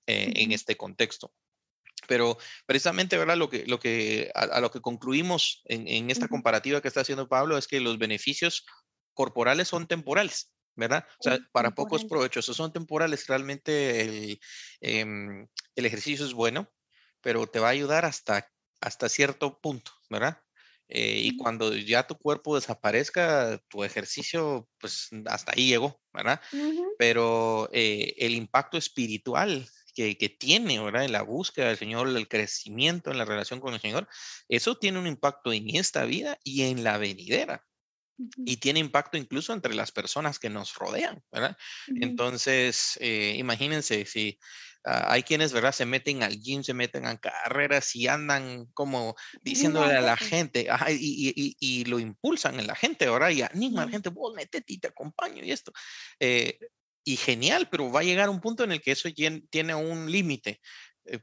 eh, 0.05 0.33
en 0.35 0.51
este 0.51 0.75
contexto. 0.77 1.33
Pero 2.07 2.37
precisamente, 2.65 3.17
¿verdad? 3.17 3.37
Lo 3.37 3.49
que, 3.49 3.65
lo 3.67 3.79
que, 3.79 4.31
a, 4.33 4.59
lo 4.59 4.71
que 4.71 4.81
concluimos 4.81 5.61
en, 5.65 6.09
esta 6.09 6.27
comparativa 6.27 6.81
que 6.81 6.87
está 6.87 7.01
haciendo 7.01 7.27
Pablo 7.27 7.57
es 7.57 7.67
que 7.67 7.79
los 7.79 7.99
beneficios 7.99 8.65
corporales 9.13 9.67
son 9.67 9.87
temporales, 9.87 10.51
¿verdad? 10.75 11.05
O 11.19 11.23
sea, 11.23 11.37
para 11.51 11.71
pocos 11.71 12.05
provechosos 12.05 12.57
son 12.57 12.73
temporales. 12.73 13.27
Realmente 13.27 14.01
el, 14.01 14.39
em, 14.81 15.47
el, 15.75 15.85
ejercicio 15.85 16.25
es 16.25 16.33
bueno, 16.33 16.71
pero 17.21 17.45
te 17.47 17.59
va 17.59 17.67
a 17.67 17.71
ayudar 17.71 18.05
hasta, 18.05 18.49
hasta 18.81 19.09
cierto 19.09 19.59
punto, 19.59 19.91
¿verdad? 20.09 20.41
Eh, 20.89 21.19
y 21.21 21.37
cuando 21.37 21.75
ya 21.75 22.07
tu 22.07 22.17
cuerpo 22.17 22.55
desaparezca, 22.55 23.61
tu 23.67 23.83
ejercicio, 23.83 24.69
pues 24.79 25.09
hasta 25.25 25.51
ahí 25.51 25.67
llegó, 25.67 25.99
¿verdad? 26.13 26.41
Pero 26.97 27.69
eh, 27.73 28.15
el 28.17 28.33
impacto 28.33 28.77
espiritual 28.77 29.67
que, 29.97 30.29
tiene, 30.29 30.79
¿verdad? 30.79 31.05
En 31.05 31.11
la 31.11 31.23
búsqueda 31.23 31.67
del 31.67 31.77
Señor, 31.77 32.07
el 32.07 32.27
crecimiento 32.27 33.11
en 33.11 33.17
la 33.17 33.25
relación 33.25 33.59
con 33.59 33.73
el 33.73 33.81
Señor, 33.81 34.07
eso 34.47 34.77
tiene 34.77 34.99
un 34.99 35.07
impacto 35.07 35.51
en 35.51 35.75
esta 35.75 36.05
vida 36.05 36.37
y 36.43 36.63
en 36.63 36.83
la 36.83 36.97
venidera. 36.97 37.65
Y 38.45 38.57
tiene 38.57 38.79
impacto 38.79 39.15
incluso 39.17 39.53
entre 39.53 39.75
las 39.75 39.91
personas 39.91 40.39
que 40.39 40.49
nos 40.49 40.73
rodean, 40.73 41.23
¿verdad? 41.31 41.55
Entonces, 41.87 42.97
eh, 42.99 43.35
imagínense 43.37 44.05
si 44.05 44.39
ah, 44.85 45.13
hay 45.13 45.21
quienes, 45.21 45.53
¿verdad? 45.53 45.71
Se 45.71 45.85
meten 45.85 46.23
al 46.23 46.39
gym, 46.39 46.63
se 46.63 46.73
meten 46.73 47.05
a 47.05 47.19
carreras 47.19 47.95
y 47.95 48.07
andan 48.07 48.65
como 48.73 49.15
diciéndole 49.43 49.95
a 49.95 50.01
la 50.01 50.17
gente, 50.17 50.67
y, 50.89 51.85
lo 51.85 51.99
impulsan 51.99 52.59
en 52.59 52.65
la 52.65 52.75
gente, 52.75 53.07
¿verdad? 53.07 53.29
Y 53.29 53.43
anima 53.43 53.83
a 53.83 53.85
la 53.85 53.91
gente, 53.91 54.09
vos 54.09 54.33
métete 54.33 54.73
y 54.73 54.79
te 54.79 54.87
acompaño 54.87 55.43
y 55.43 55.51
esto. 55.51 55.71
Eh, 56.19 56.57
y 57.07 57.15
genial, 57.15 57.69
pero 57.69 57.89
va 57.89 58.01
a 58.01 58.03
llegar 58.03 58.29
un 58.29 58.41
punto 58.41 58.65
en 58.65 58.73
el 58.73 58.81
que 58.81 58.91
eso 58.91 59.07
tiene 59.49 59.75
un 59.75 60.11
límite. 60.11 60.59
Eh, 61.05 61.21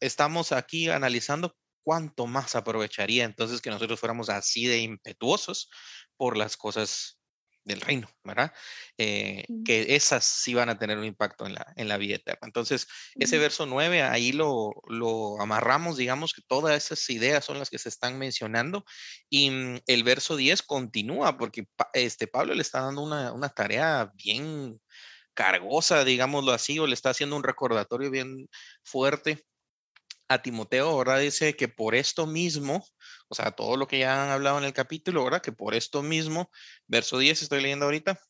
estamos 0.00 0.50
aquí 0.50 0.90
analizando 0.90 1.56
cuánto 1.84 2.26
más 2.26 2.56
aprovecharía 2.56 3.22
entonces 3.22 3.60
que 3.60 3.70
nosotros 3.70 4.00
fuéramos 4.00 4.28
así 4.28 4.66
de 4.66 4.80
impetuosos 4.80 5.70
por 6.16 6.36
las 6.36 6.56
cosas 6.56 7.20
del 7.62 7.80
reino, 7.80 8.10
¿verdad? 8.24 8.52
Eh, 8.98 9.44
que 9.64 9.94
esas 9.94 10.24
sí 10.24 10.52
van 10.52 10.68
a 10.68 10.78
tener 10.80 10.98
un 10.98 11.04
impacto 11.04 11.46
en 11.46 11.54
la, 11.54 11.72
en 11.76 11.86
la 11.86 11.96
vida 11.96 12.16
eterna. 12.16 12.40
Entonces, 12.42 12.88
ese 13.14 13.38
verso 13.38 13.66
9, 13.66 14.02
ahí 14.02 14.32
lo, 14.32 14.72
lo, 14.88 15.40
amarramos, 15.40 15.96
digamos 15.96 16.34
que 16.34 16.42
todas 16.42 16.74
esas 16.74 17.08
ideas 17.08 17.44
son 17.44 17.60
las 17.60 17.70
que 17.70 17.78
se 17.78 17.88
están 17.88 18.18
mencionando 18.18 18.84
y 19.28 19.50
mm, 19.50 19.80
el 19.86 20.02
verso 20.02 20.36
10 20.36 20.62
continúa 20.62 21.38
porque 21.38 21.68
este, 21.92 22.26
Pablo 22.26 22.54
le 22.54 22.62
está 22.62 22.80
dando 22.80 23.02
una, 23.02 23.32
una 23.32 23.50
tarea 23.50 24.10
bien 24.16 24.80
cargosa, 25.40 26.04
digámoslo 26.04 26.52
así, 26.52 26.78
o 26.78 26.86
le 26.86 26.92
está 26.92 27.10
haciendo 27.10 27.34
un 27.34 27.42
recordatorio 27.42 28.10
bien 28.10 28.46
fuerte 28.84 29.42
a 30.28 30.42
Timoteo, 30.42 30.98
¿verdad? 30.98 31.20
Dice 31.20 31.56
que 31.56 31.66
por 31.66 31.94
esto 31.94 32.26
mismo, 32.26 32.86
o 33.28 33.34
sea, 33.34 33.50
todo 33.52 33.78
lo 33.78 33.88
que 33.88 34.00
ya 34.00 34.22
han 34.22 34.28
hablado 34.28 34.58
en 34.58 34.64
el 34.64 34.74
capítulo, 34.74 35.24
¿verdad? 35.24 35.40
Que 35.40 35.50
por 35.50 35.74
esto 35.74 36.02
mismo, 36.02 36.50
verso 36.86 37.16
10 37.16 37.40
estoy 37.40 37.62
leyendo 37.62 37.86
ahorita, 37.86 38.20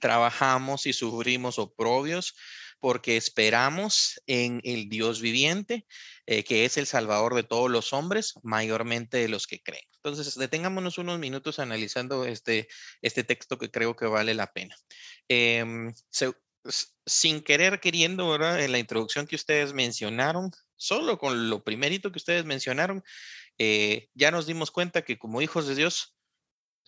trabajamos 0.00 0.86
y 0.86 0.92
sufrimos 0.92 1.58
oprobios 1.58 2.36
porque 2.80 3.16
esperamos 3.16 4.20
en 4.26 4.60
el 4.64 4.88
Dios 4.88 5.20
viviente, 5.20 5.86
eh, 6.26 6.42
que 6.44 6.64
es 6.64 6.76
el 6.78 6.86
Salvador 6.86 7.34
de 7.34 7.42
todos 7.42 7.70
los 7.70 7.92
hombres, 7.92 8.34
mayormente 8.42 9.18
de 9.18 9.28
los 9.28 9.46
que 9.46 9.62
creen. 9.62 9.84
Entonces, 10.02 10.34
detengámonos 10.34 10.98
unos 10.98 11.18
minutos 11.18 11.58
analizando 11.58 12.24
este, 12.24 12.68
este 13.02 13.22
texto 13.22 13.58
que 13.58 13.70
creo 13.70 13.94
que 13.94 14.06
vale 14.06 14.34
la 14.34 14.52
pena. 14.52 14.74
Em, 15.28 15.92
sin 17.06 17.42
querer 17.42 17.80
queriendo, 17.80 18.28
¿verdad? 18.30 18.62
En 18.62 18.72
la 18.72 18.78
introducción 18.78 19.26
que 19.26 19.36
ustedes 19.36 19.72
mencionaron, 19.72 20.50
solo 20.76 21.18
con 21.18 21.50
lo 21.50 21.62
primerito 21.64 22.12
que 22.12 22.18
ustedes 22.18 22.44
mencionaron, 22.44 23.02
eh, 23.58 24.08
ya 24.14 24.30
nos 24.30 24.46
dimos 24.46 24.70
cuenta 24.70 25.02
que 25.02 25.18
como 25.18 25.42
hijos 25.42 25.66
de 25.66 25.74
Dios 25.74 26.14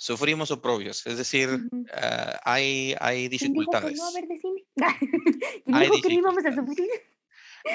sufrimos 0.03 0.51
oprobios, 0.51 1.07
es 1.07 1.17
decir, 1.17 1.61
ah, 1.95 2.41
hay, 2.43 2.97
hay 2.99 3.29
dificultades. 3.29 3.97
No, 3.97 4.09
a 4.09 4.11
ver, 4.11 4.25
hay, 5.73 5.91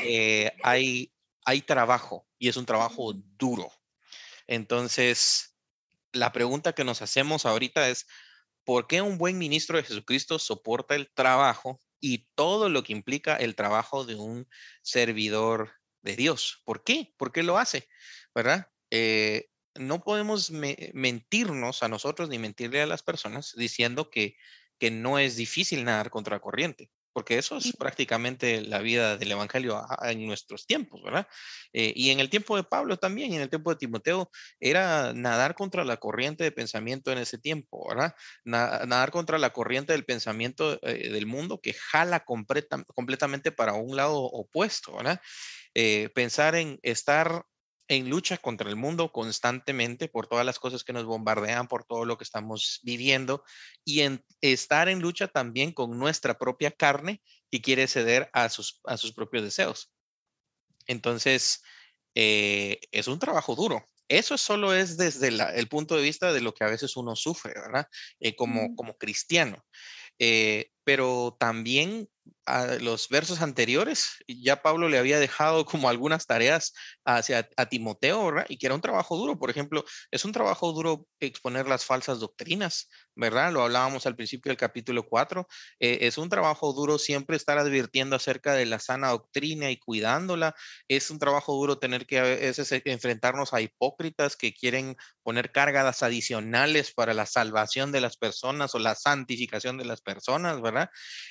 eh, 0.04 0.52
hay, 0.62 1.14
hay 1.46 1.62
trabajo 1.62 2.28
y 2.38 2.50
es 2.50 2.58
un 2.58 2.66
trabajo 2.66 3.14
duro. 3.14 3.72
Entonces, 4.46 5.56
la 6.12 6.34
pregunta 6.34 6.74
que 6.74 6.84
nos 6.84 7.02
hacemos 7.02 7.46
ahorita 7.46 7.88
es, 7.88 8.08
¿por 8.66 8.88
qué 8.88 9.02
un 9.02 9.18
buen 9.18 9.38
ministro 9.38 9.78
de 9.78 9.84
Jesucristo 9.84 10.38
soporta 10.38 10.96
el 10.96 11.10
trabajo 11.10 11.80
y 12.02 12.28
todo 12.36 12.68
lo 12.68 12.84
que 12.84 12.92
implica 12.92 13.38
el 13.38 13.56
trabajo 13.56 14.04
de 14.04 14.16
un 14.16 14.50
servidor 14.82 15.72
de 16.02 16.18
Dios? 16.18 16.62
¿Por 16.66 16.84
qué? 16.84 17.14
¿Por 17.16 17.32
qué 17.32 17.42
lo 17.42 17.58
hace? 17.58 17.88
¿Verdad? 18.36 18.68
Eh, 18.92 19.48
no 19.80 20.04
podemos 20.04 20.52
mentirnos 20.52 21.84
a 21.84 21.88
nosotros 21.88 22.30
ni 22.30 22.40
mentirle 22.40 22.82
a 22.82 22.88
las 22.88 23.04
personas 23.04 23.54
diciendo 23.56 24.10
que, 24.10 24.36
que 24.80 24.92
no 24.92 25.20
es 25.20 25.36
difícil 25.36 25.84
nadar 25.84 26.10
contra 26.10 26.38
la 26.38 26.42
corriente 26.42 26.90
porque 27.18 27.40
eso 27.40 27.58
es 27.58 27.76
prácticamente 27.76 28.62
la 28.62 28.78
vida 28.78 29.18
del 29.18 29.32
Evangelio 29.32 29.84
en 30.04 30.28
nuestros 30.28 30.68
tiempos, 30.68 31.02
¿verdad? 31.02 31.28
Eh, 31.74 31.92
y 31.96 32.12
en 32.12 32.20
el 32.20 32.30
tiempo 32.30 32.56
de 32.56 32.64
Pablo 32.64 32.98
también, 32.98 33.34
en 33.34 33.42
el 33.42 33.50
tiempo 33.50 33.72
de 33.72 33.78
Timoteo, 33.78 34.30
era 34.60 35.14
nadar 35.14 35.56
contra 35.56 35.84
la 35.84 35.98
corriente 35.98 36.44
de 36.44 36.52
pensamiento 36.52 37.12
en 37.12 37.18
ese 37.18 37.40
tiempo, 37.40 37.88
¿verdad? 37.90 38.14
nadar 38.44 39.10
contra 39.10 39.40
la 39.40 39.50
corriente 39.50 39.94
del 39.94 40.06
pensamiento 40.06 40.80
eh, 40.84 41.10
del 41.10 41.26
mundo 41.26 41.60
que 41.60 41.74
jala 41.74 42.24
completamente 42.24 43.52
para 43.52 43.74
un 43.74 43.96
lado 43.96 44.20
opuesto, 44.20 44.98
¿verdad? 44.98 45.20
Eh, 45.74 46.10
pensar 46.14 46.54
en 46.54 46.80
estar 46.84 47.48
en 47.88 48.10
lucha 48.10 48.38
contra 48.38 48.70
el 48.70 48.76
mundo 48.76 49.12
constantemente 49.12 50.08
por 50.08 50.28
todas 50.28 50.46
las 50.46 50.60
cosas 50.60 50.84
que 50.84 50.94
nos 50.94 51.06
bombardean, 51.06 51.68
por 51.68 51.86
todo 51.86 52.06
lo 52.06 52.18
que 52.18 52.24
estamos 52.24 52.80
viviendo 52.84 53.44
y 53.86 54.02
en 54.02 54.24
estar 54.42 54.90
en 54.90 55.00
lucha 55.00 55.28
también 55.28 55.72
con 55.72 55.98
nuestra 55.98 56.38
propia 56.38 56.72
carne 56.72 57.22
que 57.50 57.62
quiere 57.62 57.88
ceder 57.88 58.30
a 58.34 58.50
sus, 58.50 58.82
a 58.86 58.98
sus 58.98 59.14
propios 59.14 59.44
deseos. 59.44 59.92
Entonces, 60.88 61.62
eh, 62.16 62.80
es 62.92 63.08
un 63.08 63.20
trabajo 63.20 63.56
duro. 63.56 63.86
Eso 64.10 64.38
solo 64.38 64.74
es 64.74 64.98
desde 64.98 65.28
el 65.28 65.68
punto 65.68 65.96
de 65.96 66.02
vista 66.02 66.32
de 66.32 66.42
lo 66.42 66.54
que 66.54 66.64
a 66.64 66.70
veces 66.70 66.96
uno 66.96 67.16
sufre, 67.16 67.54
¿verdad? 67.54 67.88
Eh, 68.20 68.36
como, 68.36 68.74
como 68.76 68.98
cristiano. 68.98 69.64
Eh, 70.18 70.72
pero 70.84 71.36
también 71.40 72.10
a 72.48 72.78
los 72.80 73.10
versos 73.10 73.42
anteriores, 73.42 74.24
ya 74.28 74.62
Pablo 74.62 74.88
le 74.88 74.98
había 74.98 75.20
dejado 75.20 75.66
como 75.66 75.90
algunas 75.90 76.26
tareas 76.26 76.74
hacia 77.06 77.50
a 77.58 77.66
Timoteo, 77.68 78.26
¿verdad? 78.26 78.46
Y 78.48 78.58
que 78.58 78.68
era 78.68 78.76
un 78.76 78.82
trabajo 78.82 79.18
duro. 79.18 79.38
Por 79.38 79.50
ejemplo, 79.50 79.84
es 80.12 80.24
un 80.24 80.32
trabajo 80.32 80.72
duro 80.72 81.06
exponer 81.20 81.68
las 81.68 81.84
falsas 81.84 82.20
doctrinas, 82.20 82.90
¿verdad? 83.16 83.52
Lo 83.52 83.64
hablábamos 83.64 84.06
al 84.06 84.16
principio 84.16 84.50
del 84.50 84.58
capítulo 84.58 85.04
4. 85.08 85.46
Eh, 85.80 86.00
es 86.02 86.18
un 86.18 86.30
trabajo 86.30 86.72
duro 86.72 86.98
siempre 86.98 87.36
estar 87.36 87.58
advirtiendo 87.58 88.16
acerca 88.16 88.54
de 88.54 88.66
la 88.66 88.80
sana 88.80 89.10
doctrina 89.10 89.70
y 89.70 89.78
cuidándola. 89.78 90.56
Es 90.88 91.12
un 91.12 91.20
trabajo 91.20 91.54
duro 91.54 91.80
tener 91.80 92.06
que 92.06 92.20
a 92.20 92.24
veces 92.24 92.72
e, 92.72 92.82
enfrentarnos 92.86 93.54
a 93.54 93.62
hipócritas 93.62 94.38
que 94.38 94.54
quieren 94.54 94.96
poner 95.22 95.52
cargas 95.52 96.02
adicionales 96.02 96.94
para 96.94 97.14
la 97.14 97.26
salvación 97.26 97.92
de 97.92 98.00
las 98.00 98.16
personas 98.16 98.74
o 98.74 98.80
la 98.80 98.96
santificación 98.96 99.78
de 99.78 99.84
las 99.84 100.00
personas, 100.00 100.62
¿verdad? 100.62 100.90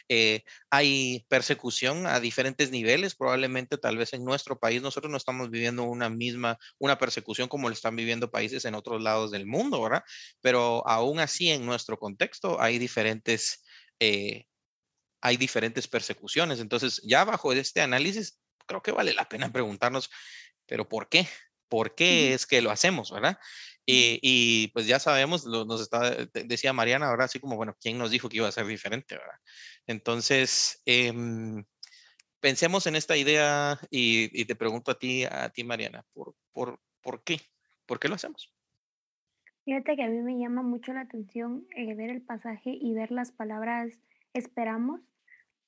Eh, 0.09 0.45
hay 0.71 1.06
persecución 1.29 2.07
a 2.07 2.21
diferentes 2.21 2.71
niveles, 2.71 3.15
probablemente 3.15 3.79
tal 3.79 3.97
vez 3.97 4.13
en 4.13 4.25
nuestro 4.25 4.59
país 4.59 4.83
nosotros 4.83 5.11
no 5.11 5.17
estamos 5.17 5.51
viviendo 5.51 5.85
una 5.85 6.09
misma, 6.09 6.59
una 6.79 6.99
persecución 6.99 7.49
como 7.49 7.69
lo 7.69 7.75
están 7.75 7.97
viviendo 7.97 8.31
países 8.31 8.65
en 8.65 8.75
otros 8.75 9.03
lados 9.03 9.31
del 9.31 9.47
mundo, 9.47 9.83
¿verdad? 9.83 10.03
Pero 10.41 10.87
aún 10.89 11.21
así 11.21 11.51
en 11.51 11.67
nuestro 11.67 11.99
contexto 11.99 12.61
hay 12.61 12.79
diferentes, 12.79 13.65
eh, 14.01 14.45
hay 15.21 15.37
diferentes 15.37 15.89
persecuciones. 15.89 16.61
Entonces, 16.61 17.01
ya 17.05 17.25
bajo 17.25 17.53
este 17.53 17.81
análisis, 17.81 18.39
creo 18.67 18.83
que 18.83 18.93
vale 18.93 19.15
la 19.15 19.29
pena 19.29 19.53
preguntarnos, 19.53 20.11
pero 20.67 20.89
¿por 20.89 21.09
qué? 21.09 21.29
¿Por 21.69 21.95
qué 21.95 22.35
es 22.35 22.47
que 22.47 22.63
lo 22.63 22.71
hacemos, 22.71 23.11
verdad? 23.11 23.39
Y, 23.87 24.69
pues 24.75 24.87
ya 24.89 24.99
sabemos, 24.99 25.47
nos 25.47 25.81
está, 25.81 26.27
decía 26.27 26.73
Mariana 26.73 27.09
ahora 27.09 27.25
así 27.25 27.39
como, 27.39 27.57
bueno, 27.57 27.77
¿quién 27.81 27.99
nos 27.99 28.11
dijo 28.11 28.29
que 28.29 28.39
iba 28.39 28.49
a 28.49 28.53
ser 28.53 28.67
diferente, 28.67 29.15
verdad? 29.15 29.39
Entonces, 29.87 30.83
em, 30.87 31.65
pensemos 32.41 32.87
en 32.87 32.97
esta 32.97 33.17
idea 33.17 33.79
y, 33.91 34.45
te 34.45 34.57
pregunto 34.57 34.91
a 34.91 34.99
ti, 34.99 35.25
a 35.25 35.51
ti 35.51 35.63
Mariana, 35.63 36.05
¿por, 36.13 36.35
por, 36.53 36.81
¿por 37.01 37.23
qué? 37.23 37.41
¿Por 37.87 38.01
qué 38.01 38.09
lo 38.09 38.17
hacemos? 38.17 38.53
Fíjate 39.65 39.97
que 39.97 40.03
a 40.03 40.09
mí 40.09 40.21
me 40.21 40.39
llama 40.39 40.63
mucho 40.63 40.93
la 40.93 41.03
atención 41.03 41.67
eh, 41.77 41.95
ver 41.95 42.11
el 42.11 42.23
pasaje 42.23 42.71
y 42.71 42.93
ver 42.93 43.11
las 43.11 43.33
palabras 43.33 43.93
esperamos, 44.33 45.01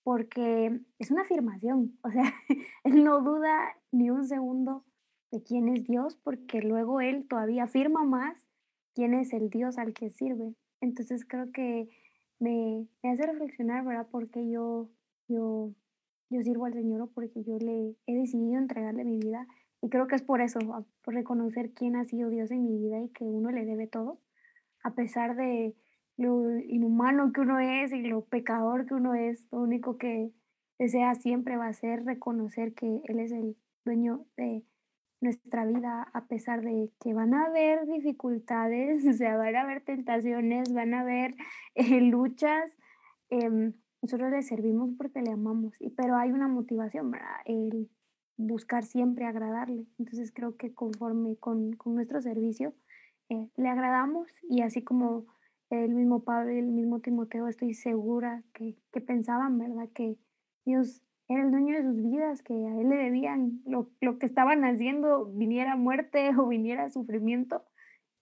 porque 0.02 0.80
es 0.98 1.10
una 1.10 1.22
afirmación, 1.22 1.98
o 2.02 2.10
sea, 2.10 2.34
él 2.84 3.04
no 3.04 3.20
duda 3.20 3.76
ni 3.92 4.10
un 4.10 4.26
segundo 4.26 4.84
de 5.30 5.42
quién 5.42 5.68
es 5.68 5.84
Dios, 5.84 6.16
porque 6.22 6.60
luego 6.60 7.00
él 7.00 7.26
todavía 7.28 7.64
afirma 7.64 8.04
más 8.04 8.46
quién 8.94 9.14
es 9.14 9.32
el 9.32 9.50
Dios 9.50 9.78
al 9.78 9.92
que 9.92 10.10
sirve. 10.10 10.54
Entonces 10.80 11.24
creo 11.26 11.50
que 11.52 11.88
me, 12.38 12.86
hace 13.02 13.26
reflexionar, 13.26 13.84
¿verdad? 13.84 14.08
Porque 14.10 14.48
yo, 14.48 14.88
yo, 15.28 15.72
yo 16.30 16.42
sirvo 16.42 16.66
al 16.66 16.74
Señor 16.74 17.02
o 17.02 17.06
porque 17.08 17.42
yo 17.42 17.58
le 17.58 17.96
he 18.06 18.14
decidido 18.14 18.58
entregarle 18.58 19.04
mi 19.04 19.18
vida. 19.18 19.46
Y 19.82 19.88
creo 19.90 20.06
que 20.06 20.16
es 20.16 20.22
por 20.22 20.40
eso, 20.40 20.58
por 21.04 21.14
reconocer 21.14 21.72
quién 21.72 21.96
ha 21.96 22.04
sido 22.04 22.30
Dios 22.30 22.50
en 22.50 22.64
mi 22.64 22.78
vida 22.78 23.00
y 23.00 23.08
que 23.10 23.24
uno 23.24 23.50
le 23.50 23.64
debe 23.64 23.86
todo, 23.86 24.18
a 24.82 24.94
pesar 24.94 25.36
de 25.36 25.76
lo 26.16 26.58
inhumano 26.58 27.32
que 27.32 27.40
uno 27.40 27.60
es 27.60 27.92
y 27.92 28.02
lo 28.02 28.24
pecador 28.24 28.86
que 28.86 28.94
uno 28.94 29.14
es, 29.14 29.46
lo 29.52 29.60
único 29.60 29.98
que 29.98 30.32
desea 30.78 31.14
siempre 31.14 31.56
va 31.56 31.68
a 31.68 31.72
ser 31.72 32.04
reconocer 32.04 32.74
que 32.74 33.00
Él 33.04 33.20
es 33.20 33.30
el 33.30 33.56
dueño 33.84 34.26
de 34.36 34.64
nuestra 35.20 35.66
vida 35.66 36.08
a 36.12 36.26
pesar 36.26 36.62
de 36.62 36.90
que 37.00 37.14
van 37.14 37.34
a 37.34 37.46
haber 37.46 37.86
dificultades, 37.86 39.04
o 39.08 39.12
sea, 39.12 39.36
van 39.36 39.56
a 39.56 39.62
haber 39.62 39.82
tentaciones, 39.82 40.72
van 40.72 40.94
a 40.94 41.00
haber 41.00 41.34
eh, 41.74 42.00
luchas. 42.00 42.76
Em, 43.30 43.74
nosotros 44.00 44.30
le 44.30 44.42
servimos 44.42 44.90
porque 44.96 45.22
le 45.22 45.32
amamos, 45.32 45.74
y, 45.80 45.90
pero 45.90 46.16
hay 46.16 46.30
una 46.30 46.48
motivación, 46.48 47.10
¿verdad? 47.10 47.40
El 47.44 47.90
buscar 48.36 48.84
siempre 48.84 49.26
agradarle. 49.26 49.86
Entonces 49.98 50.32
creo 50.32 50.56
que 50.56 50.72
conforme 50.72 51.36
con, 51.36 51.72
con 51.72 51.94
nuestro 51.94 52.22
servicio, 52.22 52.74
eh, 53.28 53.48
le 53.56 53.68
agradamos 53.68 54.28
y 54.48 54.62
así 54.62 54.82
como 54.82 55.26
el 55.70 55.94
mismo 55.94 56.24
Pablo 56.24 56.52
y 56.52 56.58
el 56.58 56.68
mismo 56.68 57.00
Timoteo, 57.00 57.46
estoy 57.48 57.74
segura 57.74 58.42
que, 58.54 58.76
que 58.92 59.00
pensaban, 59.00 59.58
¿verdad? 59.58 59.88
Que 59.92 60.16
Dios 60.64 61.02
era 61.28 61.42
el 61.42 61.50
dueño 61.50 61.76
de 61.76 61.82
sus 61.82 62.02
vidas, 62.02 62.42
que 62.42 62.54
a 62.54 62.80
él 62.80 62.88
le 62.88 62.96
debían 62.96 63.60
lo, 63.66 63.90
lo 64.00 64.18
que 64.18 64.26
estaban 64.26 64.64
haciendo, 64.64 65.26
viniera 65.26 65.76
muerte 65.76 66.30
o 66.38 66.46
viniera 66.46 66.90
sufrimiento, 66.90 67.64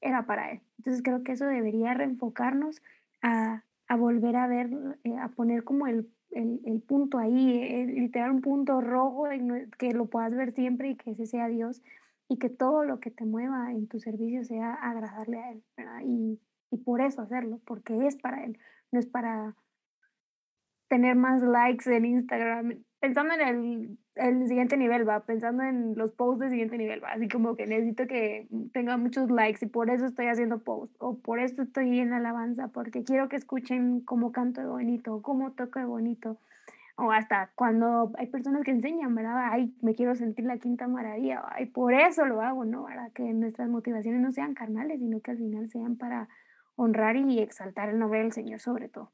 era 0.00 0.26
para 0.26 0.50
él. 0.50 0.60
Entonces 0.78 1.02
creo 1.02 1.22
que 1.22 1.32
eso 1.32 1.46
debería 1.46 1.94
reenfocarnos 1.94 2.82
a, 3.22 3.64
a 3.88 3.96
volver 3.96 4.36
a 4.36 4.46
ver, 4.46 4.70
eh, 5.04 5.16
a 5.18 5.28
poner 5.28 5.64
como 5.64 5.86
el, 5.86 6.08
el, 6.30 6.60
el 6.64 6.80
punto 6.80 7.18
ahí, 7.18 7.58
eh, 7.62 7.86
literal 7.86 8.32
un 8.32 8.40
punto 8.40 8.80
rojo, 8.80 9.24
que 9.78 9.92
lo 9.92 10.06
puedas 10.06 10.34
ver 10.34 10.52
siempre 10.52 10.90
y 10.90 10.96
que 10.96 11.12
ese 11.12 11.26
sea 11.26 11.48
Dios 11.48 11.82
y 12.28 12.38
que 12.38 12.50
todo 12.50 12.84
lo 12.84 12.98
que 13.00 13.10
te 13.10 13.24
mueva 13.24 13.70
en 13.70 13.86
tu 13.86 14.00
servicio 14.00 14.44
sea 14.44 14.74
agradarle 14.74 15.38
a 15.38 15.52
Él, 15.52 15.62
Y, 16.04 16.40
y 16.70 16.76
por 16.78 17.00
eso 17.00 17.22
hacerlo, 17.22 17.60
porque 17.64 18.06
es 18.06 18.16
para 18.16 18.44
Él, 18.44 18.58
no 18.90 18.98
es 18.98 19.06
para 19.06 19.54
tener 20.88 21.16
más 21.16 21.42
likes 21.42 21.90
en 21.90 22.04
Instagram, 22.04 22.84
pensando 23.00 23.34
en 23.34 23.40
el, 23.40 23.98
el, 24.14 24.48
siguiente 24.48 24.76
nivel, 24.76 25.08
va, 25.08 25.20
pensando 25.20 25.62
en 25.62 25.96
los 25.96 26.12
posts 26.12 26.40
del 26.40 26.50
siguiente 26.50 26.78
nivel, 26.78 27.02
va, 27.02 27.12
así 27.12 27.28
como 27.28 27.56
que 27.56 27.66
necesito 27.66 28.06
que 28.06 28.48
tenga 28.72 28.96
muchos 28.96 29.30
likes 29.30 29.64
y 29.64 29.68
por 29.68 29.90
eso 29.90 30.06
estoy 30.06 30.26
haciendo 30.26 30.58
posts, 30.60 30.96
o 30.98 31.18
por 31.18 31.38
eso 31.38 31.62
estoy 31.62 32.00
en 32.00 32.12
alabanza, 32.12 32.68
porque 32.68 33.04
quiero 33.04 33.28
que 33.28 33.36
escuchen 33.36 34.00
cómo 34.00 34.32
canto 34.32 34.60
de 34.60 34.66
bonito, 34.66 35.22
cómo 35.22 35.52
toco 35.52 35.78
de 35.78 35.84
bonito, 35.84 36.38
o 36.96 37.12
hasta 37.12 37.50
cuando 37.54 38.12
hay 38.16 38.26
personas 38.28 38.64
que 38.64 38.70
enseñan, 38.70 39.14
¿verdad? 39.14 39.50
Ay, 39.50 39.74
me 39.82 39.94
quiero 39.94 40.14
sentir 40.14 40.46
la 40.46 40.56
quinta 40.58 40.88
maravilla, 40.88 41.44
ay, 41.50 41.66
por 41.66 41.92
eso 41.92 42.24
lo 42.24 42.40
hago, 42.40 42.64
¿no? 42.64 42.84
Para 42.84 43.10
que 43.10 43.22
nuestras 43.34 43.68
motivaciones 43.68 44.20
no 44.20 44.32
sean 44.32 44.54
carnales, 44.54 44.98
sino 44.98 45.20
que 45.20 45.32
al 45.32 45.38
final 45.38 45.68
sean 45.68 45.96
para 45.96 46.28
honrar 46.74 47.16
y 47.16 47.38
exaltar 47.40 47.90
el 47.90 47.98
nombre 47.98 48.20
del 48.20 48.32
Señor 48.32 48.60
sobre 48.60 48.88
todo. 48.88 49.12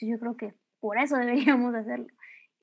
yo 0.00 0.18
creo 0.18 0.36
que 0.36 0.54
por 0.80 0.98
eso 0.98 1.16
deberíamos 1.18 1.74
hacerlo 1.74 2.06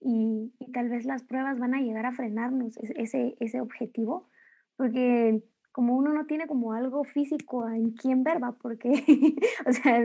y, 0.03 0.51
tal 0.73 0.89
vez 0.89 1.05
las 1.05 1.23
pruebas 1.23 1.59
van 1.59 1.73
a 1.73 1.81
llegar 1.81 2.05
a 2.05 2.13
frenarnos 2.13 2.77
ese, 2.77 3.35
ese 3.39 3.61
objetivo, 3.61 4.29
porque 4.75 5.43
como 5.73 5.97
uno 5.97 6.13
no 6.13 6.25
tiene 6.25 6.47
como 6.47 6.73
algo 6.73 7.03
físico 7.03 7.67
en 7.67 7.91
quién 7.91 8.23
ver, 8.23 8.41
¿va? 8.41 8.51
Porque, 8.53 8.91
o 9.65 9.73
sea, 9.73 9.99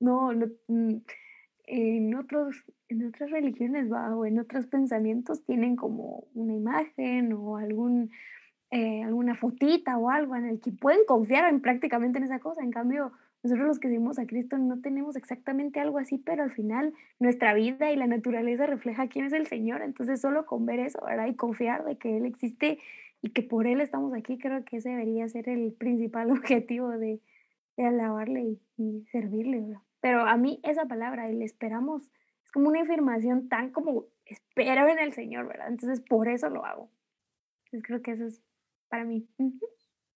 no, 0.00 0.32
no, 0.32 0.46
mm, 0.66 0.96
en, 1.64 2.14
otros, 2.16 2.64
en 2.88 3.06
otras 3.06 3.30
religiones, 3.30 3.90
¿va? 3.90 4.14
O 4.16 4.26
en 4.26 4.40
otros 4.40 4.66
pensamientos 4.66 5.44
tienen 5.44 5.76
como 5.76 6.24
una 6.34 6.54
imagen 6.54 7.32
o 7.32 7.56
algún, 7.56 8.10
eh, 8.70 9.04
alguna 9.04 9.36
fotita 9.36 9.96
o 9.96 10.10
algo 10.10 10.34
en 10.34 10.46
el 10.46 10.60
que 10.60 10.72
pueden 10.72 11.04
confiar 11.06 11.48
en 11.48 11.60
prácticamente 11.60 12.18
en 12.18 12.24
esa 12.24 12.40
cosa. 12.40 12.62
En 12.62 12.72
cambio, 12.72 13.12
nosotros 13.42 13.66
los 13.66 13.78
que 13.80 13.88
seguimos 13.88 14.18
a 14.18 14.26
Cristo 14.26 14.56
no 14.56 14.80
tenemos 14.80 15.16
exactamente 15.16 15.80
algo 15.80 15.98
así, 15.98 16.16
pero 16.18 16.44
al 16.44 16.52
final 16.52 16.94
nuestra 17.18 17.54
vida 17.54 17.90
y 17.90 17.96
la 17.96 18.06
naturaleza 18.06 18.66
refleja 18.66 19.08
quién 19.08 19.24
es 19.24 19.32
el 19.32 19.46
Señor. 19.46 19.82
Entonces 19.82 20.20
solo 20.20 20.46
con 20.46 20.64
ver 20.64 20.78
eso, 20.78 21.00
¿verdad? 21.04 21.26
Y 21.26 21.34
confiar 21.34 21.84
de 21.84 21.96
que 21.96 22.16
Él 22.16 22.24
existe 22.24 22.78
y 23.20 23.30
que 23.30 23.42
por 23.42 23.66
Él 23.66 23.80
estamos 23.80 24.14
aquí, 24.14 24.38
creo 24.38 24.64
que 24.64 24.76
ese 24.76 24.90
debería 24.90 25.28
ser 25.28 25.48
el 25.48 25.72
principal 25.72 26.30
objetivo 26.32 26.90
de, 26.90 27.20
de 27.76 27.84
alabarle 27.84 28.58
y, 28.76 29.04
servirle, 29.10 29.60
¿verdad? 29.60 29.82
Pero 30.00 30.20
a 30.20 30.36
mí 30.36 30.60
esa 30.62 30.86
palabra, 30.86 31.28
el 31.28 31.42
esperamos, 31.42 32.10
es 32.44 32.50
como 32.52 32.68
una 32.68 32.82
afirmación 32.82 33.48
tan 33.48 33.70
como 33.70 34.06
espero 34.26 34.88
en 34.88 34.98
el 34.98 35.12
Señor, 35.12 35.48
¿verdad? 35.48 35.68
Entonces 35.68 36.00
por 36.00 36.28
eso 36.28 36.48
lo 36.48 36.64
hago. 36.64 36.90
Entonces 37.66 37.86
creo 37.86 38.02
que 38.02 38.12
eso 38.12 38.26
es 38.26 38.40
para 38.88 39.04
mí. 39.04 39.26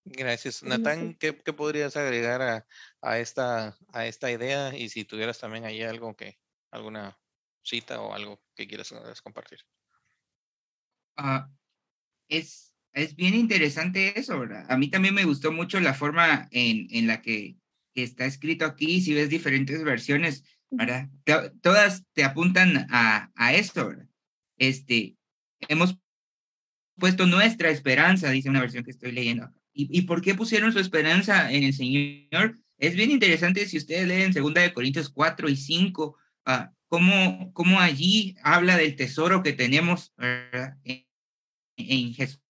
Gracias. 0.09 0.63
Natán, 0.63 1.15
¿qué, 1.15 1.33
podrías 1.33 1.97
agregar 1.97 2.65
a, 3.03 3.19
esta, 3.19 3.77
a 3.93 4.07
esta 4.07 4.31
idea? 4.31 4.77
Y 4.77 4.89
si 4.89 5.05
tuvieras 5.05 5.41
también 5.41 5.65
ahí 5.65 5.83
algo 5.83 6.15
que, 6.15 6.39
alguna 6.71 7.19
cita 7.63 8.01
o 8.01 8.15
algo 8.15 8.41
que 8.55 8.69
quieras 8.69 8.95
compartir. 9.23 9.59
Ah, 11.17 11.51
es, 12.29 12.73
es 12.93 13.17
bien 13.17 13.35
interesante 13.35 14.19
eso, 14.19 14.39
¿verdad? 14.39 14.65
A 14.71 14.77
mí 14.77 14.89
también 14.91 15.15
me 15.15 15.25
gustó 15.25 15.51
mucho 15.51 15.81
la 15.81 15.93
forma 15.93 16.49
en, 16.53 16.87
en 16.91 17.09
la 17.09 17.21
que, 17.21 17.57
está 17.95 18.27
escrito 18.27 18.67
aquí, 18.67 19.01
si 19.01 19.15
ves 19.15 19.31
diferentes 19.31 19.83
versiones, 19.83 20.45
¿verdad? 20.69 21.09
todas 21.63 22.05
te 22.13 22.25
apuntan 22.25 22.87
a, 22.91 23.33
a 23.35 23.55
eso, 23.55 23.89
¿verdad? 23.89 24.07
Este, 24.59 25.17
hemos 25.67 25.99
puesto 26.99 27.25
nuestra 27.27 27.71
esperanza, 27.71 28.29
dice 28.29 28.51
una 28.51 28.61
versión 28.61 28.85
que 28.85 28.91
estoy 28.91 29.13
leyendo 29.13 29.51
¿Y, 29.79 30.03
por 30.03 30.23
qué 30.23 30.35
pusieron 30.35 30.73
su 30.73 30.79
esperanza 30.79 31.53
en 31.53 31.65
el 31.65 31.75
Señor? 31.75 32.59
Es 32.79 32.95
bien 32.95 33.11
interesante 33.11 33.67
si 33.67 33.77
ustedes 33.77 34.09
leen 34.09 34.33
2 34.33 34.55
de 34.55 34.73
Corintios 34.73 35.11
4 35.11 35.51
y 35.51 35.57
5, 35.57 36.17
ah, 36.47 36.73
cómo, 36.89 37.53
cómo, 37.53 37.79
allí 37.79 38.37
habla 38.43 38.79
del 38.79 38.97
tesoro 38.97 39.43
que 39.43 39.53
tenemos 39.53 40.15
en, 40.17 42.15
Jesucristo, 42.15 42.47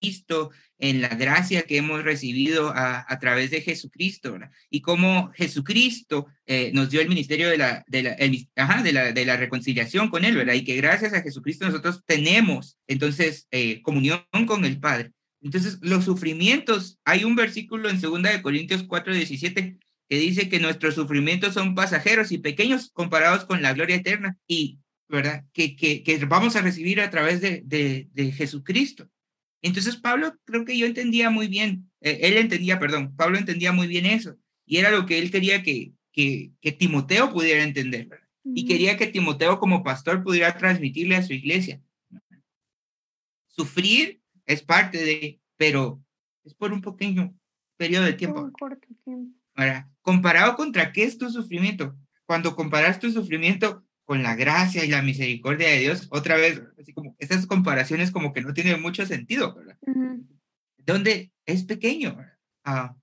Cristo, 0.00 0.50
en 0.78 1.00
la 1.00 1.08
gracia 1.08 1.62
que 1.62 1.78
hemos 1.78 2.04
recibido 2.04 2.72
a, 2.74 3.18
través 3.20 3.50
de 3.50 3.62
Jesucristo, 3.62 4.32
¿verdad? 4.32 4.50
y 4.68 4.82
cómo 4.82 5.30
Jesucristo 5.34 6.26
eh, 6.44 6.72
nos 6.74 6.90
dio 6.90 7.00
el 7.00 7.08
ministerio 7.08 7.48
de 7.48 7.56
la, 7.56 7.84
de, 7.86 8.02
la, 8.02 9.12
de 9.12 9.24
la 9.24 9.36
reconciliación 9.36 10.10
con 10.10 10.24
Él, 10.24 10.36
¿verdad? 10.36 10.54
y 10.54 10.64
que 10.64 10.76
gracias 10.76 11.14
a 11.14 11.22
Jesucristo 11.22 11.64
nosotros 11.64 12.02
tenemos 12.04 12.76
entonces 12.86 13.46
eh, 13.50 13.80
comunión 13.80 14.26
con 14.46 14.64
el 14.66 14.78
Padre. 14.78 15.12
Entonces, 15.44 15.78
los 15.82 16.06
sufrimientos, 16.06 16.98
hay 17.04 17.24
un 17.24 17.36
versículo 17.36 17.90
en 17.90 18.00
2 18.00 18.22
de 18.22 18.42
Corintios 18.42 18.82
4, 18.82 19.14
17 19.14 19.78
que 20.08 20.18
dice 20.18 20.48
que 20.48 20.58
nuestros 20.58 20.94
sufrimientos 20.94 21.52
son 21.52 21.74
pasajeros 21.74 22.32
y 22.32 22.38
pequeños 22.38 22.90
comparados 22.92 23.44
con 23.44 23.60
la 23.60 23.74
gloria 23.74 23.96
eterna 23.96 24.38
y, 24.46 24.78
¿verdad? 25.06 25.44
Que, 25.52 25.76
que, 25.76 26.02
que 26.02 26.24
vamos 26.24 26.56
a 26.56 26.62
recibir 26.62 26.98
a 27.02 27.10
través 27.10 27.42
de, 27.42 27.62
de, 27.62 28.08
de 28.14 28.32
Jesucristo. 28.32 29.10
Entonces 29.60 29.96
Pablo 29.96 30.34
creo 30.46 30.64
que 30.64 30.78
yo 30.78 30.86
entendía 30.86 31.28
muy 31.28 31.46
bien, 31.46 31.90
eh, 32.00 32.20
él 32.22 32.38
entendía, 32.38 32.78
perdón, 32.78 33.14
Pablo 33.14 33.36
entendía 33.36 33.72
muy 33.72 33.86
bien 33.86 34.06
eso 34.06 34.36
y 34.66 34.78
era 34.78 34.90
lo 34.90 35.04
que 35.04 35.18
él 35.18 35.30
quería 35.30 35.62
que, 35.62 35.92
que, 36.12 36.52
que 36.62 36.72
Timoteo 36.72 37.30
pudiera 37.30 37.62
entender 37.62 38.06
¿verdad? 38.06 38.28
y 38.44 38.64
quería 38.66 38.96
que 38.96 39.08
Timoteo 39.08 39.58
como 39.58 39.84
pastor 39.84 40.22
pudiera 40.22 40.56
transmitirle 40.56 41.16
a 41.16 41.22
su 41.22 41.34
iglesia. 41.34 41.82
Sufrir 43.46 44.23
es 44.46 44.62
parte 44.62 44.98
de, 44.98 45.40
pero 45.56 46.02
es 46.44 46.54
por 46.54 46.72
un 46.72 46.80
pequeño 46.80 47.34
periodo 47.76 48.04
de 48.04 48.12
tiempo. 48.14 48.42
Un 48.42 48.52
corto 48.52 48.86
tiempo. 49.04 49.36
Ahora, 49.54 49.90
comparado 50.02 50.56
contra 50.56 50.92
qué 50.92 51.04
es 51.04 51.18
tu 51.18 51.30
sufrimiento. 51.30 51.96
Cuando 52.26 52.56
comparas 52.56 52.98
tu 52.98 53.10
sufrimiento 53.10 53.84
con 54.04 54.22
la 54.22 54.34
gracia 54.34 54.84
y 54.84 54.88
la 54.88 55.02
misericordia 55.02 55.68
de 55.68 55.78
Dios, 55.78 56.08
otra 56.10 56.36
vez, 56.36 56.62
así 56.78 56.92
como 56.92 57.14
estas 57.18 57.46
comparaciones 57.46 58.10
como 58.10 58.32
que 58.32 58.42
no 58.42 58.52
tienen 58.52 58.82
mucho 58.82 59.06
sentido, 59.06 59.54
¿verdad? 59.54 59.78
Uh 59.82 59.92
-huh. 59.92 60.26
Donde 60.78 61.32
es 61.46 61.64
pequeño, 61.64 62.18
uh, 62.66 62.94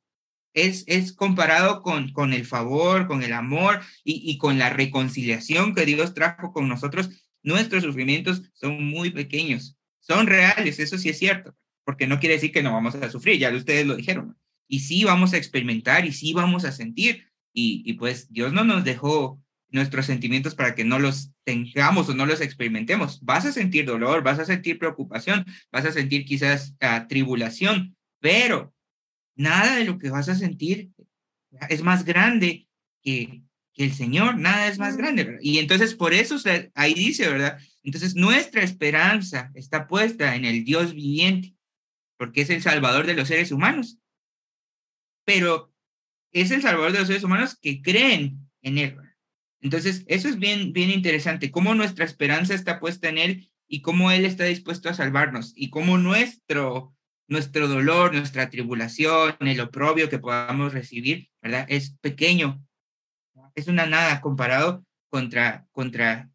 es, 0.54 0.84
es 0.88 1.14
comparado 1.14 1.82
con, 1.82 2.12
con 2.12 2.34
el 2.34 2.46
favor, 2.46 3.08
con 3.08 3.24
el 3.24 3.34
amor 3.34 3.82
y, 4.04 4.30
y 4.30 4.38
con 4.38 4.60
la 4.60 4.70
reconciliación 4.70 5.74
que 5.74 5.86
Dios 5.86 6.14
trajo 6.14 6.52
con 6.52 6.68
nosotros, 6.68 7.10
nuestros 7.44 7.84
sufrimientos 7.84 8.44
son 8.54 8.84
muy 8.84 9.10
pequeños, 9.12 9.78
son 10.12 10.28
reales, 10.28 10.80
eso 10.80 10.98
sí 10.98 11.10
es 11.10 11.18
cierto, 11.18 11.56
porque 11.86 12.06
no 12.06 12.20
quiere 12.20 12.36
decir 12.36 12.52
que 12.52 12.64
no 12.64 12.74
vamos 12.74 12.96
a 12.96 13.10
sufrir, 13.10 13.40
ya 13.40 13.50
ustedes 13.56 13.86
lo 13.86 13.96
dijeron, 13.96 14.38
y 14.68 14.80
sí 14.80 15.04
vamos 15.04 15.34
a 15.34 15.38
experimentar 15.38 16.06
y 16.06 16.12
sí 16.12 16.34
vamos 16.34 16.66
a 16.66 16.72
sentir, 16.72 17.28
y, 17.54 17.94
pues 17.94 18.32
Dios 18.32 18.54
no 18.54 18.64
nos 18.64 18.84
dejó 18.84 19.42
nuestros 19.70 20.06
sentimientos 20.06 20.56
para 20.56 20.76
que 20.76 20.84
no 20.84 21.00
los 21.00 21.32
tengamos 21.44 22.10
o 22.10 22.14
no 22.14 22.26
los 22.26 22.42
experimentemos. 22.42 23.20
Vas 23.24 23.46
a 23.46 23.52
sentir 23.52 23.86
dolor, 23.86 24.24
vas 24.24 24.40
a 24.40 24.46
sentir 24.46 24.80
preocupación, 24.80 25.46
vas 25.72 25.86
a 25.86 25.92
sentir 25.92 26.26
quizás 26.26 26.76
uh, 26.82 27.08
tribulación, 27.08 27.96
pero 28.20 28.74
nada 29.36 29.76
de 29.78 29.86
lo 29.86 29.98
que 29.98 30.10
vas 30.10 30.30
a 30.30 30.36
sentir 30.36 30.92
es 31.70 31.84
más 31.84 32.06
grande 32.06 32.68
que, 33.02 33.42
que 33.74 33.86
el 33.86 33.94
Señor, 33.94 34.38
nada 34.38 34.68
es 34.68 34.80
más 34.80 34.98
grande. 34.98 35.24
¿verdad? 35.24 35.40
Y 35.42 35.60
entonces 35.60 35.96
por 35.96 36.14
eso 36.14 36.38
ahí 36.76 36.94
dice, 36.94 37.28
¿verdad? 37.30 37.60
Entonces 37.84 38.16
nuestra 38.16 38.64
esperanza 38.64 39.52
está 39.56 39.88
puesta 39.88 40.36
en 40.36 40.46
el 40.46 40.64
Dios 40.64 40.94
viviente, 40.94 41.56
porque 42.18 42.42
es 42.42 42.50
el 42.50 42.62
Salvador 42.62 43.06
de 43.06 43.16
los 43.16 43.28
seres 43.28 43.52
humanos. 43.52 43.98
Pero 45.26 45.74
es 46.32 46.52
el 46.52 46.62
Salvador 46.62 46.92
de 46.92 47.00
los 47.00 47.08
seres 47.08 47.24
humanos 47.24 47.58
que 47.60 47.82
creen 47.82 48.50
en 48.62 48.78
Él. 48.78 48.96
¿verdad? 48.96 49.12
Entonces, 49.62 50.04
eso 50.08 50.28
es 50.28 50.40
bien, 50.40 50.74
bien 50.74 50.90
interesante, 50.90 51.52
cómo 51.52 51.76
nuestra 51.76 52.04
esperanza 52.04 52.56
está 52.56 52.80
puesta 52.80 53.10
en 53.10 53.18
Él 53.18 53.52
y 53.68 53.82
cómo 53.82 54.12
Él 54.12 54.26
está 54.26 54.46
dispuesto 54.46 54.90
a 54.90 54.94
salvarnos 54.94 55.54
y 55.56 55.70
cómo 55.70 55.98
nuestro, 55.98 56.96
nuestro 57.28 57.68
dolor, 57.68 58.14
nuestra 58.14 58.50
tribulación, 58.50 59.36
el 59.40 59.60
oprobio 59.62 60.10
que 60.10 60.20
podamos 60.20 60.74
recibir, 60.74 61.30
¿verdad? 61.42 61.66
Es 61.70 61.96
pequeño, 62.02 62.66
es 63.56 63.68
una 63.68 63.86
nada 63.86 64.22
comparado 64.22 64.86
contra, 65.10 65.68
contra 65.72 66.30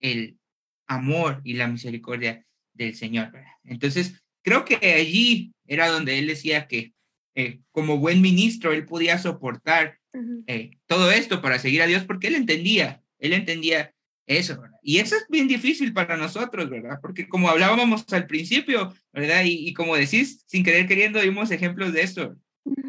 el 0.00 0.38
amor 0.86 1.40
y 1.44 1.54
la 1.54 1.68
misericordia 1.68 2.44
del 2.72 2.94
Señor. 2.94 3.32
¿verdad? 3.32 3.52
Entonces, 3.64 4.22
creo 4.42 4.64
que 4.64 4.76
allí 4.76 5.52
era 5.66 5.88
donde 5.88 6.18
Él 6.18 6.26
decía 6.26 6.66
que 6.66 6.92
eh, 7.34 7.60
como 7.72 7.98
buen 7.98 8.20
ministro, 8.20 8.72
Él 8.72 8.86
podía 8.86 9.18
soportar 9.18 9.98
eh, 10.46 10.70
todo 10.86 11.10
esto 11.10 11.42
para 11.42 11.58
seguir 11.58 11.82
a 11.82 11.86
Dios 11.86 12.04
porque 12.04 12.28
él 12.28 12.36
entendía, 12.36 13.02
él 13.18 13.32
entendía 13.32 13.92
eso, 14.26 14.60
¿verdad? 14.60 14.78
Y 14.82 14.98
eso 14.98 15.16
es 15.16 15.26
bien 15.28 15.48
difícil 15.48 15.92
para 15.92 16.16
nosotros, 16.16 16.70
¿verdad? 16.70 16.98
Porque 17.02 17.28
como 17.28 17.48
hablábamos 17.48 18.10
al 18.12 18.26
principio, 18.26 18.94
¿verdad? 19.12 19.44
Y, 19.44 19.68
y 19.68 19.74
como 19.74 19.96
decís, 19.96 20.44
sin 20.46 20.62
querer 20.64 20.86
queriendo, 20.86 21.20
dimos 21.20 21.50
ejemplos 21.50 21.92
de 21.92 22.02
esto. 22.02 22.36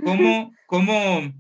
¿Cómo, 0.04 0.54
cómo, 0.68 1.34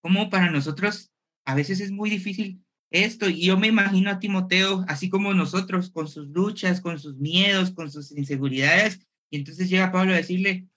cómo 0.00 0.30
para 0.30 0.50
nosotros 0.50 1.12
a 1.44 1.54
veces 1.54 1.80
es 1.80 1.90
muy 1.90 2.10
difícil 2.10 2.64
esto? 2.90 3.28
Y 3.28 3.46
yo 3.46 3.58
me 3.58 3.68
imagino 3.68 4.10
a 4.10 4.18
Timoteo, 4.18 4.84
así 4.88 5.08
como 5.08 5.34
nosotros, 5.34 5.90
con 5.90 6.08
sus 6.08 6.28
luchas, 6.28 6.80
con 6.80 6.98
sus 6.98 7.16
miedos, 7.16 7.70
con 7.70 7.90
sus 7.90 8.12
inseguridades, 8.12 9.00
y 9.30 9.38
entonces 9.38 9.68
llega 9.68 9.92
Pablo 9.92 10.12
a 10.12 10.16
decirle, 10.16 10.68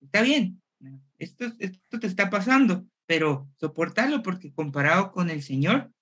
está 0.00 0.22
bien, 0.22 0.62
esto, 1.18 1.52
esto 1.58 2.00
te 2.00 2.06
está 2.06 2.30
pasando, 2.30 2.86
pero 3.06 3.50
soportarlo 3.58 4.22
porque 4.22 4.52
comparado 4.52 5.12
con 5.12 5.30
el 5.30 5.42
Señor, 5.42 5.92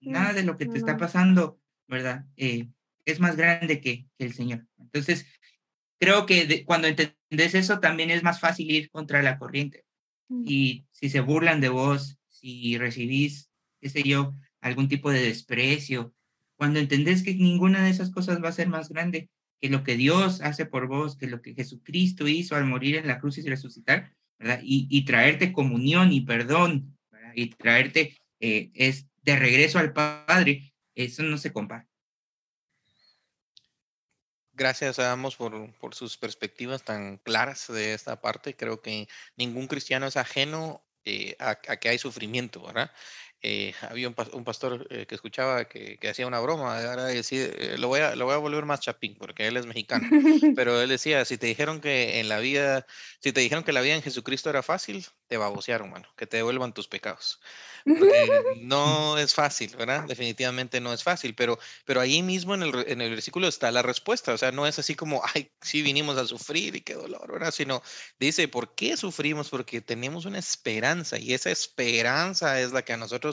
nada 0.00 0.32
de 0.32 0.44
lo 0.44 0.56
que 0.56 0.66
te 0.66 0.78
está 0.78 0.96
pasando, 0.96 1.60
¿verdad? 1.88 2.26
Eh, 2.36 2.68
es 3.04 3.20
más 3.20 3.36
grande 3.36 3.80
que, 3.80 4.06
que, 4.18 4.24
el 4.24 4.34
Señor. 4.34 4.66
Entonces, 4.78 5.26
creo 5.98 6.26
que 6.26 6.46
de, 6.46 6.64
cuando 6.64 6.86
entendés 6.86 7.54
eso, 7.54 7.80
también 7.80 8.10
es 8.10 8.22
más 8.22 8.40
fácil 8.40 8.70
ir 8.70 8.90
contra 8.90 9.22
la 9.22 9.38
corriente. 9.38 9.84
Y 10.44 10.86
si 10.90 11.08
se 11.08 11.20
burlan 11.20 11.60
de 11.60 11.70
vos, 11.70 12.18
si 12.28 12.76
recibís, 12.76 13.47
qué 13.80 13.88
sé 13.88 14.02
yo, 14.02 14.34
algún 14.60 14.88
tipo 14.88 15.10
de 15.10 15.22
desprecio, 15.22 16.14
cuando 16.56 16.80
entendés 16.80 17.22
que 17.22 17.34
ninguna 17.34 17.84
de 17.84 17.90
esas 17.90 18.10
cosas 18.10 18.42
va 18.42 18.48
a 18.48 18.52
ser 18.52 18.68
más 18.68 18.88
grande 18.88 19.30
que 19.60 19.68
lo 19.68 19.84
que 19.84 19.96
Dios 19.96 20.40
hace 20.40 20.66
por 20.66 20.88
vos, 20.88 21.16
que 21.16 21.26
lo 21.26 21.40
que 21.40 21.54
Jesucristo 21.54 22.26
hizo 22.26 22.56
al 22.56 22.64
morir 22.64 22.96
en 22.96 23.06
la 23.06 23.18
cruz 23.18 23.38
y 23.38 23.42
resucitar, 23.42 24.12
¿verdad? 24.38 24.60
Y, 24.62 24.86
y, 24.90 25.04
traerte 25.04 25.52
comunión 25.52 26.12
y 26.12 26.20
perdón, 26.20 26.96
¿verdad? 27.10 27.32
y 27.34 27.50
traerte 27.50 28.16
eh, 28.40 28.70
es 28.74 29.06
de 29.22 29.36
regreso 29.36 29.78
al 29.78 29.92
Padre, 29.92 30.72
eso 30.94 31.22
no 31.22 31.38
se 31.38 31.52
compara. 31.52 31.86
Gracias 34.52 34.98
a 34.98 35.12
ambos 35.12 35.36
por, 35.36 35.72
por 35.78 35.94
sus 35.94 36.16
perspectivas 36.16 36.82
tan 36.82 37.18
claras 37.18 37.68
de 37.68 37.94
esta 37.94 38.20
parte. 38.20 38.56
Creo 38.56 38.82
que 38.82 39.06
ningún 39.36 39.68
cristiano 39.68 40.06
es 40.06 40.16
ajeno 40.16 40.84
eh, 41.04 41.36
a, 41.38 41.50
a, 41.50 41.76
que 41.76 41.88
hay 41.88 41.98
sufrimiento, 41.98 42.62
¿verdad? 42.64 42.90
Eh, 43.40 43.72
había 43.82 44.08
un, 44.08 44.16
un 44.32 44.42
pastor 44.42 44.88
eh, 44.90 45.06
que 45.06 45.14
escuchaba 45.14 45.66
que, 45.66 45.96
que, 45.98 46.08
hacía 46.08 46.26
una 46.26 46.40
broma, 46.40 46.76
ahora 46.76 47.04
decía, 47.04 47.44
eh, 47.44 47.76
lo, 47.78 47.86
voy 47.86 48.00
a, 48.00 48.16
lo 48.16 48.24
voy 48.24 48.34
a 48.34 48.38
volver 48.38 48.64
más 48.64 48.80
chapín 48.80 49.14
porque 49.16 49.46
él 49.46 49.56
es 49.56 49.64
mexicano, 49.64 50.08
pero 50.56 50.82
él 50.82 50.88
decía, 50.88 51.24
si 51.24 51.38
te 51.38 51.46
dijeron 51.46 51.80
que 51.80 52.18
en 52.18 52.28
la 52.28 52.40
vida, 52.40 52.84
si 53.20 53.32
te 53.32 53.40
dijeron 53.40 53.62
que 53.62 53.72
la 53.72 53.80
vida 53.80 53.94
en 53.94 54.02
Jesucristo 54.02 54.50
era 54.50 54.64
fácil, 54.64 55.06
te 55.28 55.36
babosearon, 55.36 55.88
mano, 55.88 56.08
que 56.16 56.26
te 56.26 56.38
devuelvan 56.38 56.74
tus 56.74 56.88
pecados. 56.88 57.38
Porque 57.84 58.28
no 58.62 59.18
es 59.18 59.34
fácil, 59.34 59.76
¿verdad? 59.76 60.04
Definitivamente 60.08 60.80
no 60.80 60.92
es 60.92 61.04
fácil, 61.04 61.36
pero, 61.36 61.60
pero 61.84 62.00
ahí 62.00 62.22
mismo 62.22 62.54
en 62.54 62.64
el, 62.64 62.84
en 62.88 63.00
el 63.00 63.10
versículo 63.10 63.46
está 63.46 63.70
la 63.70 63.82
respuesta, 63.82 64.32
o 64.32 64.38
sea, 64.38 64.50
no 64.50 64.66
es 64.66 64.80
así 64.80 64.96
como, 64.96 65.22
ay, 65.34 65.52
sí 65.60 65.82
vinimos 65.82 66.18
a 66.18 66.26
sufrir 66.26 66.74
y 66.74 66.80
qué 66.80 66.94
dolor, 66.94 67.30
¿verdad? 67.30 67.52
Sino 67.52 67.82
dice, 68.18 68.48
¿por 68.48 68.74
qué 68.74 68.96
sufrimos? 68.96 69.48
Porque 69.48 69.80
tenemos 69.80 70.24
una 70.24 70.40
esperanza 70.40 71.18
y 71.18 71.34
esa 71.34 71.50
esperanza 71.50 72.60
es 72.60 72.72
la 72.72 72.82
que 72.82 72.94
a 72.94 72.96
nosotros 72.96 73.27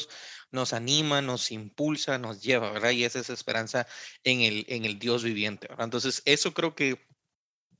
nos 0.51 0.73
anima, 0.73 1.21
nos 1.21 1.51
impulsa, 1.51 2.17
nos 2.17 2.41
lleva, 2.41 2.71
¿verdad? 2.71 2.91
Y 2.91 3.03
esa 3.03 3.19
es 3.19 3.29
esperanza 3.29 3.87
en 4.23 4.41
el, 4.41 4.65
en 4.69 4.85
el 4.85 4.99
Dios 4.99 5.23
viviente, 5.23 5.67
¿verdad? 5.67 5.85
Entonces, 5.85 6.21
eso 6.25 6.53
creo 6.53 6.75
que 6.75 7.05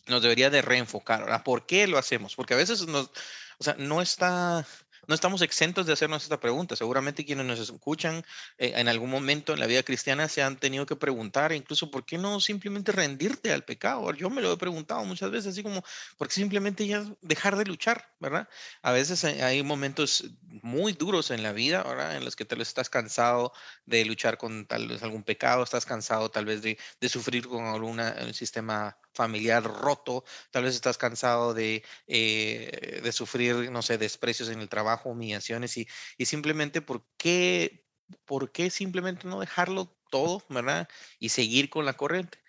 nos 0.07 0.21
debería 0.21 0.49
de 0.49 0.61
reenfocar, 0.61 1.21
¿verdad? 1.21 1.43
¿Por 1.43 1.65
qué 1.65 1.87
lo 1.87 1.97
hacemos? 1.97 2.35
Porque 2.35 2.53
a 2.53 2.57
veces 2.57 2.85
nos, 2.87 3.11
o 3.57 3.63
sea, 3.63 3.75
no 3.77 4.01
está, 4.01 4.65
no 5.07 5.15
estamos 5.15 5.41
exentos 5.41 5.85
de 5.85 5.93
hacernos 5.93 6.23
esta 6.23 6.39
pregunta. 6.39 6.75
Seguramente 6.75 7.25
quienes 7.25 7.45
nos 7.45 7.59
escuchan 7.59 8.23
eh, 8.57 8.73
en 8.75 8.87
algún 8.87 9.09
momento 9.09 9.53
en 9.53 9.59
la 9.59 9.67
vida 9.67 9.83
cristiana 9.83 10.27
se 10.27 10.41
han 10.43 10.57
tenido 10.57 10.85
que 10.85 10.95
preguntar, 10.95 11.51
incluso, 11.51 11.91
¿por 11.91 12.05
qué 12.05 12.17
no 12.17 12.39
simplemente 12.39 12.91
rendirte 12.91 13.51
al 13.51 13.63
pecado? 13.63 14.11
Yo 14.13 14.29
me 14.29 14.41
lo 14.41 14.53
he 14.53 14.57
preguntado 14.57 15.03
muchas 15.05 15.31
veces, 15.31 15.51
así 15.53 15.63
como, 15.63 15.83
¿por 16.17 16.27
qué 16.27 16.35
simplemente 16.35 16.87
ya 16.87 17.05
dejar 17.21 17.55
de 17.55 17.65
luchar, 17.65 18.13
verdad? 18.19 18.49
A 18.81 18.91
veces 18.91 19.23
hay 19.23 19.63
momentos 19.63 20.25
muy 20.61 20.93
duros 20.93 21.31
en 21.31 21.43
la 21.43 21.51
vida, 21.53 21.83
¿verdad? 21.83 22.15
En 22.17 22.25
los 22.25 22.35
que 22.35 22.45
tal 22.45 22.59
vez 22.59 22.69
estás 22.69 22.89
cansado 22.89 23.53
de 23.85 24.05
luchar 24.05 24.37
con 24.37 24.65
tal 24.65 24.87
vez 24.87 25.03
algún 25.03 25.23
pecado, 25.23 25.63
estás 25.63 25.85
cansado 25.85 26.29
tal 26.29 26.45
vez 26.45 26.61
de, 26.61 26.77
de 26.99 27.09
sufrir 27.09 27.47
con 27.47 27.65
algún 27.65 27.99
sistema 28.33 28.97
familiar 29.15 29.63
roto, 29.63 30.23
tal 30.51 30.63
vez 30.65 30.75
estás 30.75 30.97
cansado 30.97 31.53
de, 31.53 31.83
eh, 32.07 33.01
de 33.03 33.11
sufrir, 33.11 33.71
no 33.71 33.81
sé, 33.81 33.97
desprecios 33.97 34.49
en 34.49 34.59
el 34.61 34.69
trabajo, 34.69 35.09
humillaciones 35.09 35.77
y, 35.77 35.87
y 36.17 36.25
simplemente 36.25 36.81
por 36.81 37.05
qué, 37.17 37.85
por 38.25 38.51
qué 38.51 38.69
simplemente 38.69 39.27
no 39.27 39.39
dejarlo 39.39 39.97
todo, 40.09 40.43
¿verdad? 40.49 40.87
Y 41.19 41.29
seguir 41.29 41.69
con 41.69 41.85
la 41.85 41.93
corriente. 41.97 42.39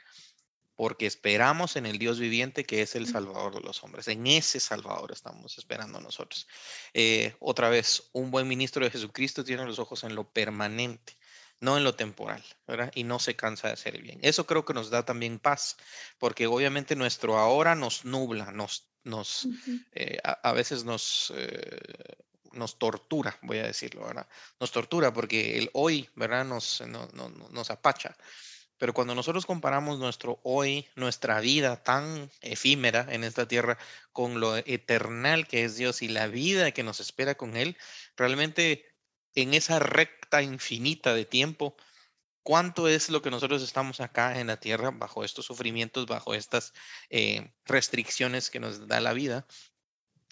porque 0.75 1.07
esperamos 1.07 1.77
en 1.77 1.87
el 1.87 1.99
Dios 1.99 2.19
viviente 2.21 2.65
que 2.67 2.83
es 2.83 2.95
el 2.97 3.07
Salvador 3.07 3.55
de 3.55 3.61
los 3.63 3.83
hombres. 3.83 4.09
En 4.09 4.27
ese 4.27 4.61
Salvador 4.61 5.11
estamos 5.13 5.57
esperando 5.59 6.01
nosotros. 6.01 6.47
Eh, 6.93 7.35
otra 7.41 7.71
vez, 7.71 8.11
un 8.13 8.31
buen 8.31 8.47
ministro 8.47 8.85
de 8.85 8.91
Jesucristo 8.91 9.43
tiene 9.45 9.65
los 9.65 9.79
ojos 9.79 10.05
en 10.05 10.15
lo 10.15 10.31
permanente, 10.31 11.17
no 11.61 11.77
en 11.77 11.85
lo 11.85 11.95
temporal, 11.95 12.43
¿verdad? 12.67 12.93
Y 12.95 13.05
no 13.05 13.19
se 13.19 13.37
cansa 13.37 13.69
de 13.69 13.75
hacer 13.75 13.97
el 13.97 14.03
bien. 14.03 14.19
Eso 14.23 14.47
creo 14.47 14.65
que 14.65 14.75
nos 14.75 14.91
da 14.91 15.05
también 15.05 15.39
paz, 15.39 15.77
porque 16.19 16.47
obviamente 16.47 16.97
nuestro 16.97 17.39
ahora 17.39 17.75
nos 17.75 18.05
nubla, 18.05 18.53
nos, 18.53 18.89
nos 19.05 19.49
eh, 19.93 20.19
a, 20.23 20.53
veces 20.53 20.85
nos... 20.85 21.33
Eh, 21.37 22.17
nos 22.53 22.79
tortura, 22.79 23.39
voy 23.43 23.59
a 23.59 23.67
decirlo, 23.67 24.07
¿verdad? 24.07 24.27
Nos 24.59 24.73
tortura 24.73 25.13
porque 25.13 25.59
el 25.59 25.69
hoy, 25.75 26.09
¿verdad? 26.15 26.47
Nos, 26.47 26.83
nos 26.83 27.71
apacha. 27.71 28.17
Pero 28.79 28.93
cuando 28.93 29.15
nosotros 29.15 29.47
comparamos 29.47 29.99
nuestro 29.99 30.41
hoy, 30.43 30.87
nuestra 30.97 31.41
vida 31.41 31.83
tan 31.83 32.31
efímera 32.43 33.07
en 33.11 33.25
esta 33.25 33.49
tierra, 33.49 33.79
con 34.13 34.39
lo 34.41 34.57
eternal 34.57 35.47
que 35.47 35.65
es 35.65 35.77
Dios 35.77 36.03
y 36.03 36.09
la 36.09 36.27
vida 36.27 36.73
que 36.73 36.83
nos 36.83 37.01
espera 37.01 37.37
con 37.37 37.57
Él, 37.57 37.77
realmente 38.17 38.96
en 39.37 39.55
esa 39.55 39.79
recta 39.79 40.43
infinita 40.43 41.15
de 41.15 41.25
tiempo, 41.25 41.77
¿cuánto 42.43 42.89
es 42.89 43.11
lo 43.11 43.23
que 43.23 43.31
nosotros 43.31 43.63
estamos 43.63 44.01
acá 44.01 44.41
en 44.41 44.49
la 44.49 44.59
tierra 44.61 44.91
bajo 44.93 45.25
estos 45.25 45.47
sufrimientos, 45.47 46.07
bajo 46.07 46.35
estas 46.35 46.73
eh, 47.11 47.55
restricciones 47.67 48.51
que 48.51 48.61
nos 48.61 48.89
da 48.89 49.01
la 49.01 49.13
vida? 49.13 49.47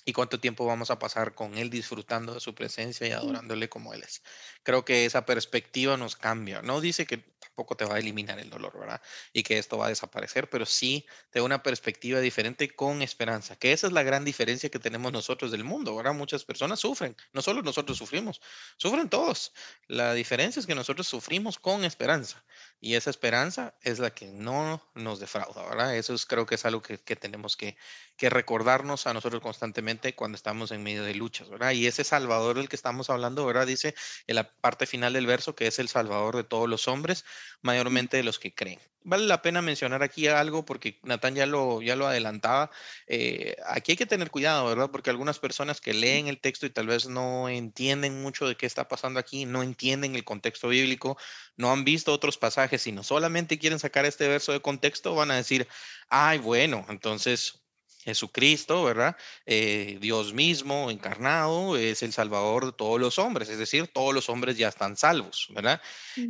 Y 0.05 0.13
cuánto 0.13 0.41
tiempo 0.41 0.67
vamos 0.67 0.91
a 0.91 0.99
pasar 0.99 1.35
con 1.35 1.57
Él 1.57 1.71
disfrutando 1.71 2.35
de 2.35 2.41
su 2.41 2.55
presencia 2.55 3.07
y 3.07 3.13
adorándole 3.13 3.69
como 3.69 3.95
Él 3.95 4.03
es. 4.03 4.23
Creo 4.63 4.85
que 4.85 5.07
esa 5.07 5.25
perspectiva 5.25 5.97
nos 5.97 6.17
cambia. 6.17 6.63
No 6.63 6.81
dice 6.81 7.07
que 7.07 7.19
tampoco 7.19 7.77
te 7.77 7.85
va 7.85 7.97
a 7.97 7.99
eliminar 7.99 8.39
el 8.39 8.51
dolor, 8.51 8.79
¿verdad? 8.79 9.01
Y 9.33 9.43
que 9.43 9.59
esto 9.59 9.79
va 9.79 9.87
a 9.87 9.89
desaparecer, 9.89 10.51
pero 10.51 10.67
sí 10.67 11.07
te 11.31 11.39
da 11.39 11.45
una 11.45 11.63
perspectiva 11.63 12.21
diferente 12.21 12.69
con 12.75 13.03
esperanza, 13.03 13.57
que 13.57 13.73
esa 13.73 13.87
es 13.87 13.93
la 13.93 14.03
gran 14.03 14.25
diferencia 14.25 14.71
que 14.71 14.79
tenemos 14.79 15.13
nosotros 15.13 15.51
del 15.53 15.65
mundo, 15.65 15.95
¿verdad? 15.95 16.15
Muchas 16.15 16.45
personas 16.45 16.81
sufren, 16.81 17.17
no 17.33 17.43
solo 17.43 17.63
nosotros 17.63 17.97
sufrimos, 17.97 18.41
sufren 18.77 19.09
todos. 19.09 19.53
La 19.87 20.15
diferencia 20.15 20.61
es 20.61 20.67
que 20.67 20.75
nosotros 20.75 21.07
sufrimos 21.07 21.59
con 21.59 21.85
esperanza 21.85 22.45
y 22.81 22.95
esa 22.95 23.11
esperanza 23.11 23.75
es 23.83 23.99
la 23.99 24.11
que 24.11 24.27
no 24.27 24.83
nos 24.95 25.21
defrauda, 25.21 25.63
¿verdad? 25.69 25.97
Eso 25.97 26.15
es, 26.15 26.27
creo 26.27 26.47
que 26.47 26.57
es 26.57 26.65
algo 26.65 26.83
que, 26.83 26.99
que 26.99 27.17
tenemos 27.17 27.57
que, 27.57 27.77
que 28.17 28.31
recordarnos 28.31 29.07
a 29.07 29.15
nosotros 29.15 29.43
constantemente 29.43 30.15
cuando 30.15 30.37
estamos 30.37 30.71
en 30.71 30.83
medio 30.83 31.03
de 31.05 31.15
luchas, 31.15 31.49
¿verdad? 31.49 31.73
Y 31.73 31.87
ese 31.87 32.05
Salvador 32.05 32.57
del 32.57 32.69
que 32.69 32.77
estamos 32.77 33.11
hablando, 33.11 33.47
¿verdad? 33.47 33.67
Dice 33.67 33.95
en 34.27 34.37
la 34.37 34.55
parte 34.57 34.87
final 34.87 35.15
del 35.15 35.27
verso 35.27 35.55
que 35.55 35.67
es 35.67 35.79
el 35.79 35.89
Salvador 35.89 36.37
de 36.37 36.45
todos 36.45 36.69
los 36.69 36.89
hombres, 36.89 37.25
mayormente 37.63 38.17
de 38.17 38.25
los 38.25 38.39
que 38.39 38.55
creen. 38.55 38.81
Vale 39.07 39.27
la 39.27 39.43
pena 39.43 39.61
mencionar 39.61 40.03
aquí 40.03 40.29
algo 40.29 40.65
porque 40.65 40.99
Natán 41.03 41.35
ya 41.35 41.45
lo, 41.45 41.83
ya 41.83 41.95
lo 41.95 42.07
adelantaba. 42.07 42.71
Eh, 43.07 43.55
aquí 43.67 43.93
hay 43.93 43.97
que 43.97 44.07
tener 44.07 44.31
cuidado, 44.31 44.67
¿verdad? 44.67 44.91
Porque 44.91 45.11
algunas 45.11 45.39
personas 45.39 45.83
que 45.83 45.93
leen 45.93 46.27
el 46.27 46.41
texto 46.41 46.65
y 46.65 46.71
tal 46.71 46.87
vez 46.87 47.07
no 47.07 47.51
entienden 47.51 48.23
mucho 48.23 48.49
de 48.49 48.57
qué 48.57 48.65
está 48.65 48.89
pasando 48.89 49.21
aquí, 49.21 49.45
no 49.45 49.63
entienden 49.63 50.15
el 50.15 50.25
contexto 50.25 50.69
bíblico, 50.69 51.19
no 51.59 51.71
han 51.71 51.85
visto 51.85 52.15
otros 52.15 52.39
pasajes, 52.39 52.81
sino 52.81 53.03
solamente 53.03 53.59
quieren 53.59 53.79
sacar 53.79 54.07
este 54.07 54.27
verso 54.27 54.53
de 54.53 54.63
contexto, 54.63 55.15
van 55.15 55.31
a 55.31 55.37
decir, 55.37 55.69
ay, 56.09 56.39
bueno, 56.39 56.87
entonces 56.89 57.64
Jesucristo, 58.05 58.85
¿verdad? 58.85 59.17
Eh, 59.47 59.99
Dios 60.01 60.35
mismo 60.35 60.91
encarnado 60.91 61.77
es 61.77 62.03
el 62.03 62.13
Salvador 62.13 62.67
de 62.67 62.73
todos 62.73 63.01
los 63.01 63.19
hombres, 63.19 63.49
es 63.49 63.59
decir, 63.59 63.89
todos 63.89 64.13
los 64.13 64.29
hombres 64.29 64.59
ya 64.59 64.69
están 64.69 64.97
salvos, 64.97 65.49
¿verdad? 65.51 65.81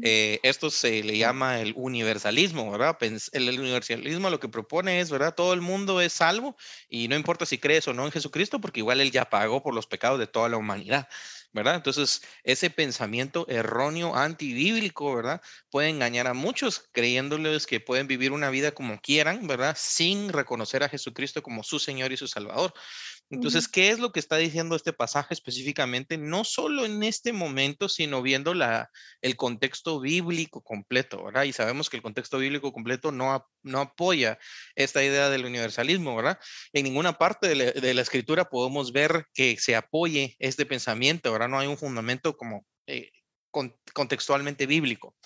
Eh, 0.03 0.39
esto 0.43 0.71
se 0.71 1.03
le 1.03 1.19
llama 1.19 1.61
el 1.61 1.73
universalismo, 1.77 2.71
¿verdad? 2.71 2.97
El, 3.01 3.21
el, 3.33 3.61
universalismo 3.61 4.31
lo 4.31 4.41
que 4.41 4.49
propone 4.49 5.01
es, 5.01 5.11
¿verdad? 5.11 5.35
Todo 5.35 5.53
el 5.53 5.61
mundo 5.61 6.01
es 6.01 6.13
salvo 6.13 6.57
y 6.89 7.09
no 7.09 7.17
importa 7.17 7.45
si 7.45 7.59
crees 7.59 7.89
o 7.89 7.93
no 7.93 8.07
en 8.07 8.13
Jesucristo, 8.13 8.61
porque 8.61 8.81
igual 8.81 9.01
Él 9.01 9.11
ya 9.11 9.29
pagó 9.29 9.63
por 9.63 9.75
los 9.75 9.87
pecados 9.87 10.19
de 10.19 10.27
toda 10.27 10.49
la 10.49 10.57
humanidad. 10.57 11.09
¿Verdad? 11.55 11.77
Entonces, 11.77 12.23
ese 12.43 12.69
pensamiento 12.71 13.47
erróneo, 13.49 14.15
antibíblico, 14.17 15.15
¿verdad? 15.15 15.41
Puede 15.71 15.89
engañar 15.89 16.27
a 16.27 16.35
muchos 16.35 16.91
creyéndoles 16.93 17.67
que 17.67 17.81
pueden 17.81 18.07
vivir 18.09 18.33
una 18.33 18.51
vida 18.51 18.73
como 18.73 19.01
quieran, 19.01 19.47
¿verdad? 19.47 19.75
Sin 19.79 20.31
reconocer 20.31 20.83
a 20.83 20.91
Jesucristo 20.91 21.43
como 21.43 21.63
su 21.63 21.79
Señor 21.79 22.13
y 22.13 22.19
su 22.19 22.29
Salvador. 22.29 22.75
Entonces, 23.35 23.69
¿qué 23.69 23.91
es 23.91 23.99
lo 23.99 24.13
que 24.13 24.21
está 24.21 24.37
diciendo 24.37 24.77
este 24.77 24.93
pasaje 24.93 25.35
específicamente? 25.35 26.17
No 26.17 26.45
solo 26.45 26.85
en 26.85 27.03
este 27.03 27.33
momento, 27.33 27.89
sino 27.89 28.23
viendo 28.23 28.53
el 29.23 29.37
contexto 29.37 30.01
bíblico 30.01 30.63
completo, 30.63 31.25
¿verdad? 31.25 31.45
Y 31.45 31.53
sabemos 31.53 31.91
que 31.91 31.97
el 31.97 32.03
contexto 32.03 32.39
bíblico 32.39 32.73
completo 32.73 33.13
no, 33.13 33.47
no 33.63 33.81
apoya 33.81 34.39
esta 34.75 35.03
idea 35.03 35.31
del 35.31 35.45
universalismo, 35.45 36.15
¿verdad? 36.15 36.39
En 36.73 36.85
ninguna 36.85 37.19
parte 37.19 37.49
de 37.49 37.95
la, 37.95 38.03
escritura 38.03 38.49
podemos 38.49 38.93
ver 38.93 39.27
que 39.35 39.57
se 39.59 39.75
apoye 39.77 40.37
este 40.39 40.67
pensamiento, 40.67 41.33
¿verdad? 41.33 41.49
No 41.49 41.59
hay 41.59 41.67
un 41.67 41.79
fundamento 41.79 42.37
como 42.37 42.67
eh, 42.87 43.11
contextualmente 43.93 44.67
bíblico. 44.67 45.17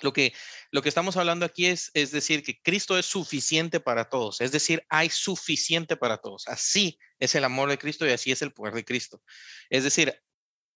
Lo 0.00 0.12
que, 0.12 0.34
lo 0.70 0.82
que 0.82 0.88
estamos 0.88 1.16
hablando 1.16 1.46
aquí 1.46 1.66
es, 1.66 1.90
es 1.94 2.10
decir, 2.10 2.42
que 2.42 2.60
Cristo 2.60 2.98
es 2.98 3.06
suficiente 3.06 3.80
para 3.80 4.08
todos, 4.08 4.40
es 4.40 4.52
decir, 4.52 4.84
hay 4.88 5.08
suficiente 5.10 5.96
para 5.96 6.18
todos. 6.18 6.48
Así 6.48 6.98
es 7.18 7.34
el 7.34 7.44
amor 7.44 7.68
de 7.68 7.78
Cristo 7.78 8.06
y 8.06 8.10
así 8.10 8.32
es 8.32 8.42
el 8.42 8.52
poder 8.52 8.74
de 8.74 8.84
Cristo. 8.84 9.22
Es 9.70 9.84
decir, 9.84 10.20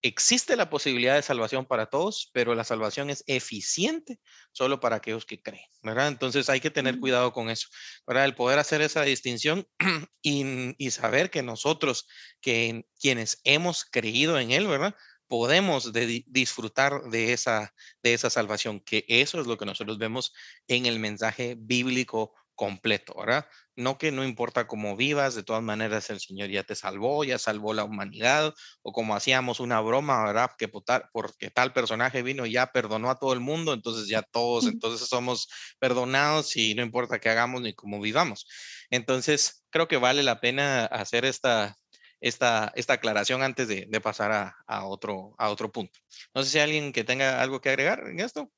existe 0.03 0.57
la 0.57 0.71
posibilidad 0.71 1.17
de 1.17 1.23
salvación 1.23 1.67
para 1.67 1.87
todos, 1.87 2.31
pero 2.33 2.55
la 2.55 2.65
salvación 2.65 3.11
es 3.11 3.25
eficiente 3.27 4.21
solo 4.53 4.81
para 4.81 4.97
aquellos 4.97 5.27
que 5.27 5.43
creen, 5.43 5.67
¿verdad? 5.83 6.09
Entonces 6.09 6.49
hay 6.49 6.61
que 6.61 6.71
tener 6.71 7.01
cuidado 7.01 7.33
con 7.33 7.51
eso, 7.51 7.69
¿verdad? 8.07 8.25
El 8.25 8.35
poder 8.35 8.59
hacer 8.59 8.81
esa 8.81 9.03
distinción 9.03 9.67
y, 10.23 10.75
y 10.79 10.91
saber 10.91 11.31
que 11.31 11.43
nosotros, 11.43 12.07
que 12.41 12.87
quienes 13.01 13.41
hemos 13.45 13.85
creído 13.85 14.39
en 14.39 14.53
Él, 14.53 14.67
¿verdad? 14.67 14.95
Podemos 15.29 15.93
disfrutar 16.27 17.03
de 17.11 17.33
esa, 17.33 17.75
de 18.03 18.15
esa 18.15 18.31
salvación, 18.31 18.81
que 18.81 19.05
eso 19.09 19.41
es 19.41 19.47
lo 19.47 19.57
que 19.59 19.67
nosotros 19.67 19.99
vemos 19.99 20.33
en 20.67 20.87
el 20.87 20.99
mensaje 20.99 21.57
bíblico 21.59 22.35
completo, 22.59 23.15
¿verdad? 23.17 23.47
No 23.77 23.99
que 23.99 24.11
no 24.11 24.25
importa 24.25 24.67
cómo 24.67 24.97
vivas, 24.97 25.37
de 25.37 25.45
todas 25.45 25.63
maneras 25.63 26.11
el 26.11 26.19
Señor 26.19 26.51
ya 26.51 26.65
te 26.65 26.75
salvó, 26.75 27.23
ya 27.23 27.39
salvó 27.39 27.73
la 27.73 27.85
humanidad, 27.85 28.53
o 28.83 28.91
como 28.91 29.15
hacíamos 29.15 29.61
una 29.61 29.81
broma, 29.81 30.25
¿verdad? 30.25 30.51
Que 30.59 30.67
porque 30.69 31.51
tal 31.53 31.73
personaje 31.73 32.23
vino 32.25 32.47
y 32.47 32.53
ya 32.53 32.73
perdonó 32.73 33.11
a 33.11 33.19
todo 33.19 33.33
el 33.33 33.39
mundo, 33.39 33.73
entonces 33.75 34.09
ya 34.09 34.23
todos, 34.23 34.67
entonces 34.67 35.09
somos 35.09 35.49
perdonados 35.79 36.57
y 36.57 36.75
no 36.75 36.83
importa 36.83 37.21
qué 37.21 37.29
hagamos 37.31 37.63
ni 37.63 37.75
cómo 37.75 38.01
vivamos. 38.01 38.49
Entonces, 38.91 39.65
creo 39.71 39.87
que 39.87 39.97
vale 39.97 40.25
la 40.25 40.41
pena 40.41 40.85
hacer 40.87 41.25
esta, 41.25 41.77
esta, 42.21 42.73
esta 42.75 42.95
aclaración 42.95 43.43
antes 43.43 43.69
de, 43.69 44.01
pasar 44.01 44.33
a, 44.33 44.57
a, 44.67 44.87
otro, 44.87 45.35
a 45.39 45.51
otro 45.51 45.71
punto. 45.71 45.99
No 46.35 46.43
sé 46.43 46.51
si 46.51 46.59
hay 46.59 46.65
alguien 46.65 46.93
que 46.93 47.05
tenga 47.05 47.43
algo 47.43 47.61
que 47.61 47.71
agregar 47.71 48.07
en 48.09 48.21
esto. 48.21 48.51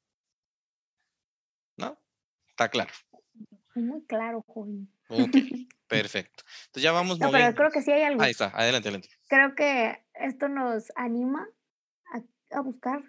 ¿No? 1.77 1.99
Está 2.49 2.69
claro. 2.69 2.93
Muy 3.75 4.05
claro, 4.07 4.43
Juan. 4.47 4.89
Ok, 5.09 5.31
perfecto. 5.89 6.45
Entonces 6.67 6.83
ya 6.83 6.93
vamos. 6.93 7.19
No, 7.19 7.31
pero 7.31 7.55
creo 7.55 7.71
que 7.71 7.83
sí 7.83 7.91
hay 7.91 8.03
algo. 8.03 8.23
Ahí 8.23 8.31
está, 8.31 8.49
adelante, 8.49 8.89
adelante. 8.89 9.09
Creo 9.29 9.55
que 9.55 10.05
esto 10.15 10.49
nos 10.49 10.93
anima 10.97 11.49
a, 12.13 12.57
a 12.57 12.61
buscar 12.61 13.03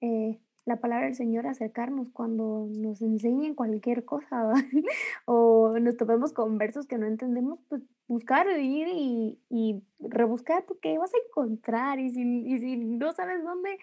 eh, 0.00 0.38
la 0.68 0.76
palabra 0.76 1.06
del 1.06 1.14
Señor, 1.14 1.46
acercarnos 1.46 2.10
cuando 2.12 2.68
nos 2.70 3.00
enseñen 3.00 3.54
cualquier 3.54 4.04
cosa 4.04 4.52
o 5.24 5.78
nos 5.80 5.96
topemos 5.96 6.32
con 6.32 6.58
versos 6.58 6.86
que 6.86 6.98
no 6.98 7.06
entendemos, 7.06 7.58
pues 7.68 7.82
buscar, 8.08 8.48
ir 8.58 8.88
y, 8.88 9.38
y 9.48 9.82
rebuscar 10.00 10.64
porque 10.66 10.98
vas 10.98 11.12
a 11.14 11.18
encontrar 11.28 12.00
y 12.00 12.10
si, 12.10 12.22
y 12.22 12.58
si 12.58 12.76
no 12.76 13.12
sabes 13.12 13.44
dónde, 13.44 13.78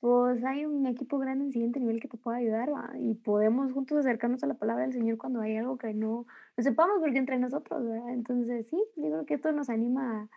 pues 0.00 0.44
hay 0.44 0.64
un 0.64 0.86
equipo 0.86 1.18
grande 1.18 1.44
en 1.44 1.52
siguiente 1.52 1.80
nivel 1.80 2.00
que 2.00 2.08
te 2.08 2.16
pueda 2.16 2.38
ayudar 2.38 2.70
y 2.98 3.14
podemos 3.14 3.72
juntos 3.72 3.98
acercarnos 3.98 4.42
a 4.44 4.46
la 4.46 4.54
palabra 4.54 4.84
del 4.84 4.92
Señor 4.92 5.18
cuando 5.18 5.40
hay 5.40 5.56
algo 5.56 5.76
que 5.76 5.92
no, 5.92 6.26
no 6.56 6.62
sepamos 6.62 6.96
porque 7.00 7.18
entre 7.18 7.38
nosotros, 7.38 7.84
¿verdad? 7.84 8.10
Entonces 8.10 8.66
sí, 8.68 8.82
yo 8.96 9.10
creo 9.10 9.26
que 9.26 9.34
esto 9.34 9.52
nos 9.52 9.68
anima 9.68 10.22
a 10.22 10.28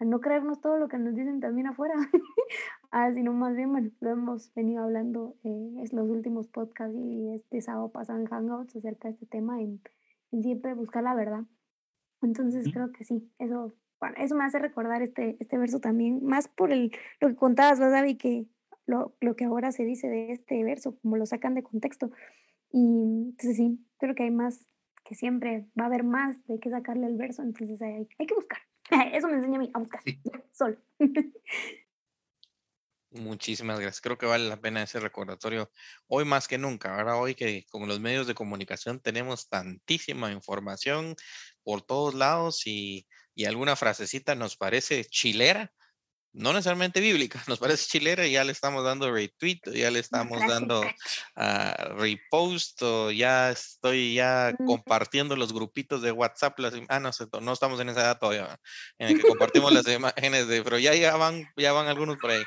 a 0.00 0.04
no 0.06 0.20
creernos 0.20 0.60
todo 0.60 0.78
lo 0.78 0.88
que 0.88 0.98
nos 0.98 1.14
dicen 1.14 1.40
también 1.40 1.66
afuera, 1.66 1.94
ah, 2.90 3.12
sino 3.12 3.32
más 3.34 3.54
bien, 3.54 3.70
bueno, 3.70 3.90
lo 4.00 4.10
hemos 4.10 4.52
venido 4.54 4.82
hablando 4.82 5.36
en 5.44 5.76
los 5.92 6.08
últimos 6.08 6.48
podcasts 6.48 6.96
y 6.96 7.34
este 7.34 7.60
sábado 7.60 7.90
pasado 7.90 8.18
en 8.18 8.26
Hangouts 8.26 8.74
acerca 8.74 9.08
de 9.08 9.14
este 9.14 9.26
tema, 9.26 9.60
en, 9.60 9.80
siempre 10.42 10.74
buscar 10.74 11.02
la 11.02 11.14
verdad. 11.14 11.44
Entonces 12.22 12.68
creo 12.72 12.92
que 12.92 13.04
sí, 13.04 13.30
eso, 13.38 13.72
bueno, 13.98 14.16
eso 14.18 14.34
me 14.34 14.44
hace 14.44 14.58
recordar 14.58 15.02
este, 15.02 15.36
este 15.40 15.58
verso 15.58 15.80
también, 15.80 16.24
más 16.24 16.48
por 16.48 16.72
el, 16.72 16.92
lo 17.20 17.28
que 17.28 17.36
contabas, 17.36 17.78
¿verdad, 17.78 18.00
David? 18.00 18.18
Que 18.18 18.46
lo, 18.86 19.14
lo 19.20 19.36
que 19.36 19.44
ahora 19.44 19.72
se 19.72 19.84
dice 19.84 20.08
de 20.08 20.32
este 20.32 20.62
verso, 20.64 20.98
como 21.00 21.16
lo 21.16 21.26
sacan 21.26 21.54
de 21.54 21.62
contexto. 21.62 22.10
Y 22.72 23.30
entonces 23.30 23.56
sí, 23.56 23.84
creo 23.98 24.14
que 24.14 24.24
hay 24.24 24.30
más, 24.30 24.66
que 25.04 25.14
siempre 25.14 25.66
va 25.78 25.84
a 25.84 25.86
haber 25.86 26.04
más 26.04 26.46
de 26.46 26.60
qué 26.60 26.70
sacarle 26.70 27.06
el 27.06 27.16
verso, 27.16 27.42
entonces 27.42 27.80
hay, 27.82 28.08
hay 28.18 28.26
que 28.26 28.34
buscar. 28.34 28.60
Eso 29.12 29.28
me 29.28 29.34
enseña 29.34 29.56
a 29.56 29.60
mí 29.60 29.70
a 29.72 29.78
buscar. 29.78 30.00
Sol. 30.52 30.78
Muchísimas 33.12 33.80
gracias. 33.80 34.00
Creo 34.00 34.18
que 34.18 34.26
vale 34.26 34.48
la 34.48 34.60
pena 34.60 34.82
ese 34.82 35.00
recordatorio 35.00 35.70
hoy 36.06 36.24
más 36.24 36.46
que 36.46 36.58
nunca. 36.58 36.94
Ahora 36.94 37.16
hoy 37.16 37.34
que 37.34 37.66
con 37.70 37.88
los 37.88 37.98
medios 37.98 38.28
de 38.28 38.34
comunicación 38.34 39.00
tenemos 39.00 39.48
tantísima 39.48 40.30
información 40.30 41.16
por 41.64 41.82
todos 41.82 42.14
lados 42.14 42.66
y, 42.66 43.08
y 43.34 43.46
alguna 43.46 43.74
frasecita 43.74 44.36
nos 44.36 44.56
parece 44.56 45.04
chilera, 45.04 45.72
no 46.32 46.52
necesariamente 46.52 47.00
bíblica, 47.00 47.42
nos 47.48 47.58
parece 47.58 47.88
chilera 47.88 48.26
y 48.26 48.32
ya 48.32 48.44
le 48.44 48.52
estamos 48.52 48.84
dando 48.84 49.12
retweet, 49.12 49.60
ya 49.74 49.90
le 49.90 49.98
estamos 49.98 50.40
dando 50.46 50.80
uh, 50.82 51.94
repost, 51.96 52.82
o 52.82 53.10
ya 53.10 53.50
estoy 53.50 54.14
ya 54.14 54.54
compartiendo 54.66 55.36
los 55.36 55.52
grupitos 55.52 56.02
de 56.02 56.12
WhatsApp, 56.12 56.58
las, 56.58 56.74
ah, 56.88 57.00
no, 57.00 57.10
no 57.40 57.52
estamos 57.52 57.80
en 57.80 57.88
esa 57.88 58.02
edad 58.02 58.18
todavía, 58.18 58.56
en 58.98 59.08
el 59.08 59.20
que 59.20 59.28
compartimos 59.28 59.72
las 59.72 59.86
imágenes 59.88 60.46
de, 60.46 60.62
pero 60.62 60.78
ya, 60.78 60.94
ya, 60.94 61.16
van, 61.16 61.44
ya 61.56 61.72
van 61.72 61.88
algunos 61.88 62.18
por 62.18 62.30
ahí. 62.30 62.44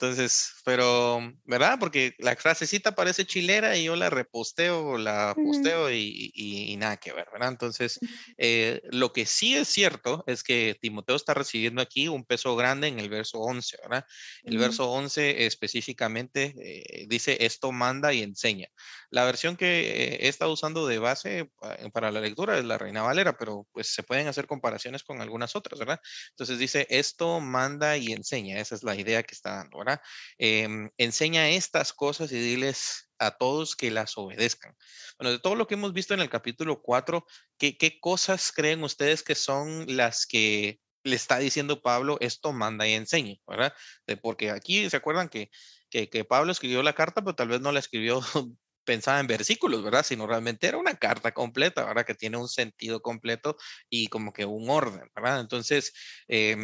Entonces, 0.00 0.54
pero, 0.64 1.20
¿verdad? 1.44 1.76
Porque 1.78 2.14
la 2.18 2.34
frasecita 2.34 2.94
parece 2.94 3.26
chilera 3.26 3.76
y 3.76 3.84
yo 3.84 3.96
la 3.96 4.08
reposteo, 4.08 4.96
la 4.96 5.34
posteo 5.34 5.90
y, 5.90 6.32
y, 6.34 6.74
nada 6.78 6.96
que 6.96 7.12
ver, 7.12 7.28
¿verdad? 7.30 7.50
Entonces, 7.50 8.00
eh, 8.38 8.80
lo 8.92 9.12
que 9.12 9.26
sí 9.26 9.54
es 9.54 9.68
cierto 9.68 10.24
es 10.26 10.42
que 10.42 10.74
Timoteo 10.80 11.16
está 11.16 11.34
recibiendo 11.34 11.82
aquí 11.82 12.08
un 12.08 12.24
peso 12.24 12.56
grande 12.56 12.88
en 12.88 12.98
el 12.98 13.10
verso 13.10 13.40
11, 13.40 13.76
¿verdad? 13.82 14.06
El 14.42 14.56
verso 14.56 14.90
11 14.90 15.44
específicamente 15.44 16.54
eh, 16.58 17.04
dice, 17.06 17.36
esto 17.44 17.70
manda 17.70 18.14
y 18.14 18.22
enseña. 18.22 18.68
La 19.10 19.24
versión 19.24 19.58
que 19.58 20.16
he 20.22 20.28
estado 20.28 20.52
usando 20.52 20.86
de 20.86 20.98
base 20.98 21.50
para 21.92 22.10
la 22.10 22.20
lectura 22.20 22.56
es 22.56 22.64
la 22.64 22.78
Reina 22.78 23.02
Valera, 23.02 23.36
pero 23.36 23.66
pues 23.72 23.88
se 23.88 24.02
pueden 24.02 24.28
hacer 24.28 24.46
comparaciones 24.46 25.02
con 25.02 25.20
algunas 25.20 25.56
otras, 25.56 25.78
¿verdad? 25.78 26.00
Entonces 26.30 26.58
dice, 26.58 26.86
esto 26.88 27.40
manda 27.40 27.98
y 27.98 28.12
enseña, 28.12 28.60
esa 28.60 28.76
es 28.76 28.82
la 28.82 28.94
idea 28.94 29.22
que 29.24 29.34
está 29.34 29.56
dando, 29.56 29.78
¿verdad? 29.78 29.89
Em, 30.38 30.90
enseña 30.98 31.48
estas 31.48 31.92
cosas 31.92 32.30
y 32.32 32.38
diles 32.38 33.10
a 33.18 33.36
todos 33.36 33.76
que 33.76 33.90
las 33.90 34.16
obedezcan. 34.16 34.74
Bueno, 35.18 35.32
de 35.32 35.38
todo 35.38 35.54
lo 35.54 35.66
que 35.66 35.74
hemos 35.74 35.92
visto 35.92 36.14
en 36.14 36.20
el 36.20 36.30
capítulo 36.30 36.82
4, 36.82 37.26
¿qué, 37.58 37.98
cosas 38.00 38.52
creen 38.52 38.82
ustedes 38.82 39.22
que 39.22 39.34
son 39.34 39.84
las 39.96 40.26
que 40.26 40.80
le 41.04 41.16
está 41.16 41.38
diciendo 41.38 41.82
Pablo, 41.82 42.18
esto 42.20 42.52
manda 42.52 42.86
y 42.86 42.92
enseñe, 42.92 43.40
¿verdad? 43.46 43.74
porque 44.22 44.50
aquí 44.50 44.88
se 44.90 44.96
acuerdan 44.96 45.28
que, 45.28 45.50
que, 45.90 46.24
Pablo 46.24 46.52
escribió 46.52 46.82
la 46.82 46.94
carta, 46.94 47.22
pero 47.22 47.34
tal 47.34 47.48
vez 47.48 47.60
no 47.60 47.72
la 47.72 47.80
escribió 47.80 48.20
pensaba 48.90 49.20
en 49.20 49.28
versículos, 49.28 49.84
¿verdad? 49.84 50.04
Sino 50.04 50.26
realmente 50.26 50.66
era 50.66 50.76
una 50.76 50.96
carta 50.96 51.30
completa, 51.30 51.84
¿verdad? 51.84 52.04
Que 52.04 52.16
tiene 52.16 52.38
un 52.38 52.48
sentido 52.48 53.00
completo 53.00 53.56
y 53.88 54.08
como 54.08 54.32
que 54.32 54.44
un 54.44 54.68
orden, 54.68 55.08
¿verdad? 55.14 55.38
Entonces, 55.38 55.92
eh, 56.26 56.56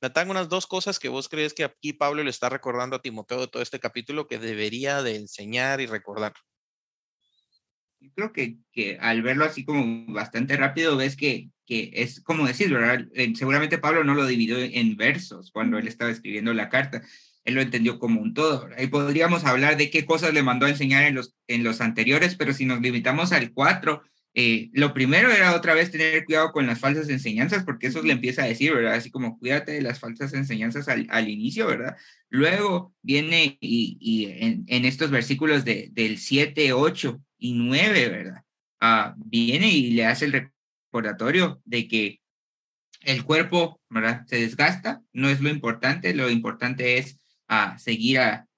Natán, 0.00 0.30
unas 0.30 0.48
dos 0.48 0.68
cosas 0.68 1.00
que 1.00 1.08
vos 1.08 1.28
crees 1.28 1.54
que 1.54 1.64
aquí 1.64 1.92
Pablo 1.92 2.22
le 2.22 2.30
está 2.30 2.48
recordando 2.48 2.94
a 2.94 3.02
Timoteo 3.02 3.40
de 3.40 3.48
todo 3.48 3.64
este 3.64 3.80
capítulo 3.80 4.28
que 4.28 4.38
debería 4.38 5.02
de 5.02 5.16
enseñar 5.16 5.80
y 5.80 5.86
recordar. 5.86 6.34
Creo 8.14 8.32
que, 8.32 8.58
que 8.72 8.98
al 9.00 9.22
verlo 9.22 9.44
así 9.44 9.64
como 9.64 10.06
bastante 10.12 10.56
rápido, 10.56 10.96
ves 10.96 11.16
que, 11.16 11.50
que 11.66 11.90
es 11.94 12.20
como 12.20 12.46
decir, 12.46 12.72
¿verdad? 12.72 13.08
Eh, 13.12 13.32
seguramente 13.34 13.78
Pablo 13.78 14.04
no 14.04 14.14
lo 14.14 14.24
dividió 14.24 14.56
en 14.56 14.96
versos 14.96 15.50
cuando 15.50 15.78
él 15.78 15.88
estaba 15.88 16.12
escribiendo 16.12 16.54
la 16.54 16.68
carta, 16.68 17.02
él 17.44 17.54
lo 17.54 17.60
entendió 17.60 17.98
como 17.98 18.20
un 18.20 18.34
todo. 18.34 18.68
Ahí 18.76 18.86
podríamos 18.86 19.44
hablar 19.44 19.76
de 19.76 19.90
qué 19.90 20.06
cosas 20.06 20.32
le 20.32 20.42
mandó 20.42 20.66
a 20.66 20.70
enseñar 20.70 21.04
en 21.04 21.14
los, 21.14 21.34
en 21.48 21.64
los 21.64 21.80
anteriores, 21.80 22.36
pero 22.36 22.52
si 22.52 22.64
nos 22.64 22.80
limitamos 22.80 23.32
al 23.32 23.52
4, 23.52 24.02
eh, 24.34 24.70
lo 24.72 24.94
primero 24.94 25.30
era 25.30 25.54
otra 25.54 25.74
vez 25.74 25.90
tener 25.90 26.24
cuidado 26.24 26.52
con 26.52 26.66
las 26.66 26.78
falsas 26.78 27.08
enseñanzas, 27.10 27.64
porque 27.64 27.88
eso 27.88 28.02
le 28.02 28.12
empieza 28.12 28.42
a 28.42 28.46
decir, 28.46 28.72
¿verdad? 28.72 28.94
Así 28.94 29.10
como 29.10 29.38
cuídate 29.38 29.72
de 29.72 29.82
las 29.82 29.98
falsas 29.98 30.32
enseñanzas 30.32 30.88
al, 30.88 31.06
al 31.10 31.28
inicio, 31.28 31.66
¿verdad? 31.66 31.96
Luego 32.30 32.94
viene 33.02 33.58
y, 33.60 33.98
y 34.00 34.26
en, 34.66 34.84
estos 34.84 35.10
versículos 35.10 35.64
de, 35.64 35.90
del 35.92 36.18
7, 36.18 36.72
8 36.72 37.20
y 37.38 37.52
9, 37.54 38.08
¿verdad? 38.08 38.42
Ah, 38.80 39.14
viene 39.18 39.68
y 39.68 39.90
le 39.90 40.06
hace 40.06 40.24
el 40.24 40.50
recordatorio 40.90 41.60
de 41.64 41.88
que 41.88 42.20
el 43.02 43.24
cuerpo, 43.24 43.80
¿verdad? 43.90 44.24
Se 44.26 44.36
desgasta, 44.40 45.02
no 45.12 45.28
es 45.28 45.40
lo 45.40 45.50
importante, 45.50 46.14
lo 46.14 46.30
importante 46.30 46.98
es 46.98 47.18
a 47.52 47.78
seguir 47.78 48.18
a, 48.18 48.48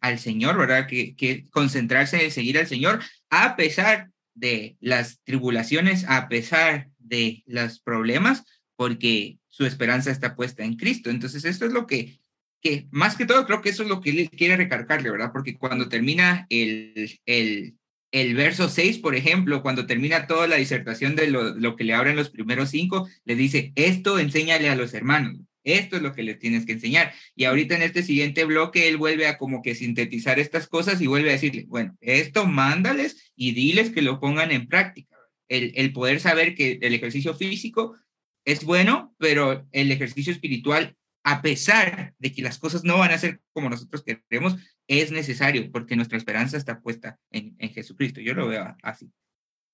al 0.00 0.18
Señor, 0.18 0.56
¿verdad? 0.56 0.86
Que, 0.86 1.44
concentrarse 1.50 2.24
en 2.24 2.30
seguir 2.30 2.58
al 2.58 2.66
Señor 2.66 3.00
a 3.28 3.56
pesar 3.56 4.10
de 4.34 4.76
las 4.80 5.20
tribulaciones, 5.22 6.06
a 6.08 6.28
pesar 6.28 6.88
de 6.98 7.42
los 7.46 7.80
problemas, 7.80 8.44
porque 8.74 9.38
su 9.48 9.66
esperanza 9.66 10.10
está 10.10 10.34
puesta 10.34 10.64
en 10.64 10.76
Cristo. 10.76 11.10
Entonces, 11.10 11.44
esto 11.44 11.66
es 11.66 11.72
lo 11.72 11.86
que, 11.86 12.18
que 12.62 12.88
más 12.90 13.16
que 13.16 13.26
todo, 13.26 13.44
creo 13.44 13.60
que 13.60 13.68
eso 13.68 13.82
es 13.82 13.90
lo 13.90 14.00
que 14.00 14.10
él 14.10 14.30
quiere 14.30 14.56
recargarle, 14.56 15.10
¿verdad? 15.10 15.30
Porque 15.30 15.58
cuando 15.58 15.90
termina 15.90 16.46
el, 16.48 17.20
el, 17.26 17.76
el 18.12 18.34
verso 18.34 18.70
6, 18.70 18.98
por 18.98 19.14
ejemplo, 19.14 19.60
cuando 19.60 19.84
termina 19.84 20.26
toda 20.26 20.46
la 20.46 20.56
disertación 20.56 21.16
de 21.16 21.28
lo, 21.28 21.54
lo 21.54 21.76
que 21.76 21.84
le 21.84 21.92
abren 21.92 22.16
los 22.16 22.30
primeros 22.30 22.70
cinco, 22.70 23.10
le 23.26 23.36
dice, 23.36 23.72
esto 23.74 24.18
enséñale 24.18 24.70
a 24.70 24.76
los 24.76 24.94
hermanos. 24.94 25.36
Esto 25.64 25.96
es 25.96 26.02
lo 26.02 26.12
que 26.12 26.22
les 26.22 26.38
tienes 26.38 26.66
que 26.66 26.72
enseñar. 26.72 27.12
Y 27.34 27.44
ahorita 27.44 27.76
en 27.76 27.82
este 27.82 28.02
siguiente 28.02 28.44
bloque, 28.44 28.88
él 28.88 28.96
vuelve 28.96 29.26
a 29.26 29.38
como 29.38 29.62
que 29.62 29.74
sintetizar 29.74 30.38
estas 30.38 30.68
cosas 30.68 31.00
y 31.00 31.06
vuelve 31.06 31.30
a 31.30 31.32
decirle, 31.32 31.66
bueno, 31.68 31.96
esto 32.00 32.46
mándales 32.46 33.32
y 33.36 33.52
diles 33.52 33.90
que 33.90 34.02
lo 34.02 34.20
pongan 34.20 34.50
en 34.50 34.68
práctica. 34.68 35.16
El, 35.48 35.72
el 35.76 35.92
poder 35.92 36.20
saber 36.20 36.54
que 36.54 36.78
el 36.80 36.94
ejercicio 36.94 37.34
físico 37.34 37.96
es 38.44 38.64
bueno, 38.64 39.14
pero 39.18 39.66
el 39.72 39.92
ejercicio 39.92 40.32
espiritual, 40.32 40.96
a 41.24 41.42
pesar 41.42 42.14
de 42.18 42.32
que 42.32 42.42
las 42.42 42.58
cosas 42.58 42.84
no 42.84 42.98
van 42.98 43.12
a 43.12 43.18
ser 43.18 43.40
como 43.52 43.70
nosotros 43.70 44.02
queremos, 44.02 44.56
es 44.88 45.12
necesario 45.12 45.70
porque 45.70 45.96
nuestra 45.96 46.18
esperanza 46.18 46.56
está 46.56 46.80
puesta 46.80 47.18
en, 47.30 47.54
en 47.58 47.70
Jesucristo. 47.70 48.20
Yo 48.20 48.34
lo 48.34 48.48
veo 48.48 48.76
así. 48.82 49.12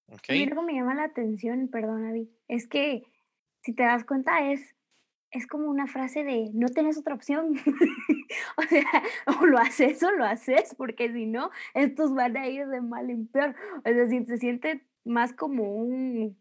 Okay. 0.06 0.40
Y 0.40 0.44
algo 0.44 0.62
me 0.62 0.74
llama 0.74 0.94
la 0.94 1.04
atención, 1.04 1.68
perdón, 1.68 2.02
David, 2.02 2.28
es 2.48 2.66
que 2.66 3.02
si 3.62 3.74
te 3.74 3.82
das 3.82 4.04
cuenta 4.04 4.50
es 4.50 4.74
es 5.30 5.46
como 5.46 5.68
una 5.68 5.86
frase 5.86 6.24
de 6.24 6.50
no 6.54 6.68
tienes 6.68 6.98
otra 6.98 7.14
opción. 7.14 7.54
o 8.56 8.62
sea, 8.62 9.02
o 9.40 9.46
lo 9.46 9.58
haces 9.58 10.02
o 10.02 10.10
lo 10.12 10.24
haces, 10.24 10.74
porque 10.76 11.12
si 11.12 11.26
no, 11.26 11.50
estos 11.74 12.14
van 12.14 12.36
a 12.36 12.48
ir 12.48 12.66
de 12.66 12.80
mal 12.80 13.10
en 13.10 13.26
peor. 13.26 13.54
O 13.78 13.88
sea, 13.88 14.06
si 14.06 14.24
se 14.24 14.38
siente 14.38 14.84
más 15.04 15.32
como 15.32 15.74
un... 15.74 16.36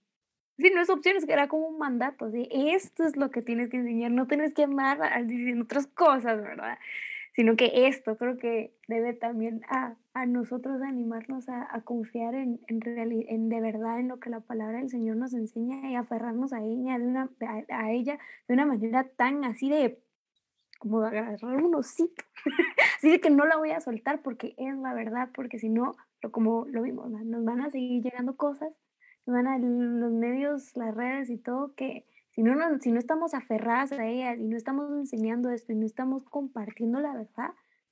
Si 0.57 0.71
no 0.71 0.81
es 0.81 0.89
opción, 0.89 1.15
es 1.17 1.25
que 1.25 1.33
era 1.33 1.47
como 1.47 1.67
un 1.67 1.77
mandato. 1.77 2.31
¿sí? 2.31 2.47
Esto 2.51 3.03
es 3.03 3.15
lo 3.15 3.29
que 3.29 3.41
tienes 3.41 3.69
que 3.69 3.77
enseñar, 3.77 4.11
no 4.11 4.25
tienes 4.25 4.53
que 4.53 4.63
amar 4.63 4.99
diciendo 5.27 5.65
otras 5.65 5.87
cosas, 5.87 6.41
¿verdad? 6.41 6.79
Sino 7.37 7.55
que 7.55 7.87
esto 7.87 8.17
creo 8.17 8.35
que 8.35 8.73
debe 8.87 9.13
también 9.13 9.61
a, 9.69 9.95
a 10.15 10.25
nosotros 10.25 10.81
animarnos 10.81 11.47
a, 11.49 11.67
a 11.71 11.81
confiar 11.81 12.33
en, 12.33 12.59
en, 12.67 12.81
en, 12.87 13.49
de 13.49 13.61
verdad 13.61 13.99
en 13.99 14.07
lo 14.07 14.19
que 14.19 14.31
la 14.31 14.39
palabra 14.39 14.79
del 14.79 14.89
Señor 14.89 15.17
nos 15.17 15.35
enseña 15.35 15.91
y 15.91 15.93
aferrarnos 15.93 16.51
a 16.51 16.63
ella 16.63 16.97
de 16.97 17.05
una, 17.05 17.29
a, 17.69 17.91
ella 17.91 18.17
de 18.47 18.53
una 18.55 18.65
manera 18.65 19.03
tan 19.03 19.45
así 19.45 19.69
de 19.69 20.01
como 20.79 21.03
agarrar 21.03 21.63
un 21.63 21.75
osito, 21.75 22.23
así 22.97 23.11
de 23.11 23.21
que 23.21 23.29
no 23.29 23.45
la 23.45 23.57
voy 23.57 23.69
a 23.69 23.81
soltar 23.81 24.23
porque 24.23 24.55
es 24.57 24.75
la 24.75 24.95
verdad, 24.95 25.29
porque 25.35 25.59
si 25.59 25.69
no, 25.69 25.95
como 26.31 26.65
lo 26.65 26.81
vimos, 26.81 27.11
nos 27.11 27.45
van 27.45 27.61
a 27.61 27.69
seguir 27.69 28.01
llegando 28.01 28.35
cosas, 28.35 28.73
nos 29.27 29.35
van 29.35 29.45
a 29.45 29.59
los 29.59 30.11
medios, 30.11 30.75
las 30.75 30.95
redes 30.95 31.29
y 31.29 31.37
todo 31.37 31.75
que 31.75 32.03
si 32.37 32.43
no, 32.43 32.53
no, 32.53 32.77
si 32.77 32.91
no 32.91 32.99
estamos 32.99 33.33
aferradas 33.33 33.91
a 33.93 34.05
ella 34.05 34.35
y 34.35 34.43
no 34.43 34.55
estamos 34.55 34.91
enseñando 34.91 35.49
esto 35.49 35.71
y 35.71 35.75
no 35.75 35.87
estamos 35.87 36.23
compartiendo 36.29 36.99
la 36.99 37.11
verdad, 37.11 37.49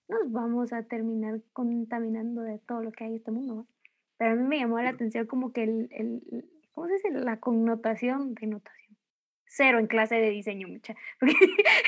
nos 0.07 0.31
vamos 0.31 0.71
a 0.71 0.83
terminar 0.83 1.41
contaminando 1.51 2.43
de 2.43 2.59
todo 2.59 2.83
lo 2.83 2.91
que 2.91 3.05
hay 3.05 3.09
en 3.09 3.15
este 3.15 3.31
mundo. 3.31 3.65
Pero 4.17 4.33
a 4.33 4.35
mí 4.35 4.43
me 4.43 4.59
llamó 4.59 4.79
la 4.79 4.91
atención 4.91 5.25
como 5.25 5.51
que 5.51 5.63
el, 5.63 5.87
el 5.89 6.45
¿cómo 6.73 6.85
se 6.85 6.93
dice? 6.93 7.09
La 7.09 7.39
connotación, 7.39 8.35
denotación. 8.35 8.95
Cero 9.47 9.79
en 9.79 9.87
clase 9.87 10.13
de 10.13 10.29
diseño, 10.29 10.67
mucha. 10.67 10.95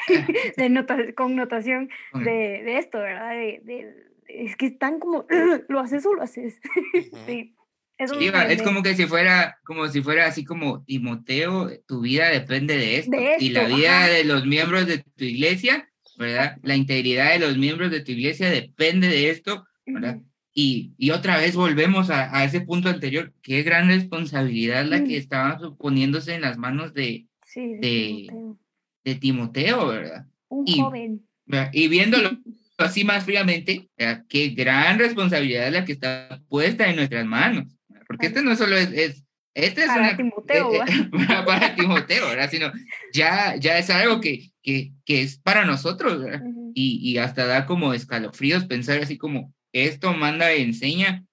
de 0.57 0.69
nota, 0.69 0.97
connotación 1.13 1.89
de, 2.15 2.63
de, 2.63 2.79
esto, 2.79 2.97
¿verdad? 2.97 3.33
De, 3.33 3.61
de, 3.65 4.03
es 4.29 4.55
que 4.55 4.65
están 4.65 4.97
como, 4.97 5.27
¿lo 5.67 5.79
haces 5.79 6.07
o 6.07 6.15
lo 6.15 6.23
haces? 6.23 6.59
sí. 7.27 7.53
Es, 7.97 8.61
como 8.61 8.83
que 8.83 8.95
si 8.95 9.07
fuera, 9.07 9.57
como 9.63 9.87
si 9.87 10.03
fuera 10.03 10.27
así 10.27 10.45
como 10.45 10.83
Timoteo, 10.83 11.71
tu 11.87 12.01
vida 12.01 12.29
depende 12.29 12.77
de 12.77 12.97
esto. 12.97 13.17
y 13.39 13.49
la 13.49 13.65
vida 13.65 14.07
de 14.07 14.23
los 14.23 14.45
miembros 14.45 14.85
de 14.85 14.99
tu 14.99 15.23
iglesia, 15.23 15.89
¿verdad? 16.17 16.57
La 16.61 16.75
integridad 16.75 17.31
de 17.31 17.39
los 17.39 17.57
miembros 17.57 17.89
de 17.89 18.01
tu 18.01 18.11
iglesia 18.11 18.51
depende 18.51 19.07
de 19.07 19.31
esto, 19.31 19.65
¿verdad? 19.85 20.19
Y, 20.53 20.93
y, 20.97 21.11
otra 21.11 21.37
vez 21.37 21.55
volvemos 21.55 22.09
a, 22.09 22.35
a, 22.35 22.43
ese 22.43 22.61
punto 22.61 22.89
anterior, 22.89 23.31
qué 23.43 23.61
gran 23.61 23.87
responsabilidad 23.87 24.85
la 24.85 25.03
que 25.03 25.17
estaba 25.17 25.59
suponiéndose 25.59 26.33
en 26.33 26.41
las 26.41 26.57
manos 26.57 26.95
de, 26.95 27.27
de, 27.55 28.27
Timoteo. 28.27 28.57
de, 29.03 29.15
Timoteo. 29.15 29.87
¿verdad? 29.87 30.25
Un 30.49 30.65
joven. 30.65 31.27
Y 31.73 31.87
viéndolo 31.87 32.31
así 32.77 33.03
más 33.03 33.23
fríamente, 33.23 33.89
qué 34.29 34.49
gran 34.49 34.97
responsabilidad 34.97 35.71
la 35.71 35.85
que 35.85 35.93
está 35.93 36.41
puesta 36.49 36.89
en 36.89 36.95
nuestras 36.95 37.25
manos 37.25 37.77
porque 38.17 38.27
este 38.27 38.41
no 38.43 38.55
solo 38.55 38.75
es, 38.75 38.91
es, 38.91 39.23
Este 39.53 39.81
es 39.81 39.87
Para 39.87 40.01
una, 40.01 40.17
Timoteo, 40.17 40.73
eh, 40.73 40.85
eh, 40.87 41.09
para, 41.45 41.75
Timoteo, 41.75 42.27
¿verdad? 42.27 42.49
Sino 42.49 42.71
ya, 43.13 43.55
ya 43.55 43.77
es 43.77 43.89
algo 43.89 44.21
que, 44.21 44.51
que, 44.61 44.91
que 45.05 45.21
es 45.21 45.39
para 45.39 45.65
nosotros, 45.65 46.21
¿verdad? 46.23 46.41
Ujú. 46.45 46.71
y, 46.75 46.99
y 47.09 47.17
hasta 47.17 47.45
da 47.45 47.65
como 47.65 47.93
escalofríos 47.93 48.65
pensar 48.65 49.01
así 49.01 49.17
como, 49.17 49.53
esto 49.71 50.13
manda 50.13 50.53
y 50.55 50.61
enseña. 50.61 51.23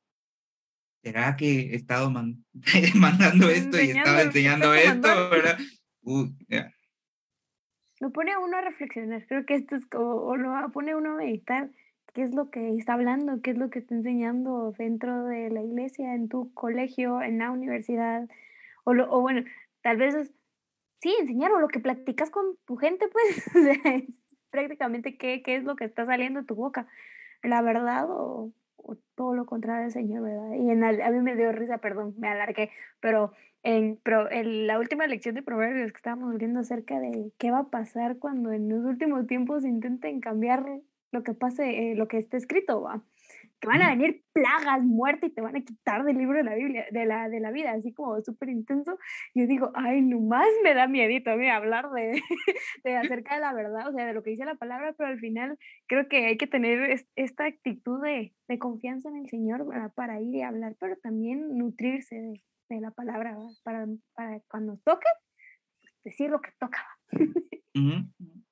¿Será 1.03 1.37
que 1.37 1.73
he 1.73 1.77
estado 1.77 2.11
man- 2.11 2.45
mandando 2.95 3.51
esto 3.51 3.79
y 3.81 3.91
estaba 3.91 4.23
Enseñando 4.23 4.75
enseñando 4.75 4.75
esto, 4.75 5.31
verdad? 5.31 5.59
Uy, 6.03 6.35
ya. 6.49 6.73
Lo 8.01 8.11
pone 8.11 8.33
a 8.33 8.39
uno 8.39 8.57
a 8.57 8.63
reflexionar. 8.63 9.25
Creo 9.27 9.45
que 9.47 9.55
esto 9.55 9.77
es 9.77 9.87
como, 9.87 10.15
o 10.17 10.37
lo 10.37 10.51
pone 10.73 10.93
a 10.93 10.97
uno 10.97 11.13
a 11.13 11.17
meditar. 11.17 11.71
¿Qué 12.15 12.23
es 12.23 12.33
lo 12.33 12.49
que 12.49 12.77
está 12.77 12.95
hablando? 12.95 13.43
¿Qué 13.43 13.51
es 13.51 13.59
lo 13.59 13.71
que 13.71 13.81
está 13.81 13.95
enseñando 13.95 14.73
dentro 14.79 15.25
de 15.25 15.51
la 15.51 15.63
iglesia, 15.63 16.15
en 16.15 16.29
tu 16.29 16.55
colegio, 16.55 17.21
en 17.21 17.39
la 17.39 17.51
universidad? 17.51 18.29
O, 18.85 18.95
lo, 18.95 19.13
o 19.13 19.21
bueno, 19.21 19.43
tal 19.83 19.97
vez 19.97 20.15
es, 20.15 20.33
sí, 21.01 21.15
enseñar 21.21 21.51
o 21.51 21.59
lo 21.59 21.67
que 21.69 21.81
platicas 21.81 22.31
con 22.31 22.57
tu 22.67 22.77
gente, 22.77 23.09
pues, 23.09 23.47
o 23.57 23.63
sea, 23.63 24.03
prácticamente 24.51 25.19
qué, 25.19 25.43
qué 25.43 25.57
es 25.57 25.65
lo 25.65 25.75
que 25.75 25.85
está 25.85 26.07
saliendo 26.07 26.41
de 26.41 26.47
tu 26.47 26.55
boca. 26.55 26.87
¿La 27.43 27.63
verdad 27.63 28.07
o, 28.09 28.53
todo 29.17 29.35
lo 29.35 29.47
contrario 29.47 29.83
del 29.83 29.93
Señor, 29.93 30.23
verdad? 30.23 30.53
Y 30.55 30.71
en, 30.71 30.85
a 30.85 31.11
mí 31.11 31.21
me 31.21 31.35
dio 31.35 31.51
risa, 31.51 31.79
perdón, 31.79 32.15
me 32.19 32.29
alargué, 32.29 32.71
pero 33.01 33.33
en, 33.65 33.99
pero 34.05 34.31
en 34.31 34.69
la 34.69 34.79
última 34.79 35.07
lección 35.09 35.35
de 35.35 35.43
Proverbios 35.43 35.91
que 35.91 35.97
estábamos 35.97 36.37
viendo 36.37 36.61
acerca 36.61 37.01
de 37.01 37.33
qué 37.39 37.51
va 37.51 37.61
a 37.61 37.71
pasar 37.71 38.19
cuando 38.19 38.53
en 38.53 38.69
los 38.69 38.85
últimos 38.85 39.27
tiempos 39.27 39.65
intenten 39.65 40.21
cambiar 40.21 40.65
lo 41.15 41.23
que 41.23 41.33
pase, 41.35 41.93
eh, 41.93 41.95
lo 41.95 42.07
que 42.09 42.19
está 42.19 42.37
escrito, 42.37 42.83
va. 42.83 43.03
Que 43.61 43.69
van 43.69 43.81
a 43.81 43.89
venir 43.91 44.23
plagas, 44.35 44.83
muerte 44.83 45.27
y 45.27 45.31
te 45.31 45.41
van 45.41 45.57
a 45.57 45.63
quitar 45.65 46.05
del 46.05 46.19
libro 46.19 46.37
de 46.37 46.45
la 46.45 46.55
Biblia, 46.55 46.85
de 46.91 47.07
la, 47.07 47.31
de 47.31 47.41
la 47.41 47.51
vida, 47.51 47.71
así 47.73 47.95
como 47.95 48.21
súper 48.21 48.51
intenso. 48.51 48.99
Yo 49.35 49.47
digo, 49.47 49.71
ay, 49.75 50.03
nomás 50.03 50.47
me 50.63 50.75
da 50.75 50.87
miedito 50.87 51.31
a 51.31 51.37
mí 51.37 51.49
hablar 51.49 51.89
de, 51.91 52.21
de 52.85 52.97
acerca 52.97 53.37
de 53.37 53.41
la 53.41 53.55
verdad, 53.55 53.89
o 53.89 53.93
sea, 53.93 54.05
de 54.07 54.13
lo 54.13 54.23
que 54.23 54.31
dice 54.31 54.45
la 54.45 54.57
palabra, 54.57 54.93
pero 54.99 55.09
al 55.09 55.19
final 55.19 55.57
creo 55.87 56.09
que 56.09 56.27
hay 56.27 56.37
que 56.37 56.47
tener 56.47 56.91
es- 56.91 57.09
esta 57.17 57.47
actitud 57.47 58.03
de, 58.03 58.35
de 58.49 58.59
confianza 58.59 59.09
en 59.09 59.17
el 59.17 59.29
Señor 59.31 59.67
¿verdad? 59.67 59.93
para 59.95 60.21
ir 60.21 60.35
y 60.35 60.43
hablar, 60.43 60.77
pero 60.79 60.97
también 60.97 61.57
nutrirse 61.57 62.17
de, 62.17 62.43
de 62.69 62.81
la 62.81 62.91
palabra 62.91 63.37
para, 63.63 63.87
para 64.15 64.41
cuando 64.51 64.77
toque, 64.85 65.09
pues, 65.81 65.93
decir 66.05 66.29
lo 66.29 66.41
que 66.43 66.51
toca. 66.59 66.85
Ujú. 67.75 68.11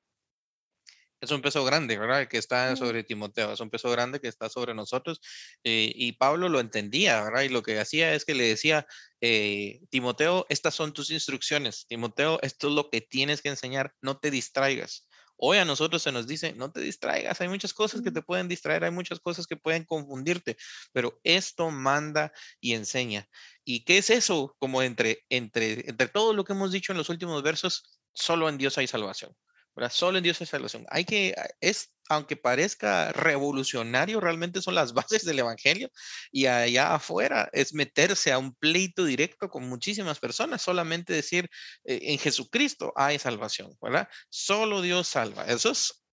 Es 1.23 1.31
un 1.31 1.41
peso 1.41 1.65
grande, 1.65 1.99
¿verdad? 1.99 2.27
Que 2.29 2.37
está 2.37 2.75
sobre 2.77 3.05
Timoteo, 3.05 3.53
es 3.53 3.61
un 3.61 3.71
peso 3.71 3.89
grande 3.91 4.21
que 4.21 4.27
está 4.29 4.49
sobre 4.49 4.75
nosotros. 4.75 5.21
eh, 5.65 5.93
y 5.95 6.13
Pablo 6.15 6.49
lo 6.49 6.59
entendía, 6.61 7.23
¿verdad? 7.23 7.43
Y 7.43 7.49
lo 7.49 7.63
que 7.63 7.79
hacía 7.79 8.15
es 8.15 8.25
que 8.25 8.35
le 8.35 8.45
decía, 8.45 8.87
eh, 9.21 9.83
Timoteo, 9.91 10.47
estas 10.49 10.75
son 10.75 10.93
tus 10.93 11.11
instrucciones. 11.11 11.87
Timoteo, 11.87 12.41
esto 12.43 12.69
es 12.69 12.75
lo 12.75 12.91
que 12.91 13.01
tienes 13.03 13.41
que 13.41 13.51
enseñar, 13.51 13.95
no 14.03 14.19
te 14.19 14.33
distraigas. 14.33 15.09
Hoy 15.37 15.59
a 15.59 15.65
nosotros 15.65 16.03
se 16.03 16.13
nos 16.13 16.27
dice, 16.27 16.55
no 16.55 16.73
te 16.73 16.81
distraigas, 16.81 17.41
hay 17.41 17.49
muchas 17.49 17.73
cosas 17.75 18.03
que 18.03 18.11
te 18.11 18.23
pueden 18.23 18.49
distraer, 18.49 18.85
hay 18.85 18.91
muchas 18.91 19.21
cosas 19.21 19.47
que 19.47 19.57
pueden 19.57 19.85
confundirte, 19.85 20.57
pero 20.93 21.21
esto 21.25 21.71
manda 21.71 22.33
y 22.61 22.75
enseña. 22.75 23.29
¿Y 23.65 23.85
qué 23.85 23.99
es 23.99 24.11
eso? 24.11 24.57
Como 24.59 24.83
entre, 24.83 25.25
entre, 25.31 25.89
entre 25.89 26.09
todo 26.09 26.33
lo 26.35 26.45
que 26.45 26.53
hemos 26.53 26.73
dicho 26.73 26.93
en 26.93 26.99
los 26.99 27.09
últimos 27.11 27.43
versos, 27.45 28.01
solo 28.13 28.49
en 28.49 28.59
Dios 28.59 28.77
hay 28.79 28.87
salvación. 28.89 29.37
Solo 29.91 30.19
en 30.19 30.25
Dios 30.25 30.41
hay 30.41 30.47
salvación. 30.47 30.85
Hay 30.91 31.05
que, 31.05 31.35
es, 31.61 31.95
aunque 32.09 32.37
parezca 32.37 33.13
revolucionario, 33.13 34.21
realmente 34.21 34.63
son 34.63 34.75
las 34.75 34.93
bases 34.95 35.25
del 35.25 35.39
Evangelio 35.39 35.91
y 36.31 36.47
allá 36.47 36.95
afuera 36.95 37.49
es 37.53 37.75
meterse 37.75 38.33
a 38.33 38.39
un 38.39 38.55
pleito 38.55 39.05
directo 39.05 39.49
con 39.49 39.69
muchísimas 39.69 40.19
personas, 40.21 40.63
solamente 40.63 41.13
decir, 41.13 41.49
eh, 41.85 42.01
en 42.03 42.19
Jesucristo 42.19 42.93
hay 42.97 43.19
salvación, 43.19 43.77
¿verdad? 43.81 44.09
Solo 44.29 44.83
Dios 44.83 45.09
salva. 45.09 45.47
Eso 45.47 45.71
es, 45.71 46.05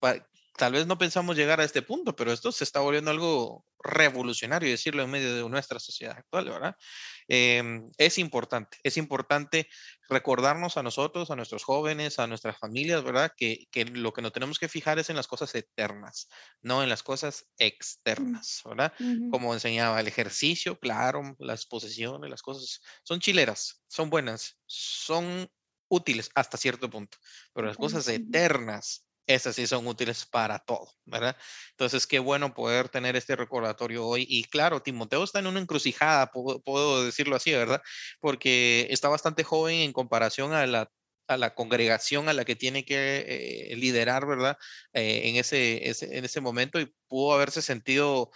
pa- 0.00 0.26
tal 0.56 0.72
vez 0.72 0.86
no 0.86 0.98
pensamos 0.98 1.36
llegar 1.36 1.60
a 1.60 1.64
este 1.64 1.82
punto, 1.82 2.14
pero 2.14 2.32
esto 2.32 2.52
se 2.52 2.64
está 2.64 2.80
volviendo 2.80 3.10
algo 3.10 3.64
revolucionario, 3.78 4.70
decirlo 4.70 5.02
en 5.02 5.10
medio 5.10 5.34
de 5.34 5.48
nuestra 5.48 5.80
sociedad 5.80 6.16
actual, 6.16 6.50
¿verdad? 6.50 6.76
Em, 7.28 7.90
es 7.98 8.18
importante, 8.18 8.78
es 8.82 8.96
importante 8.96 9.68
recordarnos 10.08 10.76
a 10.76 10.82
nosotros, 10.82 11.30
a 11.30 11.36
nuestros 11.36 11.64
jóvenes, 11.64 12.18
a 12.18 12.26
nuestras 12.26 12.58
familias, 12.58 13.02
¿verdad? 13.02 13.32
Que, 13.36 13.66
que 13.70 13.84
lo 13.84 14.12
que 14.12 14.22
nos 14.22 14.32
tenemos 14.32 14.58
que 14.58 14.68
fijar 14.68 14.98
es 14.98 15.10
en 15.10 15.16
las 15.16 15.26
cosas 15.26 15.54
eternas, 15.54 16.28
no 16.60 16.82
en 16.82 16.88
las 16.88 17.02
cosas 17.02 17.46
externas, 17.58 18.60
¿verdad? 18.64 18.92
Como 19.30 19.54
enseñaba 19.54 20.00
el 20.00 20.08
ejercicio, 20.08 20.78
claro, 20.78 21.34
las 21.38 21.66
posesiones, 21.66 22.30
las 22.30 22.42
cosas 22.42 22.80
son 23.02 23.20
chileras, 23.20 23.82
son 23.88 24.10
buenas, 24.10 24.58
son 24.66 25.48
útiles 25.88 26.30
hasta 26.34 26.56
cierto 26.56 26.88
punto, 26.88 27.18
pero 27.52 27.66
las 27.66 27.76
cosas 27.76 28.08
eternas, 28.08 29.06
esas 29.26 29.54
sí 29.56 29.66
son 29.66 29.86
útiles 29.86 30.26
para 30.26 30.58
todo, 30.58 30.90
¿verdad? 31.04 31.36
Entonces, 31.70 32.06
qué 32.06 32.18
bueno 32.18 32.54
poder 32.54 32.88
tener 32.88 33.16
este 33.16 33.36
recordatorio 33.36 34.06
hoy. 34.06 34.26
Y 34.28 34.44
claro, 34.44 34.82
Timoteo 34.82 35.24
está 35.24 35.38
en 35.38 35.46
una 35.46 35.60
encrucijada, 35.60 36.30
puedo, 36.30 37.04
decirlo 37.04 37.36
así, 37.36 37.52
¿verdad? 37.52 37.82
Porque 38.20 38.86
está 38.90 39.08
bastante 39.08 39.44
joven 39.44 39.80
en 39.80 39.92
comparación 39.92 40.52
a 40.52 40.66
la 40.66 41.54
congregación 41.54 42.28
a 42.28 42.32
la 42.32 42.44
que 42.44 42.56
tiene 42.56 42.84
que 42.84 43.24
eh, 43.72 43.76
liderar, 43.76 44.26
¿verdad? 44.26 44.58
Eh, 44.92 45.22
en, 45.24 45.36
ese, 45.36 45.82
en 45.86 46.24
ese 46.24 46.40
momento 46.40 46.80
y 46.80 46.92
pudo 47.08 47.34
haberse 47.34 47.62
sentido 47.62 48.30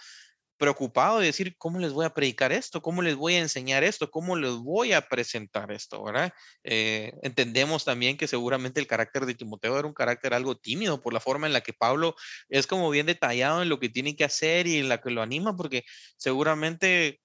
preocupado 0.57 1.19
de 1.19 1.27
decir, 1.27 1.55
¿cómo 1.57 1.79
les 1.79 1.93
voy 1.93 2.05
a 2.05 2.13
predicar 2.13 2.51
esto? 2.51 2.81
¿Cómo 2.81 3.01
les 3.01 3.15
voy 3.15 3.35
a 3.35 3.39
enseñar 3.39 3.83
esto? 3.83 4.09
¿Cómo 4.11 4.35
les 4.35 4.53
voy 4.53 4.93
a 4.93 5.01
presentar 5.07 5.71
esto? 5.71 6.03
¿verdad? 6.03 6.33
Eh, 6.63 7.13
entendemos 7.21 7.85
también 7.85 8.17
que 8.17 8.27
seguramente 8.27 8.79
el 8.79 8.87
carácter 8.87 9.25
de 9.25 9.35
Timoteo 9.35 9.77
era 9.77 9.87
un 9.87 9.93
carácter 9.93 10.33
algo 10.33 10.57
tímido 10.57 11.01
por 11.01 11.13
la 11.13 11.19
forma 11.19 11.47
en 11.47 11.53
la 11.53 11.61
que 11.61 11.73
Pablo 11.73 12.15
es 12.49 12.67
como 12.67 12.89
bien 12.89 13.05
detallado 13.05 13.61
en 13.61 13.69
lo 13.69 13.79
que 13.79 13.89
tiene 13.89 14.15
que 14.15 14.23
hacer 14.23 14.67
y 14.67 14.77
en 14.77 14.89
la 14.89 14.99
que 14.99 15.11
lo 15.11 15.21
anima, 15.21 15.55
porque 15.55 15.83
seguramente... 16.17 17.21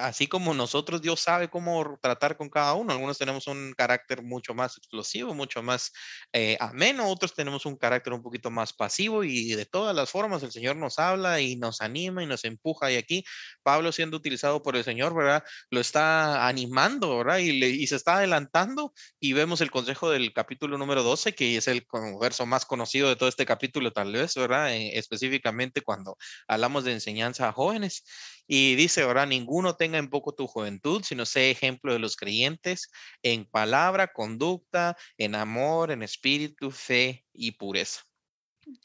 Así 0.00 0.26
como 0.26 0.54
nosotros, 0.54 1.02
Dios 1.02 1.20
sabe 1.20 1.48
cómo 1.48 1.98
tratar 2.00 2.36
con 2.36 2.48
cada 2.48 2.74
uno. 2.74 2.92
Algunos 2.92 3.18
tenemos 3.18 3.46
un 3.46 3.72
carácter 3.76 4.22
mucho 4.22 4.54
más 4.54 4.76
explosivo, 4.76 5.34
mucho 5.34 5.62
más 5.62 5.92
eh, 6.32 6.56
ameno, 6.60 7.08
otros 7.08 7.34
tenemos 7.34 7.66
un 7.66 7.76
carácter 7.76 8.12
un 8.12 8.22
poquito 8.22 8.50
más 8.50 8.72
pasivo 8.72 9.24
y 9.24 9.54
de 9.54 9.66
todas 9.66 9.94
las 9.94 10.10
formas 10.10 10.42
el 10.42 10.52
Señor 10.52 10.76
nos 10.76 10.98
habla 10.98 11.40
y 11.40 11.56
nos 11.56 11.80
anima 11.80 12.22
y 12.22 12.26
nos 12.26 12.44
empuja. 12.44 12.90
Y 12.90 12.96
aquí 12.96 13.24
Pablo 13.62 13.92
siendo 13.92 14.16
utilizado 14.16 14.62
por 14.62 14.76
el 14.76 14.84
Señor, 14.84 15.14
¿verdad? 15.14 15.44
Lo 15.70 15.80
está 15.80 16.46
animando, 16.48 17.18
¿verdad? 17.18 17.38
Y 17.38 17.86
se 17.86 17.96
está 17.96 18.16
adelantando 18.16 18.92
y 19.18 19.32
vemos 19.32 19.60
el 19.60 19.70
consejo 19.70 20.10
del 20.10 20.32
capítulo 20.32 20.78
número 20.78 21.02
12, 21.02 21.34
que 21.34 21.56
es 21.56 21.68
el 21.68 21.86
verso 22.20 22.46
más 22.46 22.66
conocido 22.66 23.08
de 23.08 23.16
todo 23.16 23.28
este 23.28 23.46
capítulo, 23.46 23.92
tal 23.92 24.12
vez, 24.12 24.34
¿verdad? 24.34 24.74
Eh, 24.74 24.98
específicamente 24.98 25.82
cuando 25.82 26.16
hablamos 26.48 26.84
de 26.84 26.92
enseñanza 26.92 27.48
a 27.48 27.52
jóvenes. 27.52 28.04
Y 28.52 28.74
dice, 28.74 29.04
¿verdad? 29.06 29.28
Ninguno 29.28 29.76
tenga 29.76 29.98
en 29.98 30.10
poco 30.10 30.32
tu 30.34 30.48
juventud, 30.48 31.02
sino 31.04 31.24
sé 31.24 31.52
ejemplo 31.52 31.92
de 31.92 32.00
los 32.00 32.16
creyentes 32.16 32.90
en 33.22 33.46
palabra, 33.46 34.08
conducta, 34.12 34.96
en 35.18 35.36
amor, 35.36 35.92
en 35.92 36.02
espíritu, 36.02 36.72
fe 36.72 37.24
y 37.32 37.52
pureza. 37.52 38.02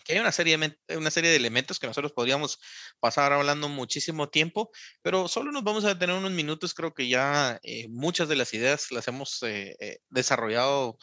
Que 0.03 0.13
hay 0.13 0.19
una 0.19 0.32
serie, 0.32 0.57
de, 0.57 0.97
una 0.97 1.11
serie 1.11 1.30
de 1.30 1.36
elementos 1.36 1.80
que 1.80 1.88
nosotros 1.88 2.11
podríamos 2.11 2.59
pasar 2.99 3.34
hablando 3.34 3.69
muchísimo 3.69 4.30
tiempo, 4.30 4.71
pero 5.01 5.28
solo 5.28 5.51
nos 5.51 5.63
vamos 5.63 5.86
a 5.86 5.97
tener 5.97 6.15
unos 6.15 6.32
minutos. 6.32 6.73
Creo 6.73 6.93
que 6.93 7.07
ya 7.07 7.59
eh, 7.63 7.88
muchas 7.89 8.28
de 8.28 8.36
las 8.36 8.53
ideas 8.53 8.91
las 8.91 9.07
hemos 9.07 9.43
eh, 9.43 9.76
eh, 9.80 9.99
desarrollado 10.09 10.97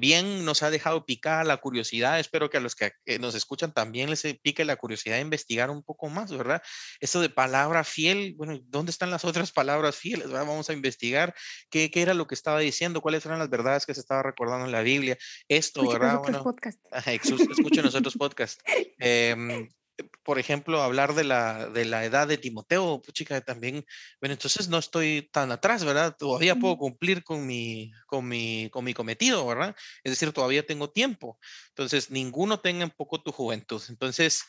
bien, 0.00 0.44
nos 0.44 0.62
ha 0.62 0.70
dejado 0.70 1.06
picar 1.06 1.46
la 1.46 1.56
curiosidad. 1.56 2.20
Espero 2.20 2.50
que 2.50 2.58
a 2.58 2.60
los 2.60 2.76
que 2.76 2.92
nos 3.18 3.34
escuchan 3.34 3.72
también 3.72 4.10
les 4.10 4.22
pique 4.42 4.66
la 4.66 4.76
curiosidad 4.76 5.16
de 5.16 5.22
investigar 5.22 5.70
un 5.70 5.82
poco 5.82 6.10
más, 6.10 6.30
¿verdad? 6.30 6.62
Eso 7.00 7.22
de 7.22 7.30
palabra 7.30 7.82
fiel, 7.82 8.34
bueno, 8.36 8.60
¿dónde 8.64 8.90
están 8.90 9.10
las 9.10 9.24
otras 9.24 9.50
palabras 9.50 9.96
fieles? 9.96 10.26
¿verdad? 10.28 10.46
Vamos 10.46 10.68
a 10.68 10.74
investigar 10.74 11.34
qué, 11.70 11.90
qué, 11.90 12.02
era 12.02 12.12
lo 12.12 12.26
que 12.26 12.34
estaba 12.34 12.58
diciendo, 12.58 13.00
cuáles 13.00 13.24
eran 13.24 13.38
las 13.38 13.48
verdades 13.48 13.86
que 13.86 13.94
se 13.94 14.00
estaba 14.00 14.22
recordando 14.22 14.66
en 14.66 14.72
la 14.72 14.82
Biblia. 14.82 15.16
Esto, 15.48 15.80
Escuchen 15.80 16.00
¿verdad? 16.00 16.18
Bueno, 16.18 16.44
escuchen 17.06 17.84
nosotros 17.84 18.01
podcast. 18.10 18.60
Eh, 18.98 19.66
por 20.24 20.38
ejemplo, 20.38 20.82
hablar 20.82 21.14
de 21.14 21.24
la, 21.24 21.68
de 21.68 21.84
la 21.84 22.04
edad 22.04 22.26
de 22.26 22.38
Timoteo, 22.38 23.00
pues, 23.02 23.12
chica, 23.12 23.40
también, 23.40 23.84
bueno, 24.20 24.34
entonces 24.34 24.68
no 24.68 24.78
estoy 24.78 25.28
tan 25.32 25.52
atrás, 25.52 25.84
¿verdad? 25.84 26.16
Todavía 26.16 26.56
puedo 26.56 26.76
cumplir 26.76 27.24
con 27.24 27.46
mi, 27.46 27.92
con 28.06 28.26
mi, 28.26 28.68
con 28.70 28.84
mi 28.84 28.94
cometido, 28.94 29.46
¿verdad? 29.46 29.76
Es 30.04 30.12
decir, 30.12 30.32
todavía 30.32 30.66
tengo 30.66 30.90
tiempo. 30.90 31.38
Entonces, 31.68 32.10
ninguno 32.10 32.60
tenga 32.60 32.84
en 32.84 32.90
poco 32.90 33.22
tu 33.22 33.32
juventud. 33.32 33.82
Entonces, 33.88 34.44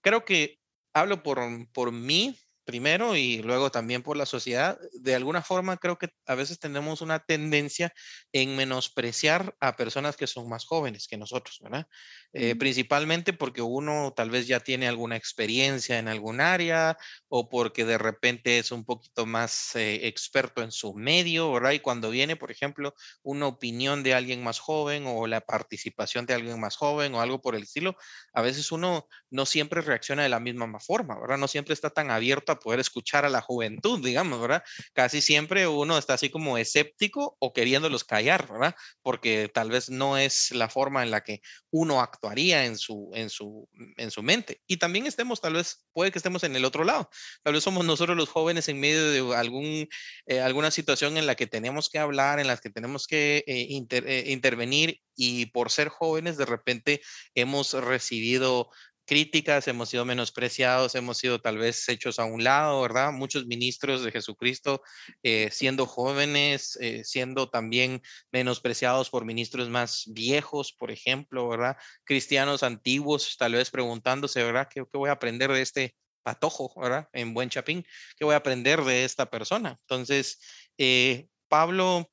creo 0.00 0.24
que 0.24 0.58
hablo 0.92 1.22
por, 1.22 1.40
por 1.72 1.92
mí, 1.92 2.38
primero 2.64 3.16
y 3.16 3.42
luego 3.42 3.70
también 3.70 4.02
por 4.02 4.16
la 4.16 4.26
sociedad, 4.26 4.78
de 4.92 5.14
alguna 5.14 5.42
forma 5.42 5.76
creo 5.76 5.98
que 5.98 6.08
a 6.26 6.34
veces 6.34 6.58
tenemos 6.58 7.00
una 7.00 7.20
tendencia 7.20 7.92
en 8.32 8.56
menospreciar 8.56 9.54
a 9.60 9.76
personas 9.76 10.16
que 10.16 10.26
son 10.26 10.48
más 10.48 10.64
jóvenes 10.64 11.06
que 11.08 11.16
nosotros, 11.16 11.58
¿verdad? 11.62 11.86
Eh, 12.32 12.56
principalmente 12.56 13.32
porque 13.32 13.62
uno 13.62 14.12
tal 14.16 14.30
vez 14.30 14.46
ya 14.46 14.60
tiene 14.60 14.88
alguna 14.88 15.16
experiencia 15.16 15.98
en 15.98 16.08
algún 16.08 16.40
área 16.40 16.96
o 17.28 17.48
porque 17.48 17.84
de 17.84 17.98
repente 17.98 18.58
es 18.58 18.72
un 18.72 18.84
poquito 18.84 19.26
más 19.26 19.76
eh, 19.76 20.06
experto 20.08 20.62
en 20.62 20.72
su 20.72 20.94
medio, 20.94 21.52
¿verdad? 21.52 21.72
Y 21.72 21.80
cuando 21.80 22.10
viene, 22.10 22.36
por 22.36 22.50
ejemplo, 22.50 22.94
una 23.22 23.46
opinión 23.46 24.02
de 24.02 24.14
alguien 24.14 24.42
más 24.42 24.58
joven 24.58 25.04
o 25.06 25.26
la 25.26 25.40
participación 25.42 26.26
de 26.26 26.34
alguien 26.34 26.58
más 26.60 26.76
joven 26.76 27.14
o 27.14 27.20
algo 27.20 27.40
por 27.40 27.54
el 27.54 27.62
estilo, 27.62 27.96
a 28.32 28.42
veces 28.42 28.72
uno 28.72 29.06
no 29.30 29.46
siempre 29.46 29.80
reacciona 29.80 30.22
de 30.22 30.28
la 30.28 30.40
misma 30.40 30.80
forma, 30.80 31.18
¿verdad? 31.20 31.38
No 31.38 31.48
siempre 31.48 31.74
está 31.74 31.90
tan 31.90 32.10
abierto 32.10 32.52
a 32.52 32.53
poder 32.58 32.80
escuchar 32.80 33.24
a 33.24 33.30
la 33.30 33.40
juventud, 33.40 34.04
digamos, 34.04 34.40
¿verdad? 34.40 34.62
Casi 34.92 35.20
siempre 35.20 35.66
uno 35.66 35.98
está 35.98 36.14
así 36.14 36.30
como 36.30 36.58
escéptico 36.58 37.36
o 37.38 37.52
queriéndolos 37.52 38.04
callar, 38.04 38.50
¿verdad? 38.50 38.74
Porque 39.02 39.50
tal 39.52 39.70
vez 39.70 39.90
no 39.90 40.18
es 40.18 40.50
la 40.52 40.68
forma 40.68 41.02
en 41.02 41.10
la 41.10 41.22
que 41.22 41.40
uno 41.70 42.00
actuaría 42.00 42.64
en 42.64 42.76
su, 42.78 43.10
en 43.14 43.30
su, 43.30 43.68
en 43.96 44.10
su 44.10 44.22
mente. 44.22 44.60
Y 44.66 44.76
también 44.76 45.06
estemos, 45.06 45.40
tal 45.40 45.54
vez, 45.54 45.84
puede 45.92 46.10
que 46.10 46.18
estemos 46.18 46.44
en 46.44 46.56
el 46.56 46.64
otro 46.64 46.84
lado. 46.84 47.10
Tal 47.42 47.54
vez 47.54 47.64
somos 47.64 47.84
nosotros 47.84 48.16
los 48.16 48.28
jóvenes 48.28 48.68
en 48.68 48.80
medio 48.80 49.10
de 49.10 49.36
algún, 49.36 49.88
eh, 50.26 50.40
alguna 50.40 50.70
situación 50.70 51.16
en 51.16 51.26
la 51.26 51.34
que 51.34 51.46
tenemos 51.46 51.88
que 51.88 51.98
hablar, 51.98 52.40
en 52.40 52.46
la 52.46 52.56
que 52.56 52.70
tenemos 52.70 53.06
que 53.06 53.44
eh, 53.46 53.86
eh, 53.90 54.24
intervenir 54.28 55.00
y 55.16 55.46
por 55.46 55.70
ser 55.70 55.88
jóvenes 55.88 56.36
de 56.36 56.46
repente 56.46 57.00
hemos 57.34 57.72
recibido 57.72 58.70
críticas, 59.04 59.68
hemos 59.68 59.90
sido 59.90 60.04
menospreciados, 60.04 60.94
hemos 60.94 61.18
sido 61.18 61.40
tal 61.40 61.58
vez 61.58 61.88
hechos 61.88 62.18
a 62.18 62.24
un 62.24 62.42
lado, 62.42 62.80
¿verdad? 62.82 63.12
Muchos 63.12 63.46
ministros 63.46 64.02
de 64.02 64.10
Jesucristo 64.10 64.82
eh, 65.22 65.48
siendo 65.52 65.86
jóvenes, 65.86 66.78
eh, 66.80 67.04
siendo 67.04 67.50
también 67.50 68.02
menospreciados 68.32 69.10
por 69.10 69.24
ministros 69.24 69.68
más 69.68 70.04
viejos, 70.06 70.72
por 70.72 70.90
ejemplo, 70.90 71.48
¿verdad? 71.48 71.76
Cristianos 72.04 72.62
antiguos, 72.62 73.36
tal 73.36 73.52
vez 73.52 73.70
preguntándose, 73.70 74.42
¿verdad? 74.42 74.68
¿Qué, 74.72 74.82
voy 74.92 75.10
a 75.10 75.12
aprender 75.12 75.52
de 75.52 75.62
este 75.62 75.96
patojo, 76.22 76.72
¿verdad? 76.80 77.08
En 77.12 77.34
buen 77.34 77.50
chapín, 77.50 77.84
¿qué 78.16 78.24
voy 78.24 78.34
a 78.34 78.38
aprender 78.38 78.82
de 78.82 79.04
esta 79.04 79.30
persona? 79.30 79.78
Entonces, 79.82 80.40
eh, 80.78 81.28
Pablo 81.48 82.10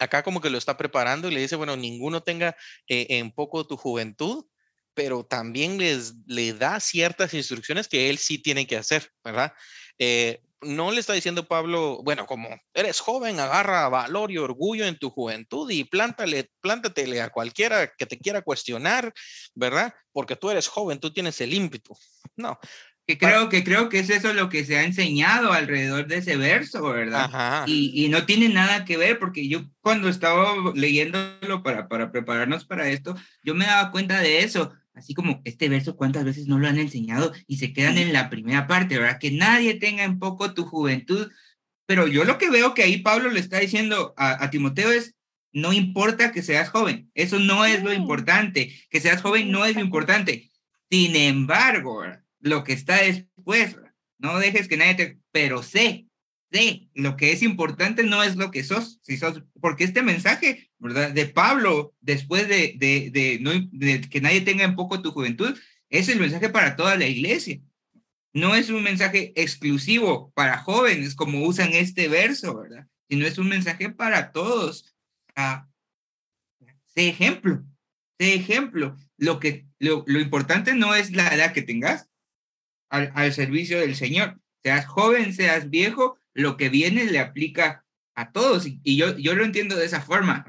acá 0.00 0.22
como 0.22 0.40
que 0.40 0.50
lo 0.50 0.58
está 0.58 0.76
preparando 0.76 1.28
y 1.28 1.34
le 1.34 1.40
dice, 1.40 1.56
bueno, 1.56 1.76
ninguno 1.76 2.22
tenga 2.22 2.56
en 2.88 3.30
poco 3.30 3.64
tu 3.64 3.76
juventud, 3.76 4.44
pero 4.94 5.24
también 5.24 5.78
les 5.78 6.14
le 6.26 6.52
da 6.52 6.80
ciertas 6.80 7.34
instrucciones 7.34 7.88
que 7.88 8.10
él 8.10 8.18
sí 8.18 8.38
tiene 8.38 8.66
que 8.66 8.76
hacer, 8.76 9.10
¿verdad? 9.22 9.52
Eh, 9.98 10.40
no 10.64 10.90
le 10.90 11.00
está 11.00 11.12
diciendo 11.12 11.46
Pablo, 11.46 12.00
bueno, 12.02 12.26
como 12.26 12.48
eres 12.72 13.00
joven, 13.00 13.38
agarra 13.38 13.88
valor 13.88 14.30
y 14.30 14.38
orgullo 14.38 14.86
en 14.86 14.98
tu 14.98 15.10
juventud 15.10 15.70
y 15.70 15.84
plántale, 15.84 16.50
plántatele 16.60 17.20
a 17.20 17.30
cualquiera 17.30 17.92
que 17.96 18.06
te 18.06 18.18
quiera 18.18 18.42
cuestionar, 18.42 19.12
¿verdad? 19.54 19.94
Porque 20.12 20.36
tú 20.36 20.50
eres 20.50 20.68
joven, 20.68 21.00
tú 21.00 21.12
tienes 21.12 21.40
el 21.40 21.54
ímpetu. 21.54 21.96
No. 22.36 22.58
Que 23.06 23.18
creo, 23.18 23.50
que 23.50 23.62
creo 23.62 23.90
que 23.90 23.98
es 23.98 24.08
eso 24.08 24.32
lo 24.32 24.48
que 24.48 24.64
se 24.64 24.78
ha 24.78 24.82
enseñado 24.82 25.52
alrededor 25.52 26.06
de 26.06 26.16
ese 26.16 26.38
verso, 26.38 26.82
¿verdad? 26.84 27.64
Y, 27.66 27.92
y, 28.02 28.08
no 28.08 28.24
tiene 28.24 28.48
nada 28.48 28.86
que 28.86 28.96
ver, 28.96 29.18
porque 29.18 29.46
yo 29.46 29.66
cuando 29.82 30.08
estaba 30.08 30.54
leyéndolo 30.74 31.62
para, 31.62 31.86
para 31.86 32.10
prepararnos 32.10 32.64
para 32.64 32.88
esto, 32.88 33.14
yo 33.42 33.54
me 33.54 33.66
daba 33.66 33.90
cuenta 33.90 34.20
de 34.20 34.38
eso 34.38 34.72
así 34.94 35.14
como 35.14 35.40
este 35.44 35.68
verso, 35.68 35.96
¿cuántas 35.96 36.24
veces 36.24 36.46
no 36.46 36.58
lo 36.58 36.68
han 36.68 36.78
enseñado 36.78 37.32
y 37.46 37.58
se 37.58 37.72
quedan 37.72 37.98
en 37.98 38.12
la 38.12 38.30
primera 38.30 38.66
parte, 38.66 38.98
¿verdad? 38.98 39.18
Que 39.18 39.30
nadie 39.30 39.74
tenga 39.74 40.04
en 40.04 40.18
poco 40.18 40.54
tu 40.54 40.64
juventud. 40.64 41.30
Pero 41.86 42.06
yo 42.06 42.24
lo 42.24 42.38
que 42.38 42.50
veo 42.50 42.74
que 42.74 42.82
ahí 42.82 42.98
Pablo 43.02 43.30
le 43.30 43.40
está 43.40 43.58
diciendo 43.58 44.14
a, 44.16 44.48
Timoteo 44.50 44.90
es, 44.90 45.14
no 45.52 45.72
importa 45.72 46.32
que 46.32 46.42
seas 46.42 46.70
joven, 46.70 47.10
eso 47.14 47.38
no 47.38 47.64
es 47.64 47.82
lo 47.82 47.92
importante, 47.92 48.74
que 48.90 49.00
seas 49.00 49.22
joven 49.22 49.50
no 49.50 49.64
es 49.64 49.74
lo 49.74 49.82
importante. 49.82 50.50
Sin 50.90 51.14
embargo, 51.14 52.02
lo 52.40 52.64
que 52.64 52.72
está 52.72 53.02
después, 53.02 53.76
no 54.18 54.38
dejes 54.38 54.68
que 54.68 54.76
nadie 54.76 54.94
te, 54.94 55.18
pero 55.30 55.62
sé 55.62 56.06
de 56.54 56.88
lo 56.94 57.16
que 57.16 57.32
es 57.32 57.42
importante 57.42 58.04
no 58.04 58.22
es 58.22 58.36
lo 58.36 58.52
que 58.52 58.62
sos, 58.62 59.00
si 59.02 59.16
sos, 59.16 59.42
porque 59.60 59.82
este 59.82 60.02
mensaje, 60.02 60.70
De 60.92 61.26
Pablo, 61.26 61.94
después 62.02 62.46
de, 62.46 62.76
que 64.10 64.20
nadie 64.20 64.42
tenga 64.42 64.64
en 64.64 64.76
poco 64.76 65.00
tu 65.00 65.12
juventud, 65.12 65.58
es 65.88 66.10
el 66.10 66.20
mensaje 66.20 66.50
para 66.50 66.76
toda 66.76 66.96
la 66.96 67.06
iglesia. 67.06 67.58
No 68.34 68.54
es 68.54 68.68
un 68.68 68.82
mensaje 68.82 69.32
exclusivo 69.34 70.30
para 70.34 70.58
jóvenes, 70.58 71.14
como 71.14 71.46
usan 71.46 71.72
este 71.72 72.08
verso, 72.08 72.58
¿verdad? 72.58 72.86
Sino 73.08 73.26
es 73.26 73.38
un 73.38 73.48
mensaje 73.48 73.88
para 73.90 74.32
todos. 74.32 74.94
Ah, 75.34 75.68
sé 76.84 77.08
ejemplo, 77.08 77.64
sé 78.18 78.34
ejemplo. 78.34 78.96
Lo, 79.16 79.40
que, 79.40 79.66
lo, 79.78 80.04
lo 80.06 80.20
importante 80.20 80.74
no 80.74 80.94
es 80.94 81.12
la 81.12 81.28
edad 81.28 81.54
que 81.54 81.62
tengas 81.62 82.10
al, 82.90 83.10
al 83.14 83.32
servicio 83.32 83.80
del 83.80 83.96
Señor. 83.96 84.38
Seas 84.62 84.84
joven, 84.84 85.32
seas 85.32 85.70
viejo, 85.70 86.18
lo 86.34 86.58
que 86.58 86.68
viene 86.68 87.04
le 87.04 87.20
aplica 87.20 87.83
a 88.14 88.32
todos. 88.32 88.66
Y, 88.66 88.96
yo, 88.96 89.16
yo 89.18 89.34
lo 89.34 89.44
entiendo 89.44 89.76
de 89.76 89.86
esa 89.86 90.00
forma. 90.00 90.44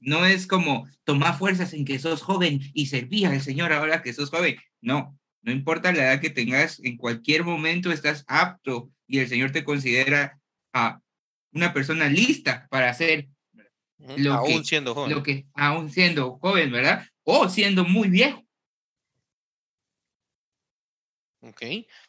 No 0.00 0.26
es 0.26 0.46
como 0.46 0.86
tomar 1.04 1.38
fuerzas 1.38 1.72
en 1.72 1.84
que 1.84 1.98
sos 1.98 2.22
joven 2.22 2.60
y 2.74 2.86
serví 2.86 3.24
al 3.24 3.40
Señor 3.40 3.72
ahora 3.72 4.02
que 4.02 4.12
sos 4.12 4.30
joven. 4.30 4.56
No, 4.80 5.18
no 5.42 5.52
importa 5.52 5.92
la 5.92 6.04
edad 6.04 6.20
que 6.20 6.30
tengas, 6.30 6.80
en 6.80 6.96
cualquier 6.96 7.44
momento 7.44 7.92
estás 7.92 8.24
apto 8.26 8.90
y 9.06 9.18
el 9.18 9.28
Señor 9.28 9.52
te 9.52 9.64
considera 9.64 10.40
a 10.72 11.00
una 11.52 11.72
persona 11.72 12.08
lista 12.08 12.66
para 12.70 12.90
hacer 12.90 13.28
lo 13.98 14.34
aún 14.34 14.64
siendo 14.64 14.94
joven. 14.94 15.10
Lo 15.12 15.22
que, 15.22 15.46
aún 15.54 15.90
siendo 15.90 16.38
joven, 16.38 16.70
¿verdad? 16.72 17.06
O 17.22 17.48
siendo 17.48 17.84
muy 17.84 18.08
viejo. 18.08 18.44
Ok, 21.40 21.62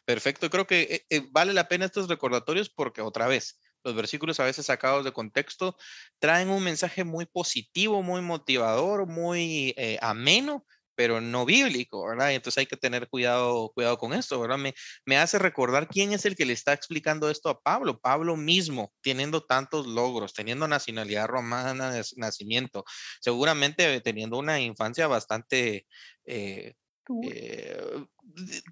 perfecto. 0.04 0.48
Creo 0.48 0.66
que 0.66 0.82
eh, 0.82 1.06
eh, 1.10 1.22
vale 1.30 1.52
la 1.52 1.68
pena 1.68 1.84
estos 1.84 2.08
recordatorios 2.08 2.70
porque 2.70 3.02
otra 3.02 3.26
vez, 3.26 3.58
los 3.86 3.94
versículos 3.94 4.40
a 4.40 4.44
veces 4.44 4.66
sacados 4.66 5.04
de 5.04 5.12
contexto 5.12 5.76
traen 6.18 6.48
un 6.50 6.62
mensaje 6.62 7.04
muy 7.04 7.24
positivo, 7.24 8.02
muy 8.02 8.20
motivador, 8.20 9.06
muy 9.06 9.74
eh, 9.76 9.96
ameno, 10.02 10.66
pero 10.96 11.20
no 11.20 11.44
bíblico, 11.44 12.04
¿verdad? 12.04 12.32
entonces 12.32 12.58
hay 12.58 12.66
que 12.66 12.76
tener 12.76 13.08
cuidado, 13.08 13.70
cuidado 13.74 13.96
con 13.96 14.12
esto, 14.12 14.40
¿verdad? 14.40 14.58
Me, 14.58 14.74
me 15.04 15.18
hace 15.18 15.38
recordar 15.38 15.86
quién 15.86 16.12
es 16.12 16.24
el 16.24 16.34
que 16.34 16.46
le 16.46 16.52
está 16.52 16.72
explicando 16.72 17.30
esto 17.30 17.48
a 17.48 17.60
Pablo. 17.60 18.00
Pablo 18.00 18.36
mismo, 18.36 18.92
teniendo 19.02 19.44
tantos 19.44 19.86
logros, 19.86 20.32
teniendo 20.34 20.66
nacionalidad 20.66 21.28
romana 21.28 21.92
de 21.92 22.02
nacimiento, 22.16 22.84
seguramente 23.20 24.00
teniendo 24.00 24.38
una 24.38 24.60
infancia 24.60 25.06
bastante... 25.06 25.86
Eh, 26.24 26.74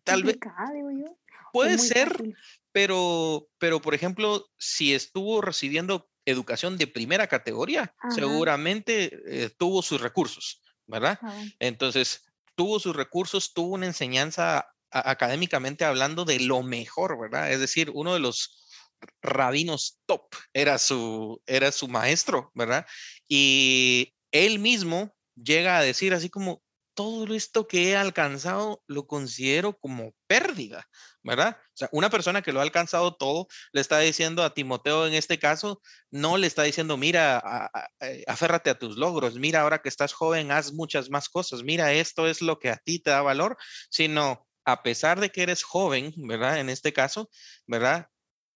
tal 0.02 0.24
vez 0.24 0.38
puede 1.54 1.78
ser, 1.78 2.34
pero, 2.72 3.48
pero 3.58 3.80
por 3.80 3.94
ejemplo, 3.94 4.50
si 4.58 4.92
estuvo 4.92 5.40
recibiendo 5.40 6.10
educación 6.26 6.76
de 6.78 6.88
primera 6.88 7.28
categoría, 7.28 7.94
seguramente 8.10 9.20
eh, 9.26 9.50
tuvo 9.56 9.80
sus 9.80 10.00
recursos, 10.00 10.60
¿verdad? 10.88 11.20
Ah, 11.22 11.44
Entonces, 11.60 12.24
tuvo 12.56 12.80
sus 12.80 12.96
recursos, 12.96 13.54
tuvo 13.54 13.74
una 13.74 13.86
enseñanza 13.86 14.66
académicamente 14.90 15.84
hablando 15.84 16.24
de 16.24 16.40
lo 16.40 16.64
mejor, 16.64 17.20
¿verdad? 17.20 17.52
Es 17.52 17.60
decir, 17.60 17.92
uno 17.94 18.14
de 18.14 18.20
los 18.20 18.66
rabinos 19.22 20.00
top 20.06 20.22
era 20.52 20.78
su, 20.78 21.40
era 21.46 21.70
su 21.70 21.86
maestro, 21.86 22.50
¿verdad? 22.54 22.84
Y 23.28 24.12
él 24.32 24.58
mismo 24.58 25.14
llega 25.36 25.78
a 25.78 25.82
decir 25.82 26.14
así 26.14 26.30
como, 26.30 26.64
todo 26.94 27.34
esto 27.34 27.66
que 27.66 27.90
he 27.90 27.96
alcanzado 27.96 28.82
lo 28.86 29.06
considero 29.06 29.76
como 29.78 30.14
pérdida, 30.26 30.88
¿verdad? 31.24 31.56
O 31.58 31.76
sea, 31.76 31.88
una 31.90 32.10
persona 32.10 32.42
que 32.42 32.52
lo 32.52 32.60
ha 32.60 32.62
alcanzado 32.62 33.16
todo 33.16 33.48
le 33.72 33.80
está 33.80 33.98
diciendo 33.98 34.44
a 34.44 34.54
Timoteo 34.54 35.06
en 35.06 35.14
este 35.14 35.38
caso, 35.38 35.80
no 36.10 36.36
le 36.36 36.46
está 36.46 36.62
diciendo, 36.62 36.96
mira, 36.96 37.70
eh, 38.00 38.22
aférrate 38.28 38.70
a 38.70 38.78
tus 38.78 38.96
logros, 38.96 39.34
mira, 39.36 39.62
ahora 39.62 39.80
que 39.80 39.88
estás 39.88 40.12
joven, 40.12 40.52
haz 40.52 40.72
muchas 40.72 41.10
más 41.10 41.28
cosas, 41.28 41.62
mira, 41.64 41.92
esto 41.92 42.28
es 42.28 42.42
lo 42.42 42.58
que 42.58 42.70
a 42.70 42.76
ti 42.76 43.00
te 43.00 43.10
da 43.10 43.22
valor, 43.22 43.56
sino 43.90 44.46
a 44.64 44.82
pesar 44.82 45.18
de 45.20 45.30
que 45.30 45.42
eres 45.42 45.62
joven, 45.62 46.12
¿verdad? 46.16 46.60
En 46.60 46.68
este 46.68 46.92
caso, 46.92 47.30
¿verdad? 47.66 48.08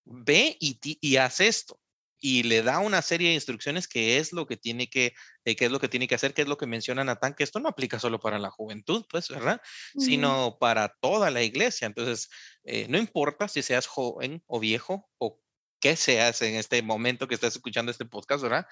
Ve 0.05 0.57
y, 0.61 0.79
y 0.83 1.17
haz 1.17 1.41
esto, 1.41 1.81
y 2.21 2.43
le 2.43 2.63
da 2.63 2.81
una 2.81 3.03
serie 3.03 3.29
de 3.29 3.35
instrucciones 3.35 3.87
que 3.87 4.19
es 4.19 4.33
lo 4.33 4.47
que 4.47 4.57
tiene 4.57 4.89
que, 4.89 5.15
eh, 5.45 5.57
es 5.59 5.71
lo 5.71 5.81
que 5.81 5.89
tiene 5.89 6.09
que 6.09 6.15
hacer, 6.15 6.35
que 6.35 6.43
es 6.43 6.49
lo 6.49 6.57
que 6.57 6.67
menciona 6.67 7.05
Natán, 7.05 7.35
que 7.35 7.45
esto 7.45 7.61
no 7.61 7.69
aplica 7.69 7.99
solo 7.99 8.19
para 8.19 8.39
la 8.39 8.51
juventud, 8.51 9.05
pues, 9.09 9.29
¿verdad? 9.29 9.61
Sino 9.97 10.59
para 10.59 10.89
toda 11.01 11.31
la 11.31 11.43
iglesia. 11.43 11.87
Entonces, 11.87 12.29
eh, 12.65 12.87
no 12.89 12.99
importa 12.99 13.49
si 13.49 13.63
seas 13.63 13.87
joven 13.87 14.43
o 14.47 14.59
viejo 14.61 15.09
o 15.19 15.41
qué 15.81 15.97
seas 15.97 16.43
en 16.43 16.57
este 16.57 16.83
momento 16.83 17.29
que 17.29 17.35
estás 17.35 17.55
escuchando 17.55 17.93
este 17.93 18.05
podcast, 18.05 18.43
¿verdad? 18.43 18.67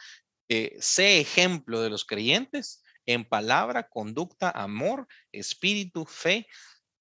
Eh, 0.48 0.76
sé 0.80 1.20
ejemplo 1.20 1.80
de 1.82 1.90
los 1.90 2.04
creyentes 2.04 2.82
en 3.06 3.24
palabra, 3.24 3.88
conducta, 3.88 4.50
amor, 4.50 5.06
espíritu, 5.32 6.04
fe 6.06 6.46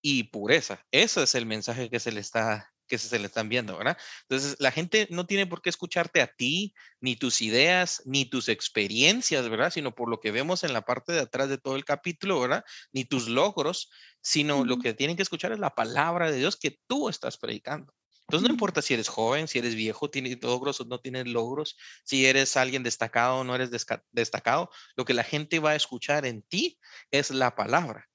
y 0.02 0.26
pureza. 0.26 0.86
Ese 0.92 1.24
es 1.24 1.34
el 1.34 1.48
mensaje 1.48 1.90
que 1.90 2.00
se 2.00 2.12
le 2.12 2.20
está 2.20 2.75
que 2.88 2.98
se 2.98 3.20
le 3.20 3.28
están 3.28 3.50
viendo, 3.50 3.78
¿verdad? 3.78 3.98
Entonces, 4.24 4.56
la 4.60 4.72
gente 4.72 5.08
no 5.10 5.26
tiene 5.26 5.48
por 5.48 5.62
qué 5.62 5.70
escucharte 5.70 6.22
a 6.22 6.28
ti, 6.28 6.74
ni 7.00 7.16
tus 7.16 7.42
ideas, 7.42 8.02
ni 8.06 8.26
tus 8.26 8.50
experiencias, 8.50 9.50
¿verdad? 9.50 9.72
Sino 9.72 9.96
por 9.96 10.10
lo 10.10 10.20
que 10.20 10.32
vemos 10.32 10.64
en 10.64 10.74
la 10.74 10.82
parte 10.82 11.14
de 11.14 11.22
atrás 11.22 11.50
de 11.50 11.58
todo 11.58 11.76
el 11.76 11.86
capítulo, 11.86 12.40
¿verdad? 12.40 12.64
Ni 12.92 13.06
tus 13.06 13.28
logros, 13.28 13.90
sino 14.22 14.66
lo 14.66 14.78
que 14.80 14.94
tienen 14.94 15.16
que 15.16 15.24
escuchar 15.24 15.52
es 15.52 15.60
la 15.60 15.76
palabra 15.76 16.32
de 16.32 16.38
Dios 16.38 16.58
que 16.58 16.80
tú 16.88 17.10
estás 17.10 17.38
predicando. 17.38 17.94
Entonces, 18.28 18.48
no 18.48 18.54
importa 18.54 18.82
si 18.82 18.96
eres 18.96 19.08
joven, 19.08 19.48
si 19.48 19.60
eres 19.60 19.76
viejo, 19.76 20.10
tienes 20.10 20.42
logros 20.42 20.82
o 20.82 20.86
no 20.86 21.00
tienes 21.00 21.28
logros, 21.28 21.78
si 22.04 22.26
eres 22.26 22.58
alguien 22.58 22.82
destacado 22.82 23.38
o 23.38 23.44
no 23.44 23.54
eres 23.54 23.70
destacado, 24.12 24.72
lo 24.96 25.06
que 25.06 25.14
la 25.14 25.24
gente 25.24 25.60
va 25.60 25.72
a 25.72 25.76
escuchar 25.76 26.26
en 26.26 26.42
ti 26.42 26.80
es 27.12 27.30
la 27.30 27.56
palabra, 27.56 28.10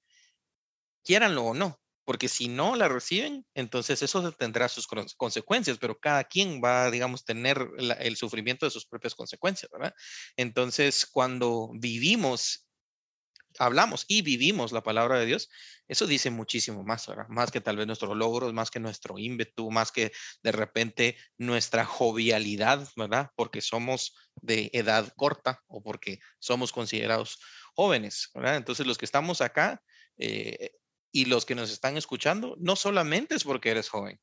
quieranlo 1.05 1.45
o 1.45 1.55
no 1.55 1.80
porque 2.05 2.29
si 2.29 2.49
no 2.49 2.77
la 2.77 2.89
reciben, 2.89 3.47
entonces 3.55 4.03
eso 4.03 4.33
tendrá 4.33 4.69
sus 4.69 4.87
consecuencias, 5.17 5.79
pero 5.79 5.99
cada 5.99 6.25
quien 6.25 6.61
va, 6.63 6.91
digamos, 6.91 7.25
tener 7.25 7.69
el 7.79 8.17
sufrimiento 8.17 8.67
de 8.67 8.71
sus 8.71 8.87
propias 8.87 9.15
consecuencias, 9.15 9.71
¿verdad? 9.71 9.95
Entonces, 10.37 11.07
cuando 11.07 11.71
vivimos, 11.75 12.67
hablamos 13.59 14.05
y 14.09 14.23
vivimos 14.23 14.73
la 14.73 14.83
palabra 14.83 15.19
de 15.19 15.27
Dios, 15.27 15.51
eso 15.89 16.07
dice 16.07 16.31
muchísimo 16.31 16.85
más, 16.85 17.07
¿verdad? 17.07 17.27
Más 17.29 17.51
que 17.51 17.61
tal 17.61 17.77
vez 17.77 17.87
nuestros 17.87 18.17
logros, 18.17 18.53
más 18.53 18.71
que 18.71 18.81
nuestro 18.81 19.19
ímpetu, 19.19 19.71
más 19.71 19.93
que 19.93 20.13
de 20.43 20.53
repente 20.53 21.17
nuestra 21.37 21.85
jovialidad, 21.85 22.89
¿verdad? 22.97 23.31
Porque 23.37 23.61
somos 23.61 24.15
de 24.37 24.71
edad 24.73 25.13
corta 25.17 25.63
o 25.67 25.83
porque 25.83 26.21
somos 26.39 26.73
considerados 26.73 27.39
jóvenes, 27.75 28.31
¿verdad? 28.35 28.57
Entonces, 28.57 28.87
los 28.87 28.99
que 28.99 29.05
estamos 29.05 29.41
acá, 29.41 29.83
eh, 30.17 30.73
y 31.13 31.27
los 31.27 31.45
que 31.45 31.55
nos 31.55 31.71
están 31.71 31.97
escuchando, 31.97 32.57
no 32.59 32.77
solamente 32.77 33.35
es 33.35 33.45
porque 33.45 33.71
eres 33.71 33.89
joven, 33.89 34.21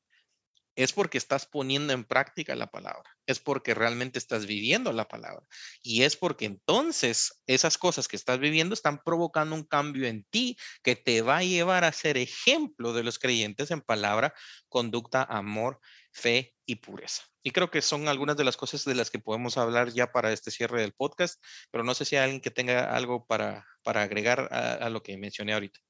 es 0.78 0.92
porque 0.92 1.18
estás 1.18 1.44
poniendo 1.44 1.92
en 1.92 2.04
práctica 2.04 2.54
la 2.54 2.70
palabra, 2.70 3.02
es 3.26 3.40
porque 3.40 3.74
realmente 3.74 4.16
estás 4.16 4.46
viviendo 4.46 4.92
la 4.92 5.08
palabra 5.08 5.44
y 5.82 6.04
es 6.04 6.16
porque 6.16 6.44
entonces 6.44 7.42
esas 7.48 7.76
cosas 7.78 8.06
que 8.06 8.14
estás 8.14 8.38
viviendo 8.38 8.74
están 8.74 9.02
provocando 9.02 9.56
un 9.56 9.64
cambio 9.64 10.06
en 10.06 10.22
ti 10.30 10.56
que 10.84 10.94
te 10.94 11.20
va 11.20 11.38
a 11.38 11.42
llevar 11.42 11.82
a 11.82 11.90
ser 11.90 12.16
ejemplo 12.16 12.92
de 12.92 13.02
los 13.02 13.18
creyentes 13.18 13.72
en 13.72 13.80
palabra, 13.80 14.32
conducta, 14.68 15.24
amor, 15.24 15.80
fe 16.12 16.54
y 16.64 16.76
pureza. 16.76 17.24
Y 17.42 17.50
creo 17.50 17.72
que 17.72 17.82
son 17.82 18.06
algunas 18.06 18.36
de 18.36 18.44
las 18.44 18.56
cosas 18.56 18.84
de 18.84 18.94
las 18.94 19.10
que 19.10 19.18
podemos 19.18 19.58
hablar 19.58 19.92
ya 19.92 20.12
para 20.12 20.32
este 20.32 20.52
cierre 20.52 20.80
del 20.80 20.92
podcast, 20.92 21.42
pero 21.72 21.82
no 21.82 21.94
sé 21.94 22.04
si 22.04 22.14
hay 22.14 22.22
alguien 22.22 22.40
que 22.40 22.52
tenga 22.52 22.94
algo 22.94 23.26
para, 23.26 23.66
para 23.82 24.04
agregar 24.04 24.48
a, 24.52 24.74
a 24.74 24.90
lo 24.90 25.02
que 25.02 25.16
mencioné 25.16 25.54
ahorita 25.54 25.80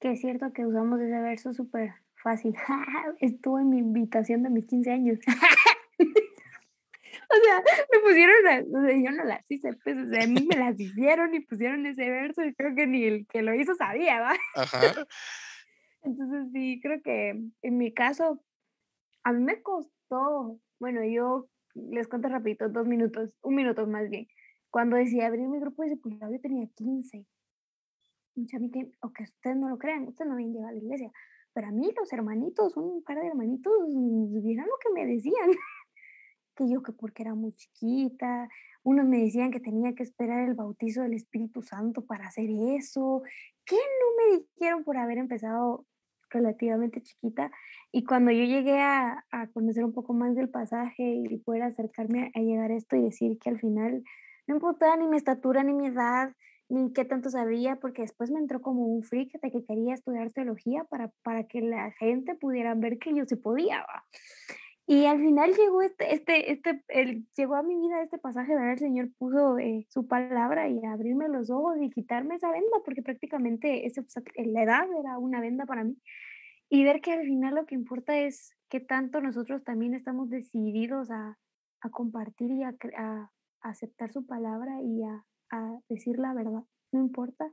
que 0.00 0.12
es 0.12 0.20
cierto 0.20 0.52
que 0.52 0.66
usamos 0.66 1.00
ese 1.00 1.20
verso 1.20 1.52
súper 1.52 1.94
fácil. 2.22 2.54
Estuvo 3.20 3.58
en 3.58 3.70
mi 3.70 3.78
invitación 3.78 4.42
de 4.42 4.50
mis 4.50 4.66
15 4.66 4.90
años. 4.90 5.18
o 5.98 7.36
sea, 7.44 7.62
me 7.92 7.98
pusieron, 8.00 8.36
o 8.74 8.86
sea, 8.86 8.96
yo 8.96 9.10
no 9.10 9.24
las 9.24 9.50
hice, 9.50 9.72
pues, 9.84 9.96
o 9.96 10.08
sea, 10.08 10.24
a 10.24 10.26
mí 10.26 10.46
me 10.48 10.56
las 10.56 10.78
hicieron 10.78 11.34
y 11.34 11.40
pusieron 11.40 11.86
ese 11.86 12.08
verso 12.10 12.44
y 12.44 12.54
creo 12.54 12.74
que 12.74 12.86
ni 12.86 13.04
el 13.04 13.26
que 13.26 13.42
lo 13.42 13.54
hizo 13.54 13.74
sabía, 13.74 14.20
¿va? 14.20 14.34
Ajá. 14.54 14.80
Entonces 16.02 16.46
sí, 16.52 16.80
creo 16.82 17.02
que 17.02 17.30
en 17.62 17.76
mi 17.76 17.92
caso, 17.92 18.42
a 19.24 19.32
mí 19.32 19.42
me 19.42 19.60
costó, 19.62 20.58
bueno, 20.78 21.04
yo 21.04 21.48
les 21.74 22.08
cuento 22.08 22.28
rapidito, 22.28 22.68
dos 22.68 22.86
minutos, 22.86 23.30
un 23.42 23.54
minuto 23.54 23.86
más 23.86 24.08
bien. 24.08 24.26
Cuando 24.70 24.96
decía 24.96 25.26
abrir 25.26 25.48
mi 25.48 25.58
grupo 25.60 25.82
de 25.82 25.90
discipulado, 25.90 26.32
yo 26.32 26.40
tenía 26.40 26.66
15 26.76 27.26
a 28.52 28.58
mí 28.58 28.70
que, 28.70 28.90
o 29.00 29.12
que 29.12 29.24
ustedes 29.24 29.56
no 29.56 29.68
lo 29.68 29.78
crean, 29.78 30.08
ustedes 30.08 30.28
no 30.28 30.34
habían 30.34 30.52
llegado 30.52 30.68
a 30.68 30.72
la 30.72 30.78
iglesia, 30.78 31.10
pero 31.52 31.68
a 31.68 31.72
mí 31.72 31.90
los 31.96 32.12
hermanitos, 32.12 32.76
un 32.76 33.02
par 33.02 33.18
de 33.18 33.26
hermanitos, 33.26 33.72
vieron 34.42 34.66
lo 34.66 34.78
que 34.82 34.92
me 34.94 35.06
decían, 35.06 35.50
que 36.56 36.68
yo 36.68 36.82
que 36.82 36.92
porque 36.92 37.22
era 37.22 37.34
muy 37.34 37.52
chiquita, 37.52 38.48
unos 38.82 39.06
me 39.06 39.18
decían 39.18 39.50
que 39.50 39.60
tenía 39.60 39.94
que 39.94 40.02
esperar 40.02 40.48
el 40.48 40.54
bautizo 40.54 41.02
del 41.02 41.14
Espíritu 41.14 41.62
Santo 41.62 42.04
para 42.04 42.26
hacer 42.26 42.48
eso, 42.50 43.22
que 43.64 43.76
no 43.76 44.32
me 44.32 44.38
dijeron 44.38 44.84
por 44.84 44.96
haber 44.96 45.18
empezado 45.18 45.86
relativamente 46.30 47.02
chiquita. 47.02 47.50
Y 47.92 48.04
cuando 48.04 48.30
yo 48.30 48.44
llegué 48.44 48.80
a, 48.80 49.24
a, 49.30 49.46
conocer 49.48 49.84
un 49.84 49.92
poco 49.92 50.12
más 50.12 50.34
del 50.34 50.50
pasaje 50.50 51.02
y 51.02 51.38
poder 51.38 51.62
acercarme 51.62 52.30
a 52.34 52.40
llegar 52.40 52.70
a 52.70 52.76
esto 52.76 52.96
y 52.96 53.02
decir 53.02 53.38
que 53.38 53.50
al 53.50 53.58
final 53.58 54.02
no 54.46 54.54
importaba 54.54 54.96
ni 54.96 55.06
mi 55.06 55.16
estatura 55.16 55.62
ni 55.62 55.74
mi 55.74 55.86
edad, 55.86 56.32
ni 56.68 56.92
qué 56.92 57.04
tanto 57.04 57.30
sabía, 57.30 57.76
porque 57.76 58.02
después 58.02 58.30
me 58.30 58.38
entró 58.38 58.60
como 58.60 58.86
un 58.86 59.02
freak 59.02 59.40
de 59.40 59.50
que 59.50 59.64
quería 59.64 59.94
estudiar 59.94 60.32
teología 60.32 60.84
para, 60.84 61.10
para 61.22 61.44
que 61.44 61.60
la 61.60 61.92
gente 61.92 62.34
pudiera 62.34 62.74
ver 62.74 62.98
que 62.98 63.14
yo 63.14 63.24
se 63.26 63.36
podía. 63.36 63.84
Y 64.86 65.04
al 65.04 65.18
final 65.18 65.52
llegó 65.54 65.82
este, 65.82 66.14
este, 66.14 66.50
este, 66.50 66.82
el, 66.88 67.26
llegó 67.36 67.56
a 67.56 67.62
mi 67.62 67.76
vida 67.76 68.02
este 68.02 68.18
pasaje, 68.18 68.54
¿verdad? 68.54 68.72
El 68.72 68.78
Señor 68.78 69.10
puso 69.18 69.58
eh, 69.58 69.86
su 69.90 70.06
palabra 70.06 70.68
y 70.68 70.82
abrirme 70.84 71.28
los 71.28 71.50
ojos 71.50 71.76
y 71.80 71.90
quitarme 71.90 72.36
esa 72.36 72.50
venda, 72.50 72.78
porque 72.84 73.02
prácticamente 73.02 73.86
ese, 73.86 74.02
la 74.36 74.62
edad 74.62 74.86
era 74.98 75.18
una 75.18 75.42
venda 75.42 75.66
para 75.66 75.84
mí. 75.84 75.98
Y 76.70 76.84
ver 76.84 77.00
que 77.02 77.12
al 77.12 77.24
final 77.24 77.54
lo 77.54 77.66
que 77.66 77.74
importa 77.74 78.18
es 78.18 78.56
que 78.70 78.80
tanto 78.80 79.20
nosotros 79.20 79.62
también 79.62 79.94
estamos 79.94 80.30
decididos 80.30 81.10
a, 81.10 81.38
a 81.80 81.90
compartir 81.90 82.50
y 82.50 82.62
a, 82.62 82.74
a 82.96 83.30
aceptar 83.60 84.10
su 84.10 84.26
palabra 84.26 84.80
y 84.82 85.02
a 85.02 85.24
a 85.50 85.78
decir 85.88 86.18
la 86.18 86.34
verdad, 86.34 86.64
no 86.92 87.00
importa 87.00 87.50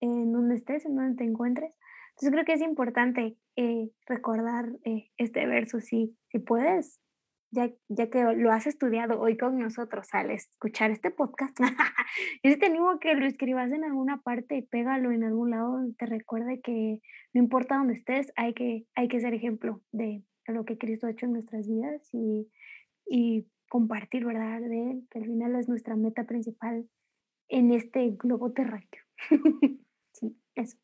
en 0.00 0.32
dónde 0.32 0.56
estés, 0.56 0.84
en 0.86 0.96
dónde 0.96 1.16
te 1.16 1.24
encuentres. 1.24 1.72
Entonces 2.10 2.32
creo 2.32 2.44
que 2.44 2.52
es 2.52 2.62
importante 2.62 3.36
eh, 3.56 3.90
recordar 4.06 4.70
eh, 4.84 5.10
este 5.16 5.46
verso, 5.46 5.80
si, 5.80 6.16
si 6.28 6.38
puedes, 6.38 7.00
ya, 7.50 7.70
ya 7.88 8.10
que 8.10 8.22
lo 8.22 8.52
has 8.52 8.66
estudiado 8.66 9.20
hoy 9.20 9.36
con 9.36 9.58
nosotros 9.58 10.08
al 10.12 10.30
escuchar 10.30 10.90
este 10.90 11.10
podcast, 11.10 11.58
yo 12.44 12.58
te 12.58 12.66
animo 12.66 12.90
a 12.90 13.00
que 13.00 13.14
lo 13.14 13.26
escribas 13.26 13.72
en 13.72 13.84
alguna 13.84 14.20
parte 14.22 14.56
y 14.56 14.62
pégalo 14.62 15.10
en 15.12 15.24
algún 15.24 15.50
lado 15.50 15.72
donde 15.72 15.94
te 15.94 16.06
recuerde 16.06 16.60
que 16.60 17.00
no 17.32 17.42
importa 17.42 17.76
dónde 17.76 17.94
estés, 17.94 18.32
hay 18.36 18.54
que, 18.54 18.86
hay 18.94 19.08
que 19.08 19.20
ser 19.20 19.34
ejemplo 19.34 19.80
de, 19.92 20.22
lo 20.46 20.64
que 20.64 20.78
Cristo 20.78 21.06
ha 21.06 21.10
hecho 21.12 21.26
en 21.26 21.32
nuestras 21.32 21.68
vidas 21.68 22.08
y, 22.12 22.50
y 23.06 23.46
compartir, 23.68 24.24
¿verdad? 24.24 24.60
De 24.60 24.90
Él, 24.90 25.06
que 25.08 25.20
al 25.20 25.26
final 25.26 25.54
es 25.54 25.68
nuestra 25.68 25.94
meta 25.94 26.24
principal 26.24 26.88
en 27.50 27.72
este 27.72 28.10
globo 28.12 28.52
terráqueo. 28.52 29.02
sí, 30.12 30.36
eso. 30.54 30.76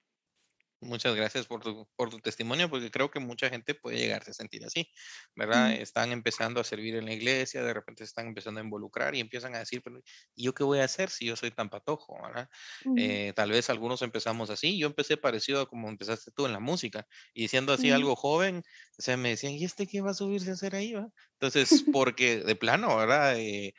Muchas 0.81 1.17
gracias 1.17 1.47
por 1.47 1.63
tu, 1.63 1.89
por 1.97 2.11
tu 2.11 2.19
testimonio, 2.19 2.69
porque 2.69 2.91
creo 2.91 3.11
que 3.11 3.19
mucha 3.19 3.49
gente 3.49 3.75
puede 3.75 3.97
llegarse 3.97 4.33
a 4.33 4.35
sentir 4.35 4.63
así, 4.65 4.91
¿verdad? 5.35 5.73
Están 5.73 6.13
empezando 6.13 6.61
a 6.61 6.65
servir 6.65 6.97
en 6.97 7.07
la 7.07 7.15
iglesia, 7.15 7.63
de 7.63 7.73
repente 7.73 8.05
están 8.05 8.27
empezando 8.27 8.61
a 8.61 8.63
involucrar 8.65 9.15
y 9.15 9.21
empiezan 9.21 9.55
a 9.55 9.61
decir, 9.61 9.81
pero 9.83 10.01
¿y 10.35 10.45
yo 10.45 10.55
qué 10.55 10.65
voy 10.65 10.81
a 10.81 10.85
hacer 10.85 11.09
si 11.09 11.25
yo 11.25 11.35
soy 11.35 11.51
tan 11.51 11.71
patojo, 11.71 12.21
¿verdad? 12.23 12.51
Eh, 12.97 13.33
tal 13.35 13.51
vez 13.53 13.71
algunos 13.71 14.03
empezamos 14.03 14.51
así, 14.51 14.79
yo 14.79 14.87
empecé 14.87 15.17
parecido 15.17 15.63
a 15.63 15.69
como 15.69 15.89
empezaste 15.89 16.31
tú 16.31 16.45
en 16.45 16.53
la 16.53 16.61
música, 16.61 17.07
y 17.33 17.49
siendo 17.49 17.73
así 17.73 17.91
algo 17.91 18.15
joven, 18.15 18.63
o 18.99 19.03
sea, 19.03 19.17
me 19.17 19.31
decían, 19.31 19.55
¿y 19.55 19.65
este 19.65 19.87
qué 19.87 20.03
va 20.03 20.11
a 20.11 20.15
subirse 20.15 20.51
a 20.51 20.55
hacer 20.55 20.75
ahí, 20.75 20.93
va? 20.93 21.09
Entonces, 21.41 21.87
porque 21.91 22.41
de 22.41 22.55
plano, 22.55 22.97
¿verdad? 22.97 23.39
Eh. 23.39 23.75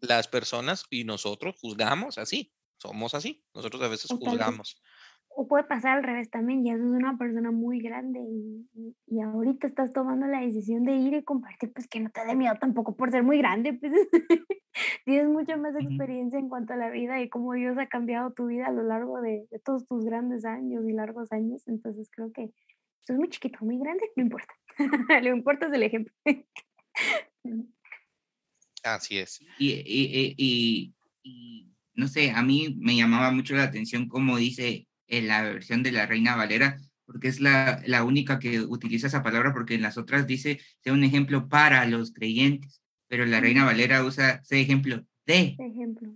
Las 0.00 0.28
personas 0.28 0.84
y 0.90 1.04
nosotros 1.04 1.56
juzgamos 1.60 2.18
así, 2.18 2.52
somos 2.78 3.14
así, 3.14 3.44
nosotros 3.54 3.82
a 3.82 3.88
veces 3.88 4.10
juzgamos. 4.10 4.80
o 5.28 5.46
puede 5.46 5.64
pasar 5.64 5.98
al 5.98 6.04
revés 6.04 6.30
también, 6.30 6.64
ya 6.64 6.76
sos 6.76 6.86
una 6.86 7.16
persona 7.16 7.50
muy 7.50 7.80
grande 7.80 8.20
y, 8.20 8.68
y, 9.06 9.20
ahorita 9.20 9.66
estás 9.66 9.92
tomando 9.92 10.26
la 10.26 10.40
decisión 10.40 10.84
de 10.84 10.96
ir 10.96 11.14
y 11.14 11.24
compartir, 11.24 11.72
pues 11.72 11.86
que 11.88 12.00
no 12.00 12.10
te 12.10 12.24
dé 12.24 12.34
miedo 12.34 12.54
tampoco 12.60 12.96
por 12.96 13.10
ser 13.10 13.22
muy 13.22 13.38
grande, 13.38 13.74
pues. 13.74 13.92
Tienes 15.04 15.28
mucha 15.28 15.56
más 15.56 15.74
experiencia 15.74 16.38
en 16.38 16.48
cuanto 16.48 16.72
a 16.72 16.76
la 16.76 16.90
vida 16.90 17.20
y 17.20 17.28
cómo 17.28 17.54
Dios 17.54 17.76
ha 17.78 17.88
cambiado 17.88 18.32
tu 18.32 18.46
vida 18.46 18.66
a 18.66 18.72
lo 18.72 18.82
largo 18.82 19.20
de, 19.20 19.46
de 19.50 19.58
todos 19.58 19.86
tus 19.86 20.04
grandes 20.04 20.44
años 20.44 20.84
y 20.88 20.92
largos 20.92 21.32
años, 21.32 21.66
entonces 21.66 22.08
creo 22.10 22.32
que 22.32 22.52
sos 23.00 23.16
muy 23.16 23.28
chiquito, 23.28 23.58
muy 23.62 23.78
grande, 23.78 24.04
no 24.16 24.22
importa, 24.22 24.54
lo 25.22 25.28
importa 25.34 25.66
es 25.66 25.72
el 25.72 25.82
ejemplo. 25.82 26.14
Así 28.82 29.18
es. 29.18 29.40
Y, 29.58 29.72
y, 29.72 30.94
y, 31.22 31.66
no 31.94 32.08
sé, 32.08 32.30
a 32.30 32.42
mí 32.42 32.76
me 32.78 32.96
llamaba 32.96 33.30
mucho 33.30 33.54
la 33.54 33.64
atención 33.64 34.08
como 34.08 34.36
dice 34.38 34.86
en 35.06 35.28
la 35.28 35.42
versión 35.42 35.82
de 35.82 35.92
la 35.92 36.06
Reina 36.06 36.36
Valera, 36.36 36.78
porque 37.04 37.28
es 37.28 37.40
la, 37.40 37.82
la 37.86 38.04
única 38.04 38.38
que 38.38 38.60
utiliza 38.60 39.08
esa 39.08 39.22
palabra, 39.22 39.52
porque 39.52 39.74
en 39.74 39.82
las 39.82 39.98
otras 39.98 40.26
dice, 40.26 40.60
sea 40.80 40.92
un 40.92 41.04
ejemplo 41.04 41.48
para 41.48 41.84
los 41.86 42.12
creyentes, 42.12 42.80
pero 43.08 43.26
la 43.26 43.40
Reina 43.40 43.64
Valera 43.64 44.04
usa 44.04 44.40
ese 44.42 44.60
ejemplo 44.60 45.04
de 45.26 45.56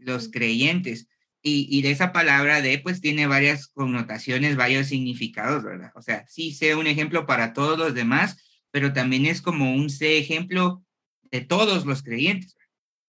los 0.00 0.30
creyentes. 0.30 1.08
Y, 1.42 1.66
y, 1.68 1.82
de 1.82 1.90
esa 1.90 2.12
palabra 2.12 2.62
de, 2.62 2.78
pues 2.78 3.02
tiene 3.02 3.26
varias 3.26 3.66
connotaciones, 3.66 4.56
varios 4.56 4.86
significados, 4.86 5.62
¿verdad? 5.62 5.92
O 5.94 6.00
sea, 6.00 6.24
sí 6.26 6.54
sé 6.54 6.74
un 6.74 6.86
ejemplo 6.86 7.26
para 7.26 7.52
todos 7.52 7.78
los 7.78 7.92
demás, 7.92 8.64
pero 8.70 8.94
también 8.94 9.26
es 9.26 9.42
como 9.42 9.74
un 9.74 9.90
sé 9.90 10.16
ejemplo 10.16 10.84
de 11.35 11.41
todos 11.41 11.85
los 11.85 12.05
creyentes. 12.05 12.57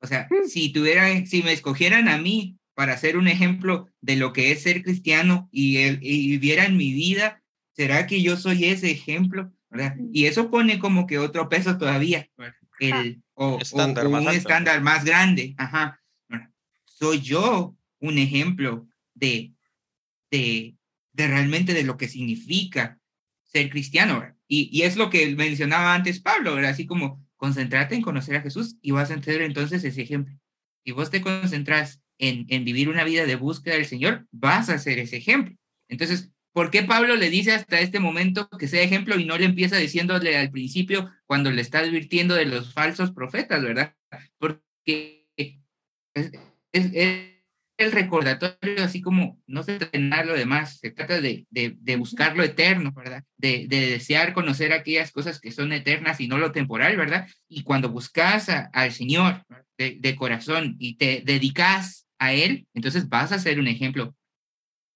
O 0.02 0.08
sea, 0.08 0.28
mm. 0.32 0.48
si 0.48 0.70
tuvieran, 0.74 1.28
si 1.28 1.44
me 1.44 1.54
escogieran 1.54 2.10
a 2.10 2.18
mí 2.18 2.58
para 2.74 2.98
ser 2.98 3.18
un 3.18 3.28
ejemplo 3.28 3.88
de 4.02 4.16
lo 4.16 4.34
que 4.34 4.52
es 4.52 4.64
ser 4.64 4.82
cristiano 4.82 5.48
y, 5.52 5.78
el, 5.78 6.00
y 6.02 6.36
vieran 6.40 6.76
mi 6.76 6.92
vida, 6.92 7.44
¿será 7.74 8.08
que 8.08 8.24
yo 8.24 8.36
soy 8.36 8.66
ese 8.66 8.90
ejemplo 8.90 9.54
¿verdad? 9.70 9.96
Y 10.12 10.26
eso 10.26 10.50
pone 10.50 10.80
como 10.80 11.06
que 11.06 11.20
otro 11.20 11.50
peso 11.50 11.78
todavía, 11.78 12.28
el, 12.80 13.22
o, 13.36 13.60
estándar 13.62 14.08
un 14.08 14.28
estándar 14.30 14.82
más 14.82 15.06
grande. 15.06 15.54
Ajá. 15.58 16.02
Soy 16.86 17.22
yo 17.22 17.76
un 18.00 18.18
ejemplo 18.18 18.88
de, 19.14 19.54
de, 20.32 20.76
de 21.14 21.28
realmente 21.28 21.74
de 21.74 21.84
lo 21.84 21.98
que 21.98 22.08
significa 22.08 23.00
ser 23.44 23.70
cristiano. 23.70 24.24
Y, 24.48 24.70
y 24.72 24.84
es 24.84 24.96
lo 24.96 25.10
que 25.10 25.36
mencionaba 25.36 25.94
antes 25.94 26.22
Pablo, 26.22 26.56
¿verdad? 26.56 26.72
así 26.72 26.86
como 26.86 27.25
concentrate 27.38 27.96
en 27.96 28.02
conocer 28.02 28.36
a 28.36 28.42
Jesús 28.42 28.78
y 28.82 28.92
vas 28.92 29.12
a 29.12 29.16
entender 29.16 29.42
entonces 29.42 29.84
ese 29.84 30.02
ejemplo. 30.02 30.36
Si 30.84 30.92
vos 30.92 31.10
te 31.10 31.22
concentras 31.22 32.02
en, 32.18 32.46
en 32.50 32.64
vivir 32.64 32.90
una 32.90 33.04
vida 33.04 33.26
de 33.26 33.36
búsqueda 33.36 33.76
del 33.76 33.86
Señor, 33.86 34.28
vas 34.32 34.70
a 34.70 34.80
ser 34.80 35.00
ese 35.00 35.18
ejemplo. 35.18 35.56
Entonces, 35.90 36.32
¿por 36.54 36.72
qué 36.72 36.84
Pablo 36.84 37.16
le 37.16 37.30
dice 37.30 37.54
hasta 37.54 37.80
este 37.80 38.00
momento 38.00 38.48
que 38.50 38.68
sea 38.68 38.82
ejemplo 38.82 39.20
y 39.20 39.26
no 39.26 39.38
le 39.38 39.46
empieza 39.46 39.78
diciéndole 39.78 40.38
al 40.38 40.52
principio 40.52 41.12
cuando 41.26 41.52
le 41.52 41.62
está 41.62 41.80
advirtiendo 41.80 42.36
de 42.36 42.46
los 42.46 42.74
falsos 42.74 43.12
profetas, 43.12 43.62
verdad? 43.62 43.96
Porque 44.38 45.28
es, 45.36 46.42
el 47.78 47.92
recordatorio, 47.92 48.84
así 48.84 49.02
como 49.02 49.40
no 49.48 49.64
se 49.64 49.78
trata 49.78 49.98
de 49.98 50.26
lo 50.26 50.34
demás, 50.34 50.80
se 50.80 50.92
trata 50.92 51.20
de, 51.20 51.46
de, 51.50 51.96
buscar 51.98 52.36
lo 52.38 52.44
eterno, 52.44 52.94
¿verdad? 52.94 53.24
De, 53.38 53.66
de, 53.68 53.90
desear 53.90 54.34
conocer 54.34 54.72
aquellas 54.72 55.12
cosas 55.12 55.42
que 55.42 55.52
son 55.52 55.74
eternas 55.74 56.22
y 56.22 56.28
no 56.28 56.38
lo 56.38 56.52
temporal, 56.52 56.96
¿verdad? 56.96 57.28
Y 57.50 57.64
cuando 57.64 57.90
buscas 57.90 58.50
al 58.50 58.92
Señor 58.92 59.44
de, 59.78 60.16
corazón 60.16 60.76
y 60.80 60.96
te 60.96 61.22
dedicas 61.26 62.08
a 62.18 62.34
Él, 62.34 62.68
entonces 62.74 63.10
vas 63.10 63.32
a 63.32 63.40
ser 63.40 63.60
un 63.60 63.68
ejemplo. 63.68 64.16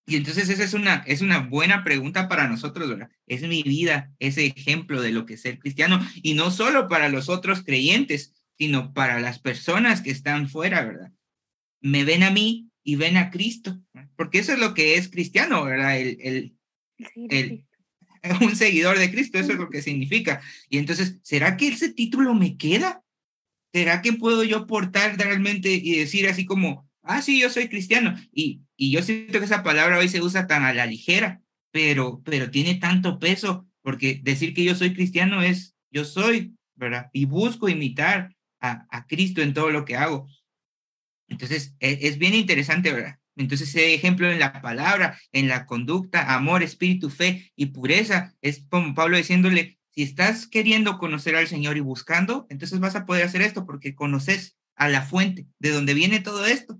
Y 0.08 0.16
entonces 0.16 0.50
esa 0.50 0.64
es 0.64 0.74
una, 0.74 1.04
es 1.06 1.22
una 1.22 1.40
buena 1.40 1.84
pregunta 1.84 2.28
para 2.30 2.48
nosotros, 2.48 2.90
¿verdad? 2.90 3.10
Es 3.28 3.42
mi 3.44 3.62
vida 3.62 4.12
ese 4.20 4.46
ejemplo 4.46 5.02
de 5.02 5.12
lo 5.12 5.26
que 5.26 5.36
es 5.36 5.42
ser 5.42 5.60
cristiano 5.60 6.00
y 6.16 6.34
no 6.34 6.50
solo 6.50 6.88
para 6.88 7.10
los 7.10 7.30
otros 7.30 7.64
creyentes, 7.64 8.34
sino 8.58 8.94
para 8.94 9.20
las 9.20 9.40
personas 9.40 10.02
que 10.02 10.12
están 10.12 10.50
fuera, 10.50 10.84
¿verdad? 10.84 11.12
Me 11.82 12.06
ven 12.06 12.24
a 12.24 12.32
mí 12.32 12.69
y 12.84 12.96
ven 12.96 13.18
a 13.18 13.30
Cristo, 13.30 13.80
porque 14.16 14.40
eso 14.40 14.54
es 14.54 14.60
lo 14.60 14.74
que 14.74 14.96
es 14.96 15.10
cristiano, 15.10 15.64
¿verdad? 15.64 16.00
El, 16.00 16.18
el, 16.22 16.58
el, 17.30 17.66
un 18.42 18.56
seguidor 18.56 18.98
de 18.98 19.12
Cristo, 19.12 19.40
eso 19.40 19.54
es 19.54 19.58
lo 19.58 19.70
que 19.70 19.82
significa. 19.82 20.42
Y 20.70 20.78
entonces, 20.78 21.18
¿será 21.24 21.58
que 21.58 21.68
ese 21.68 21.94
título 21.94 22.34
me 22.34 22.58
queda? 22.58 23.04
¿Será 23.74 24.02
que 24.02 24.14
puedo 24.14 24.44
yo 24.44 24.66
portar 24.68 25.18
realmente 25.18 25.72
y 25.72 25.98
decir 25.98 26.28
así 26.28 26.46
como, 26.46 26.90
ah, 27.04 27.22
sí, 27.22 27.40
yo 27.40 27.50
soy 27.50 27.70
cristiano? 27.70 28.16
Y, 28.34 28.62
y 28.76 28.92
yo 28.92 29.04
siento 29.04 29.40
que 29.40 29.46
esa 29.46 29.64
palabra 29.64 30.00
hoy 30.00 30.10
se 30.10 30.22
usa 30.22 30.48
tan 30.48 30.64
a 30.64 30.74
la 30.74 30.86
ligera, 30.86 31.42
pero, 31.72 32.22
pero 32.24 32.50
tiene 32.50 32.76
tanto 32.76 33.20
peso, 33.20 33.68
porque 33.82 34.20
decir 34.24 34.54
que 34.54 34.64
yo 34.64 34.76
soy 34.76 34.94
cristiano 34.94 35.42
es, 35.42 35.76
yo 35.92 36.06
soy, 36.06 36.56
¿verdad? 36.76 37.10
Y 37.14 37.26
busco 37.26 37.70
imitar 37.70 38.36
a, 38.60 38.86
a 38.90 39.06
Cristo 39.06 39.42
en 39.42 39.54
todo 39.54 39.70
lo 39.70 39.86
que 39.86 39.96
hago. 39.96 40.28
Entonces, 41.30 41.76
e, 41.80 42.00
es, 42.02 42.18
bien 42.18 42.34
interesante, 42.34 42.92
¿verdad? 42.92 43.20
Entonces, 43.36 43.70
ese 43.70 43.94
ejemplo 43.94 44.30
en 44.30 44.40
la 44.40 44.62
palabra, 44.62 45.18
en 45.32 45.48
la 45.48 45.66
conducta, 45.66 46.34
amor, 46.34 46.64
espíritu, 46.64 47.10
fe 47.10 47.52
y 47.56 47.68
pureza, 47.68 48.34
es 48.42 48.66
como 48.70 48.94
Pablo 48.94 49.18
diciéndole, 49.18 49.80
si 49.92 50.04
estás 50.04 50.48
queriendo 50.48 50.98
conocer 50.98 51.36
al 51.36 51.48
Señor 51.48 51.78
y 51.78 51.82
buscando, 51.82 52.46
entonces 52.50 52.80
vas 52.80 52.96
a 52.96 53.06
poder 53.06 53.26
hacer 53.26 53.42
esto 53.42 53.66
porque 53.66 53.96
conoces 53.96 54.58
a 54.76 54.90
la 54.90 55.02
fuente, 55.02 55.48
de 55.60 55.72
donde 55.72 55.94
viene 55.94 56.20
todo 56.20 56.46
esto, 56.46 56.80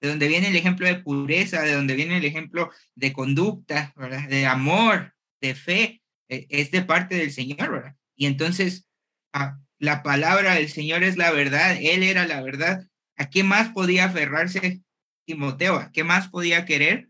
de 0.00 0.08
donde 0.08 0.28
viene 0.28 0.48
el 0.48 0.56
ejemplo 0.56 0.86
de 0.86 0.96
pureza, 0.96 1.62
de 1.62 1.74
donde 1.74 1.94
viene 1.94 2.18
el 2.18 2.24
ejemplo 2.24 2.70
de 2.94 3.12
conducta, 3.12 3.94
de 4.28 4.46
amor, 4.46 5.14
de 5.40 5.54
fe, 5.54 6.02
e, 6.28 6.46
es 6.50 6.70
de 6.70 6.82
parte 6.82 7.16
del 7.16 7.32
Señor, 7.32 7.70
¿verdad? 7.70 7.96
Y 8.14 8.26
entonces, 8.26 8.88
ah, 9.32 9.58
la 9.78 10.02
palabra 10.02 10.54
del 10.54 10.68
Señor 10.68 11.02
es 11.02 11.16
la 11.16 11.30
verdad, 11.30 11.76
Él 11.80 12.02
era 12.02 12.26
la 12.26 12.42
verdad, 12.42 12.86
¿A 13.16 13.30
qué 13.30 13.42
más 13.42 13.70
podía 13.70 14.06
aferrarse 14.06 14.82
Timoteo? 15.26 15.76
¿A 15.76 15.92
qué 15.92 16.04
más 16.04 16.28
podía 16.28 16.64
querer? 16.64 17.08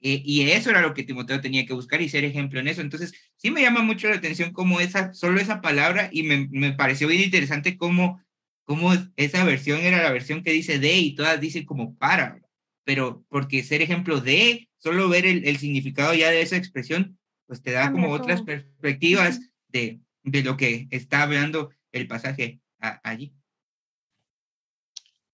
Eh, 0.00 0.22
y 0.24 0.42
eso 0.50 0.70
era 0.70 0.82
lo 0.82 0.94
que 0.94 1.02
Timoteo 1.02 1.40
tenía 1.40 1.66
que 1.66 1.72
buscar 1.72 2.00
y 2.02 2.08
ser 2.08 2.24
ejemplo 2.24 2.60
en 2.60 2.68
eso. 2.68 2.80
Entonces, 2.80 3.14
sí 3.36 3.50
me 3.50 3.62
llama 3.62 3.82
mucho 3.82 4.08
la 4.08 4.16
atención 4.16 4.52
cómo 4.52 4.80
esa, 4.80 5.14
solo 5.14 5.40
esa 5.40 5.60
palabra, 5.60 6.10
y 6.12 6.22
me, 6.22 6.48
me 6.50 6.72
pareció 6.72 7.08
bien 7.08 7.22
interesante 7.22 7.76
cómo, 7.76 8.22
cómo 8.64 8.92
esa 9.16 9.44
versión 9.44 9.80
era 9.80 10.02
la 10.02 10.12
versión 10.12 10.42
que 10.42 10.52
dice 10.52 10.78
de 10.78 10.96
y 10.96 11.14
todas 11.14 11.40
dicen 11.40 11.64
como 11.64 11.96
para, 11.96 12.40
pero 12.84 13.24
porque 13.28 13.62
ser 13.62 13.82
ejemplo 13.82 14.20
de, 14.20 14.68
solo 14.78 15.08
ver 15.08 15.26
el, 15.26 15.46
el 15.46 15.56
significado 15.56 16.14
ya 16.14 16.30
de 16.30 16.42
esa 16.42 16.56
expresión, 16.56 17.18
pues 17.46 17.62
te 17.62 17.72
da 17.72 17.90
como 17.90 18.10
otras 18.10 18.42
perspectivas 18.42 19.40
de, 19.68 20.00
de 20.22 20.42
lo 20.42 20.56
que 20.56 20.88
está 20.90 21.22
hablando 21.22 21.70
el 21.92 22.06
pasaje 22.06 22.60
allí. 23.02 23.35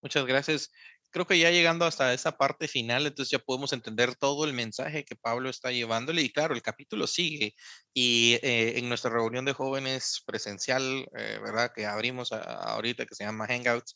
Muchas 0.03 0.25
gracias. 0.25 0.69
Creo 1.11 1.25
que 1.27 1.39
ya 1.39 1.49
llegando 1.51 1.85
hasta 1.85 2.13
esa 2.13 2.33
parte 2.37 2.67
final, 2.67 3.05
entonces 3.07 3.31
ya 3.31 3.39
podemos 3.39 3.71
entender 3.71 4.15
todo 4.15 4.45
el 4.45 4.53
mensaje 4.53 5.05
que 5.05 5.15
Pablo 5.15 5.49
está 5.49 5.71
llevándole. 5.71 6.21
Y 6.23 6.31
claro, 6.31 6.55
el 6.55 6.61
capítulo 6.61 7.07
sigue. 7.07 7.55
Y 7.93 8.33
eh, 8.43 8.79
en 8.79 8.89
nuestra 8.89 9.11
reunión 9.11 9.45
de 9.45 9.53
jóvenes 9.53 10.21
presencial, 10.25 11.07
eh, 11.17 11.39
¿verdad? 11.41 11.71
Que 11.73 11.85
abrimos 11.85 12.33
ahorita, 12.33 13.05
que 13.05 13.15
se 13.15 13.23
llama 13.23 13.47
Hangouts, 13.47 13.95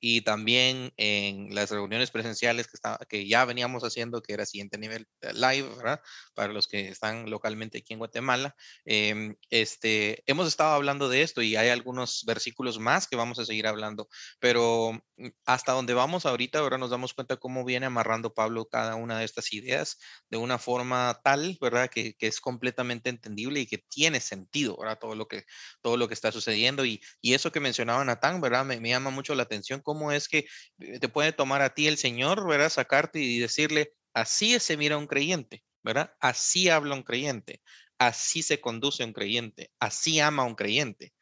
y 0.00 0.20
también 0.22 0.92
en 0.96 1.54
las 1.54 1.70
reuniones 1.70 2.10
presenciales 2.10 2.66
que, 2.66 2.76
está, 2.76 2.98
que 3.08 3.26
ya 3.26 3.44
veníamos 3.44 3.82
haciendo, 3.82 4.22
que 4.22 4.32
era 4.32 4.46
siguiente 4.46 4.78
nivel 4.78 5.06
eh, 5.22 5.32
live, 5.32 5.68
¿verdad? 5.76 6.00
Para 6.34 6.52
los 6.52 6.68
que 6.68 6.88
están 6.88 7.30
localmente 7.30 7.78
aquí 7.78 7.94
en 7.94 7.98
Guatemala. 7.98 8.54
Em, 8.84 9.34
este, 9.50 10.22
hemos 10.26 10.46
estado 10.46 10.74
hablando 10.74 11.08
de 11.08 11.22
esto 11.22 11.42
y 11.42 11.56
hay 11.56 11.68
algunos 11.68 12.24
versículos 12.26 12.78
más 12.78 13.08
que 13.08 13.16
vamos 13.16 13.38
a 13.38 13.44
seguir 13.44 13.66
hablando, 13.66 14.08
pero 14.38 14.92
mm, 15.16 15.28
hasta 15.46 15.72
donde 15.72 15.94
vamos 15.94 16.26
ahorita, 16.26 16.60
ahora 16.60 16.78
nos 16.78 16.90
damos 16.90 17.14
cuenta 17.14 17.36
cómo 17.36 17.64
viene 17.64 17.86
amarrando 17.86 18.34
Pablo 18.34 18.68
cada 18.68 18.94
una 18.94 19.18
de 19.18 19.24
estas 19.24 19.52
ideas 19.52 19.98
de 20.30 20.36
una 20.36 20.58
forma 20.58 21.20
tal, 21.24 21.58
¿verdad? 21.60 21.90
Que, 21.90 22.14
que 22.14 22.26
es 22.28 22.40
completamente 22.40 23.10
entendible 23.10 23.60
y 23.60 23.66
que 23.66 23.78
tiene 23.78 24.20
sentido, 24.20 24.76
¿verdad? 24.78 24.98
Todo 25.00 25.14
lo 25.14 25.26
que, 25.26 25.44
todo 25.82 25.96
lo 25.96 26.08
que 26.08 26.14
está 26.14 26.30
sucediendo 26.30 26.84
y, 26.84 27.00
y 27.20 27.34
eso 27.34 27.50
que 27.52 27.60
mencionaba 27.60 28.04
Natán, 28.04 28.40
¿verdad? 28.40 28.64
Me, 28.64 28.80
me 28.80 28.90
llama 28.90 29.10
mucho 29.10 29.34
la 29.34 29.42
atención 29.42 29.80
cómo 29.88 30.12
es 30.12 30.28
que 30.28 30.44
eh, 30.80 30.98
te 31.00 31.08
puede 31.08 31.32
tomar 31.32 31.62
a 31.62 31.72
ti 31.72 31.88
el 31.88 31.96
Señor, 31.96 32.46
¿verdad? 32.46 32.68
Sacarte 32.68 33.20
y 33.20 33.38
decirle, 33.38 33.94
así 34.12 34.60
se 34.60 34.76
mira 34.76 34.98
un 34.98 35.06
creyente, 35.06 35.64
¿verdad? 35.82 36.12
Así 36.20 36.68
habla 36.68 36.94
un 36.94 37.02
creyente, 37.02 37.62
así 37.96 38.42
se 38.42 38.60
conduce 38.60 39.02
un 39.02 39.14
creyente, 39.14 39.70
así 39.80 40.20
ama 40.20 40.44
un 40.44 40.56
creyente. 40.56 41.14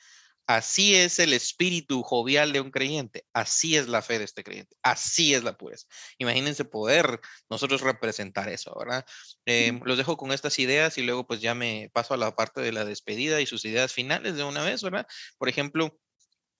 Así 0.48 0.94
es 0.94 1.18
el 1.18 1.32
espíritu 1.32 2.02
jovial 2.02 2.52
de 2.52 2.60
un 2.60 2.70
creyente, 2.70 3.24
así 3.32 3.76
es 3.76 3.88
la 3.88 4.00
fe 4.00 4.18
de 4.18 4.24
este 4.24 4.44
creyente, 4.44 4.76
así 4.82 5.34
es 5.34 5.42
la 5.42 5.56
pureza. 5.56 5.86
Imagínense 6.18 6.64
poder 6.64 7.20
nosotros 7.50 7.80
representar 7.80 8.48
eso, 8.48 8.72
¿verdad? 8.78 9.04
Em, 9.44 9.80
los 9.84 9.98
dejo 9.98 10.16
con 10.16 10.32
estas 10.32 10.58
ideas 10.60 10.98
y 10.98 11.02
luego 11.02 11.26
pues 11.26 11.40
ya 11.40 11.54
me 11.56 11.90
paso 11.92 12.14
a 12.14 12.16
la 12.16 12.36
parte 12.36 12.60
de 12.60 12.70
la 12.72 12.84
despedida 12.84 13.40
y 13.40 13.46
sus 13.46 13.64
ideas 13.64 13.92
finales 13.92 14.36
de 14.36 14.44
una 14.44 14.62
vez, 14.62 14.82
¿verdad? 14.84 15.06
Por 15.38 15.48
ejemplo, 15.48 15.98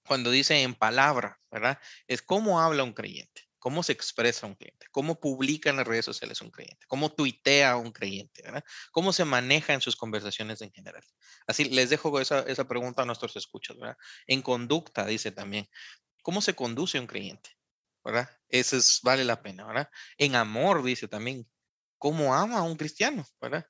cuando 0.07 0.31
dice 0.31 0.61
en 0.63 0.75
palabra, 0.75 1.39
¿verdad? 1.51 1.79
Es 2.07 2.21
cómo 2.21 2.61
habla 2.61 2.83
un 2.83 2.93
creyente, 2.93 3.43
cómo 3.59 3.83
se 3.83 3.91
expresa 3.93 4.47
un 4.47 4.55
creyente, 4.55 4.87
cómo 4.91 5.19
publica 5.19 5.69
en 5.69 5.77
las 5.77 5.87
redes 5.87 6.05
sociales 6.05 6.41
un 6.41 6.51
creyente, 6.51 6.85
cómo 6.87 7.11
tuitea 7.13 7.77
un 7.77 7.91
creyente, 7.91 8.41
¿verdad? 8.43 8.63
Cómo 8.91 9.13
se 9.13 9.25
maneja 9.25 9.73
en 9.73 9.81
sus 9.81 9.95
conversaciones 9.95 10.61
en 10.61 10.71
general. 10.71 11.03
Así 11.47 11.65
les 11.65 11.89
dejo 11.89 12.19
esa, 12.19 12.39
esa 12.41 12.67
pregunta 12.67 13.03
a 13.03 13.05
nuestros 13.05 13.35
escuchas, 13.35 13.77
¿verdad? 13.77 13.97
En 14.27 14.41
conducta, 14.41 15.05
dice 15.05 15.31
también, 15.31 15.67
¿cómo 16.23 16.41
se 16.41 16.55
conduce 16.55 16.99
un 16.99 17.07
creyente? 17.07 17.51
¿Verdad? 18.05 18.29
Eso 18.49 18.77
es, 18.77 19.01
vale 19.03 19.25
la 19.25 19.41
pena, 19.43 19.65
¿verdad? 19.67 19.89
En 20.17 20.35
amor, 20.35 20.83
dice 20.83 21.07
también, 21.07 21.47
¿cómo 21.99 22.35
ama 22.35 22.59
a 22.59 22.63
un 22.63 22.77
cristiano? 22.77 23.25
¿Verdad? 23.41 23.67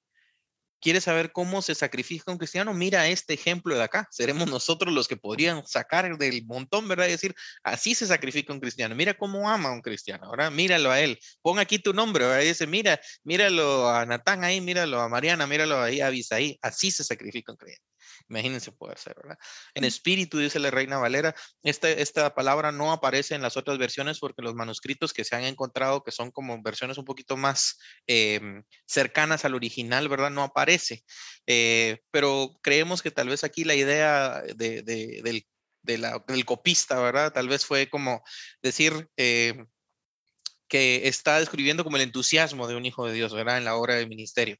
¿Quieres 0.80 1.06
saber 1.06 1.32
cómo 1.32 1.62
se 1.62 1.74
sacrifica 1.76 2.32
un 2.32 2.38
cristiano? 2.38 2.74
Mira 2.74 3.08
este 3.08 3.34
ejemplo 3.34 3.76
de 3.76 3.84
acá. 3.84 4.08
Seremos 4.12 4.50
nosotros 4.50 4.94
los 4.94 5.08
que 5.08 5.18
podrían 5.18 5.66
sacar 5.66 6.18
del 6.18 6.46
montón, 6.46 6.88
¿verdad? 6.88 7.08
Y 7.08 7.12
decir, 7.12 7.34
así 7.64 7.96
se 7.96 8.06
sacrifica 8.06 8.54
un 8.54 8.60
cristiano. 8.60 8.96
Mira 8.96 9.16
cómo 9.16 9.50
ama 9.50 9.70
a 9.70 9.72
un 9.74 9.82
cristiano, 9.82 10.30
¿verdad? 10.30 10.52
Míralo 10.52 10.92
a 10.92 11.00
él. 11.00 11.20
Pon 11.42 11.60
aquí 11.60 11.80
tu 11.80 11.94
nombre, 11.94 12.26
¿verdad? 12.26 12.44
Dice, 12.44 12.68
mira, 12.68 13.00
míralo 13.24 13.90
a 13.90 14.06
Natán 14.06 14.44
ahí, 14.44 14.62
míralo 14.62 15.02
a 15.02 15.10
Mariana, 15.10 15.48
míralo 15.48 15.82
ahí 15.82 16.00
a 16.02 16.08
Abisaí. 16.08 16.60
Así 16.62 16.92
se 16.92 17.04
sacrifica 17.04 17.52
un 17.52 17.58
creyente. 17.58 17.84
Imagínense 18.30 18.72
poder 18.72 18.98
ser, 18.98 19.16
¿verdad? 19.16 19.38
En 19.74 19.84
espíritu, 19.84 20.38
dice 20.40 20.60
la 20.60 20.72
Reina 20.72 20.98
Valera, 20.98 21.36
esta, 21.64 21.90
esta 21.90 22.34
palabra 22.36 22.72
no 22.72 22.92
aparece 22.92 23.36
en 23.36 23.42
las 23.42 23.58
otras 23.58 23.78
versiones 23.78 24.20
porque 24.20 24.42
los 24.42 24.56
manuscritos 24.56 25.14
que 25.14 25.24
se 25.24 25.36
han 25.36 25.44
encontrado, 25.44 26.04
que 26.04 26.12
son 26.12 26.32
como 26.32 26.62
versiones 26.62 26.98
un 26.98 27.06
poquito 27.06 27.38
más 27.38 27.78
em, 28.08 28.64
cercanas 28.86 29.46
al 29.46 29.56
original, 29.56 30.10
¿verdad? 30.10 30.32
No 30.32 30.44
aparece. 30.44 31.04
Eh, 31.46 32.00
pero 32.12 32.58
creemos 32.62 33.02
que 33.02 33.12
tal 33.12 33.30
vez 33.30 33.44
aquí 33.44 33.64
la 33.64 33.76
idea 33.76 34.42
de, 34.56 34.82
del, 34.84 35.46
del 35.82 36.46
copista, 36.46 37.00
¿verdad? 37.00 37.32
Tal 37.34 37.48
vez 37.48 37.66
fue 37.66 37.90
como 37.90 38.24
decir... 38.62 39.10
Eh, 39.18 39.66
que 40.70 41.08
está 41.08 41.40
describiendo 41.40 41.86
como 41.86 41.96
el 41.96 42.04
entusiasmo 42.04 42.68
de 42.68 42.76
un 42.76 42.86
hijo 42.86 43.08
de 43.08 43.14
Dios, 43.14 43.34
¿verdad? 43.34 43.58
En 43.58 43.64
la 43.64 43.78
obra 43.78 43.96
del 43.96 44.10
ministerio 44.10 44.58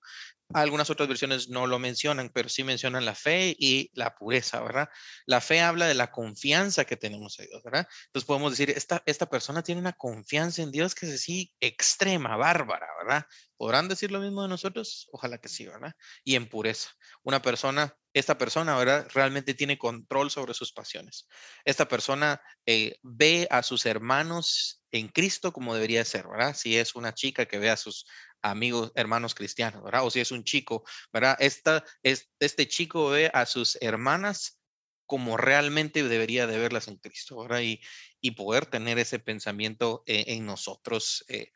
Algunas 0.54 0.90
otras 0.90 1.10
versiones 1.10 1.50
no 1.50 1.68
lo 1.68 1.78
mencionan, 1.78 2.30
pero 2.34 2.48
sí 2.48 2.64
mencionan 2.64 3.04
la 3.04 3.16
fe 3.16 3.54
y 3.60 3.92
la 3.94 4.16
pureza, 4.16 4.62
¿verdad? 4.62 4.88
La 5.26 5.42
fe 5.42 5.60
habla 5.60 5.88
de 5.88 5.94
la 5.94 6.10
confianza 6.10 6.86
que 6.86 6.96
tenemos 6.96 7.38
en 7.40 7.48
Dios, 7.48 7.62
¿verdad? 7.64 7.86
Entonces 8.06 8.26
podemos 8.26 8.52
decir, 8.52 8.70
esta, 8.70 9.04
esta 9.06 9.30
persona 9.30 9.62
tiene 9.62 9.82
una 9.82 9.92
confianza 9.92 10.62
en 10.62 10.72
Dios 10.72 10.96
que 10.96 11.06
es 11.06 11.16
así 11.16 11.54
extrema, 11.60 12.38
bárbara, 12.38 12.88
¿verdad? 13.04 13.26
¿Podrán 13.58 13.90
decir 13.90 14.12
lo 14.12 14.22
mismo 14.22 14.44
de 14.44 14.48
nosotros? 14.48 15.10
Ojalá 15.12 15.38
que 15.38 15.50
sí, 15.50 15.66
¿verdad? 15.66 15.94
Y 16.24 16.36
en 16.36 16.48
pureza. 16.48 16.92
Una 17.24 17.42
persona, 17.42 17.98
esta 18.14 18.38
persona, 18.38 18.78
¿verdad? 18.78 19.08
Realmente 19.14 19.54
tiene 19.54 19.78
control 19.78 20.32
sobre 20.32 20.54
sus 20.54 20.72
pasiones. 20.72 21.28
Esta 21.66 21.88
persona 21.90 22.42
eh, 22.66 22.98
ve 23.02 23.48
a 23.52 23.64
sus 23.64 23.86
hermanos 23.86 24.82
en 24.92 25.10
Cristo 25.10 25.52
como 25.52 25.74
debería 25.74 26.06
ser, 26.06 26.28
¿verdad? 26.28 26.56
Si 26.56 26.78
es 26.78 26.96
una 26.96 27.14
chica 27.14 27.46
que 27.46 27.60
ve 27.60 27.70
a 27.70 27.78
sus 27.78 28.06
amigos, 28.42 28.92
hermanos 28.96 29.36
cristianos, 29.36 29.84
¿verdad? 29.84 30.06
O 30.06 30.12
si 30.12 30.20
es 30.20 30.32
un 30.32 30.44
chico, 30.44 30.84
¿verdad? 31.12 31.36
Esta, 31.40 31.84
es, 32.04 32.30
este 32.40 32.68
chico 32.68 33.10
ve 33.10 33.32
a 33.34 33.46
sus 33.46 33.78
hermanas 33.82 34.60
como 35.08 35.38
realmente 35.38 36.04
debería 36.04 36.46
de 36.48 36.60
verlas 36.60 36.88
en 36.88 36.98
Cristo, 36.98 37.42
¿verdad? 37.42 37.62
Y, 37.62 37.82
y 38.22 38.32
poder 38.32 38.66
tener 38.66 39.00
ese 39.00 39.20
pensamiento 39.20 40.04
eh, 40.06 40.26
en 40.28 40.46
nosotros. 40.46 41.26
Eh, 41.30 41.52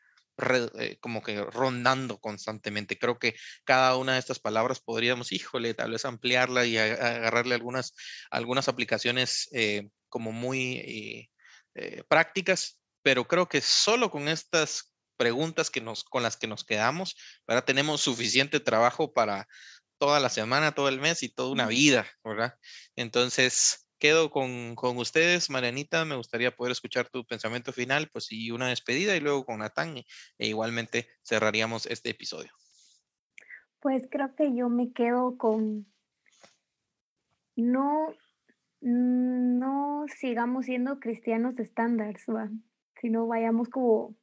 eh, 0.78 0.96
como 1.00 1.22
que 1.22 1.44
rondando 1.44 2.18
constantemente. 2.18 2.98
Creo 2.98 3.18
que 3.18 3.36
cada 3.64 3.96
una 3.96 4.14
de 4.14 4.18
estas 4.18 4.40
palabras 4.40 4.80
podríamos, 4.80 5.30
híjole, 5.30 5.74
tal 5.74 5.92
vez 5.92 6.06
ampliarla 6.06 6.64
y 6.64 6.78
agarrarle 6.78 7.54
algunas, 7.54 7.94
algunas 8.30 8.66
aplicaciones 8.66 9.50
como 10.08 10.32
muy 10.32 11.30
prácticas, 12.08 12.80
pero 13.02 13.28
creo 13.28 13.46
que 13.48 13.60
solo 13.60 14.10
con 14.10 14.26
estas 14.26 14.91
preguntas 15.16 15.70
que 15.70 15.80
nos, 15.80 16.04
con 16.04 16.22
las 16.22 16.36
que 16.36 16.46
nos 16.46 16.64
quedamos, 16.64 17.16
¿verdad? 17.46 17.64
Tenemos 17.64 18.00
suficiente 18.00 18.60
trabajo 18.60 19.12
para 19.12 19.46
toda 19.98 20.20
la 20.20 20.28
semana, 20.28 20.72
todo 20.72 20.88
el 20.88 21.00
mes 21.00 21.22
y 21.22 21.28
toda 21.28 21.50
una 21.50 21.66
vida, 21.66 22.06
¿verdad? 22.24 22.54
Entonces, 22.96 23.88
quedo 23.98 24.30
con, 24.30 24.74
con 24.74 24.96
ustedes, 24.98 25.48
Marianita, 25.48 26.04
me 26.04 26.16
gustaría 26.16 26.56
poder 26.56 26.72
escuchar 26.72 27.08
tu 27.08 27.24
pensamiento 27.24 27.72
final, 27.72 28.10
pues 28.12 28.32
y 28.32 28.50
una 28.50 28.66
despedida 28.66 29.14
y 29.14 29.20
luego 29.20 29.44
con 29.44 29.60
Natán 29.60 29.96
e 30.38 30.48
igualmente 30.48 31.06
cerraríamos 31.22 31.86
este 31.86 32.10
episodio. 32.10 32.50
Pues 33.78 34.02
creo 34.10 34.34
que 34.34 34.56
yo 34.56 34.68
me 34.68 34.92
quedo 34.92 35.38
con 35.38 35.86
no, 37.54 38.12
no 38.80 40.04
sigamos 40.18 40.66
siendo 40.66 40.98
cristianos 40.98 41.58
estándares, 41.58 42.24
sino 43.00 43.26
vayamos 43.26 43.68
como 43.68 44.16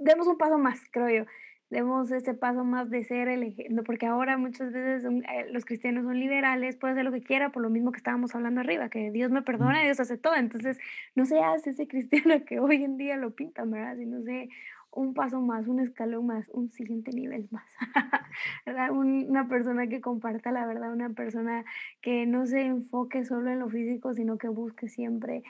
demos 0.00 0.26
un 0.26 0.38
paso 0.38 0.58
más, 0.58 0.80
creo 0.90 1.24
yo. 1.24 1.30
Demos 1.70 2.10
ese 2.10 2.34
paso 2.34 2.64
más 2.64 2.90
de 2.90 3.04
ser 3.04 3.28
el 3.28 3.44
ejemplo, 3.44 3.84
porque 3.84 4.06
ahora 4.06 4.36
muchas 4.36 4.72
veces 4.72 5.04
eh, 5.04 5.46
los 5.52 5.64
cristianos 5.64 6.04
son 6.04 6.18
liberales, 6.18 6.76
puede 6.76 6.94
hacer 6.94 7.04
lo 7.04 7.12
que 7.12 7.22
quiera, 7.22 7.52
por 7.52 7.62
lo 7.62 7.70
mismo 7.70 7.92
que 7.92 7.98
estábamos 7.98 8.34
hablando 8.34 8.60
arriba, 8.60 8.88
que 8.88 9.12
Dios 9.12 9.30
me 9.30 9.42
perdona, 9.42 9.84
Dios 9.84 10.00
hace 10.00 10.18
todo. 10.18 10.34
Entonces, 10.34 10.78
no 11.14 11.26
seas 11.26 11.64
ese 11.68 11.86
cristiano 11.88 12.44
que 12.44 12.58
hoy 12.58 12.82
en 12.82 12.96
día 12.96 13.16
lo 13.16 13.30
pintan, 13.36 13.70
¿verdad? 13.70 13.96
Sino 13.98 14.20
sé 14.22 14.48
un 14.92 15.14
paso 15.14 15.40
más, 15.40 15.68
un 15.68 15.80
escalón 15.80 16.26
más, 16.26 16.48
un 16.50 16.70
siguiente 16.70 17.12
nivel 17.12 17.48
más. 17.50 17.66
una 18.92 19.48
persona 19.48 19.86
que 19.86 20.00
comparta 20.00 20.50
la 20.52 20.66
verdad, 20.66 20.92
una 20.92 21.10
persona 21.10 21.64
que 22.00 22.26
no 22.26 22.46
se 22.46 22.62
enfoque 22.62 23.24
solo 23.24 23.50
en 23.50 23.60
lo 23.60 23.68
físico, 23.68 24.14
sino 24.14 24.38
que 24.38 24.48
busque 24.48 24.88
siempre 24.88 25.42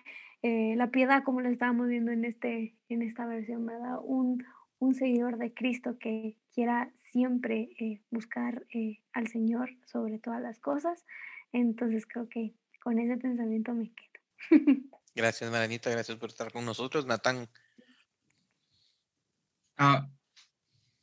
eh, 0.42 0.74
la 0.76 0.90
piedad, 0.90 1.22
como 1.22 1.40
lo 1.40 1.48
estábamos 1.48 1.88
viendo 1.88 2.12
en, 2.12 2.24
este, 2.24 2.74
en 2.88 3.02
esta 3.02 3.26
versión, 3.26 3.66
¿verdad? 3.66 3.98
Un, 4.02 4.44
un 4.78 4.94
seguidor 4.94 5.36
de 5.36 5.52
Cristo 5.52 5.98
que 5.98 6.36
quiera 6.54 6.90
siempre 7.12 7.70
eh, 7.78 8.00
buscar 8.10 8.66
eh, 8.72 9.00
al 9.12 9.28
Señor 9.28 9.70
sobre 9.84 10.18
todas 10.18 10.40
las 10.40 10.58
cosas. 10.58 11.04
Entonces 11.52 12.06
creo 12.06 12.28
que 12.28 12.54
con 12.82 12.98
ese 12.98 13.16
pensamiento 13.16 13.74
me 13.74 13.90
quedo. 13.90 14.10
Gracias, 15.14 15.50
Maranita, 15.50 15.90
gracias 15.90 16.16
por 16.18 16.30
estar 16.30 16.52
con 16.52 16.64
nosotros. 16.64 17.04
Natán. 17.04 17.48
Ah, 19.82 20.06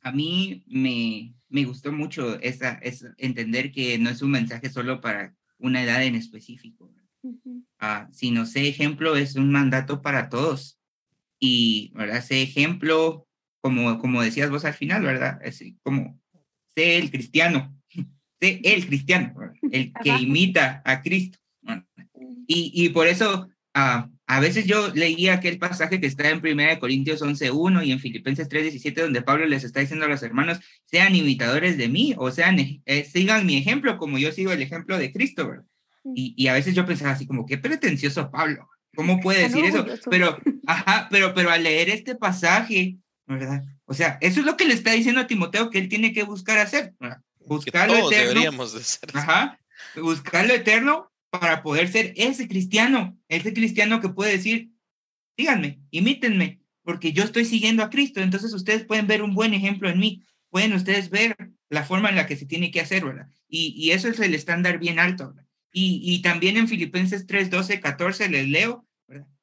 a 0.02 0.12
mí 0.12 0.62
me, 0.68 1.34
me 1.48 1.64
gustó 1.64 1.90
mucho 1.90 2.38
esa, 2.40 2.78
entender 3.16 3.72
que 3.72 3.98
no 3.98 4.08
es 4.08 4.22
un 4.22 4.30
mensaje 4.30 4.70
solo 4.70 5.00
para 5.00 5.34
una 5.58 5.82
edad 5.82 6.04
en 6.04 6.14
específico. 6.14 6.88
Ah, 7.80 8.08
si 8.12 8.30
no 8.30 8.46
sé 8.46 8.68
ejemplo, 8.68 9.16
es 9.16 9.34
un 9.34 9.50
mandato 9.50 10.00
para 10.00 10.28
todos. 10.28 10.78
Y, 11.40 11.90
¿verdad? 11.96 12.22
Sé 12.22 12.40
ejemplo, 12.40 13.26
como, 13.60 13.98
como 13.98 14.22
decías 14.22 14.48
vos 14.48 14.64
al 14.64 14.74
final, 14.74 15.02
¿verdad? 15.02 15.40
Es 15.42 15.60
como, 15.82 16.20
sé 16.76 16.98
el 16.98 17.10
cristiano, 17.10 17.76
sé 18.40 18.60
el 18.62 18.86
cristiano, 18.86 19.34
el 19.72 19.92
que 19.92 20.10
imita 20.20 20.82
a 20.84 21.02
Cristo. 21.02 21.40
Y, 22.46 22.70
y 22.72 22.90
por 22.90 23.08
eso, 23.08 23.48
ah, 23.74 24.08
a 24.28 24.40
veces 24.40 24.66
yo 24.66 24.88
leía 24.94 25.32
aquel 25.32 25.58
pasaje 25.58 26.00
que 26.00 26.06
está 26.06 26.28
en 26.28 26.46
1 26.46 26.78
Corintios 26.80 27.22
11.1 27.22 27.86
y 27.86 27.92
en 27.92 27.98
Filipenses 27.98 28.46
3.17, 28.50 29.00
donde 29.00 29.22
Pablo 29.22 29.46
les 29.46 29.64
está 29.64 29.80
diciendo 29.80 30.04
a 30.04 30.08
los 30.08 30.22
hermanos, 30.22 30.60
sean 30.84 31.16
imitadores 31.16 31.78
de 31.78 31.88
mí, 31.88 32.14
o 32.18 32.30
sean, 32.30 32.58
eh, 32.58 33.04
sigan 33.10 33.46
mi 33.46 33.56
ejemplo 33.56 33.96
como 33.96 34.18
yo 34.18 34.30
sigo 34.30 34.52
el 34.52 34.60
ejemplo 34.60 34.98
de 34.98 35.12
Cristo, 35.14 35.48
¿verdad? 35.48 35.64
Y, 36.14 36.46
a 36.46 36.52
veces 36.52 36.74
yo 36.74 36.84
pensaba 36.84 37.12
así 37.12 37.26
como, 37.26 37.46
qué 37.46 37.56
pretencioso 37.56 38.30
Pablo, 38.30 38.68
¿cómo 38.94 39.18
puede 39.20 39.48
decir 39.48 39.64
eso? 39.64 39.86
Pero, 40.10 40.38
ajá, 40.66 41.08
pero, 41.10 41.32
pero 41.32 41.50
al 41.50 41.62
leer 41.62 41.88
este 41.88 42.14
pasaje, 42.14 42.98
¿verdad? 43.26 43.64
O 43.86 43.94
sea, 43.94 44.18
eso 44.20 44.40
es 44.40 44.46
lo 44.46 44.58
que 44.58 44.66
le 44.66 44.74
está 44.74 44.92
diciendo 44.92 45.22
a 45.22 45.26
Timoteo 45.26 45.70
que 45.70 45.78
él 45.78 45.88
tiene 45.88 46.12
que 46.12 46.24
buscar 46.24 46.58
hacer, 46.58 46.92
¿verdad? 47.00 47.22
Buscar 47.46 47.88
lo 47.88 48.10
eterno. 48.10 48.42
Ajá, 49.14 49.58
buscar 49.96 50.46
lo 50.46 50.52
eterno 50.52 51.07
para 51.30 51.62
poder 51.62 51.88
ser 51.88 52.12
ese 52.16 52.48
cristiano, 52.48 53.18
ese 53.28 53.52
cristiano 53.52 54.00
que 54.00 54.08
puede 54.08 54.32
decir, 54.32 54.70
síganme, 55.36 55.80
imítenme, 55.90 56.60
porque 56.82 57.12
yo 57.12 57.24
estoy 57.24 57.44
siguiendo 57.44 57.82
a 57.82 57.90
Cristo, 57.90 58.20
entonces 58.20 58.52
ustedes 58.54 58.84
pueden 58.84 59.06
ver 59.06 59.22
un 59.22 59.34
buen 59.34 59.54
ejemplo 59.54 59.90
en 59.90 59.98
mí, 59.98 60.22
pueden 60.50 60.72
ustedes 60.72 61.10
ver 61.10 61.36
la 61.68 61.84
forma 61.84 62.08
en 62.08 62.16
la 62.16 62.26
que 62.26 62.36
se 62.36 62.46
tiene 62.46 62.70
que 62.70 62.80
hacer, 62.80 63.04
¿verdad? 63.04 63.28
Y, 63.48 63.74
y 63.76 63.90
eso 63.90 64.08
es 64.08 64.18
el 64.20 64.34
estándar 64.34 64.78
bien 64.78 64.98
alto, 64.98 65.28
¿verdad? 65.28 65.48
Y, 65.72 66.22
también 66.22 66.56
en 66.56 66.68
Filipenses 66.68 67.26
3, 67.26 67.50
12, 67.50 67.80
14 67.80 68.28
les 68.28 68.48
leo. 68.48 68.86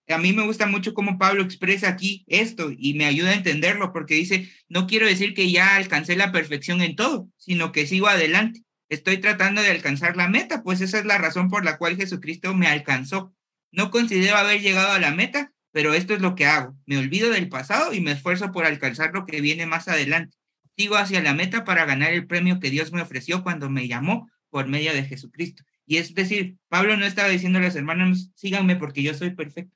A 0.08 0.18
mí 0.18 0.34
me 0.34 0.46
gusta 0.46 0.68
mucho 0.68 0.94
cómo 0.94 1.18
Pablo 1.18 1.42
expresa 1.44 1.88
aquí 1.90 2.26
esto 2.28 2.72
y 2.78 2.94
me 2.94 3.06
ayuda 3.06 3.32
a 3.32 3.36
entenderlo 3.36 3.92
porque 3.92 4.16
dice, 4.16 4.50
no 4.70 4.86
quiero 4.86 5.08
decir 5.08 5.34
que 5.34 5.50
ya 5.50 5.76
alcancé 5.76 6.16
la 6.16 6.32
perfección 6.32 6.82
en 6.82 6.96
todo, 6.96 7.30
sino 7.38 7.72
que 7.72 7.88
sigo 7.88 8.08
adelante. 8.08 8.64
Estoy 8.90 9.18
tratando 9.18 9.62
de 9.62 9.72
alcanzar 9.72 10.16
la 10.16 10.28
meta, 10.28 10.62
pues 10.64 10.82
esa 10.82 11.00
es 11.00 11.06
la 11.06 11.18
razón 11.18 11.50
por 11.50 11.66
la 11.66 11.78
cual 11.78 11.96
Jesucristo 11.96 12.54
me 12.54 12.68
alcanzó. 12.68 13.34
No 13.72 13.92
considero 13.92 14.38
haber 14.38 14.62
llegado 14.62 14.92
a 14.92 15.00
la 15.00 15.12
meta, 15.12 15.52
pero 15.72 15.94
esto 15.94 16.14
es 16.14 16.22
lo 16.22 16.36
que 16.36 16.46
hago. 16.46 16.78
Me 16.86 16.98
olvido 16.98 17.30
del 17.30 17.50
pasado 17.50 17.94
y 17.94 18.00
me 18.00 18.12
esfuerzo 18.12 18.52
por 18.52 18.66
alcanzar 18.66 19.12
lo 19.14 19.26
que 19.26 19.42
viene 19.42 19.66
más 19.66 19.88
adelante. 19.88 20.38
Sigo 20.78 20.96
hacia 20.96 21.22
la 21.22 21.34
meta 21.34 21.64
para 21.64 21.86
ganar 21.86 22.14
el 22.14 22.28
premio 22.28 22.60
que 22.60 22.70
Dios 22.70 22.92
me 22.92 23.02
ofreció 23.02 23.44
cuando 23.44 23.70
me 23.70 23.88
llamó 23.88 24.30
por 24.50 24.68
medio 24.68 24.94
de 24.94 25.04
Jesucristo. 25.04 25.64
Y 25.86 25.98
es 25.98 26.14
decir, 26.14 26.58
Pablo 26.70 26.96
no 26.98 27.06
estaba 27.06 27.30
diciendo 27.30 27.60
a 27.60 27.62
los 27.62 27.76
hermanos, 27.76 28.32
síganme 28.36 28.76
porque 28.76 29.04
yo 29.04 29.14
soy 29.14 29.32
perfecto, 29.32 29.76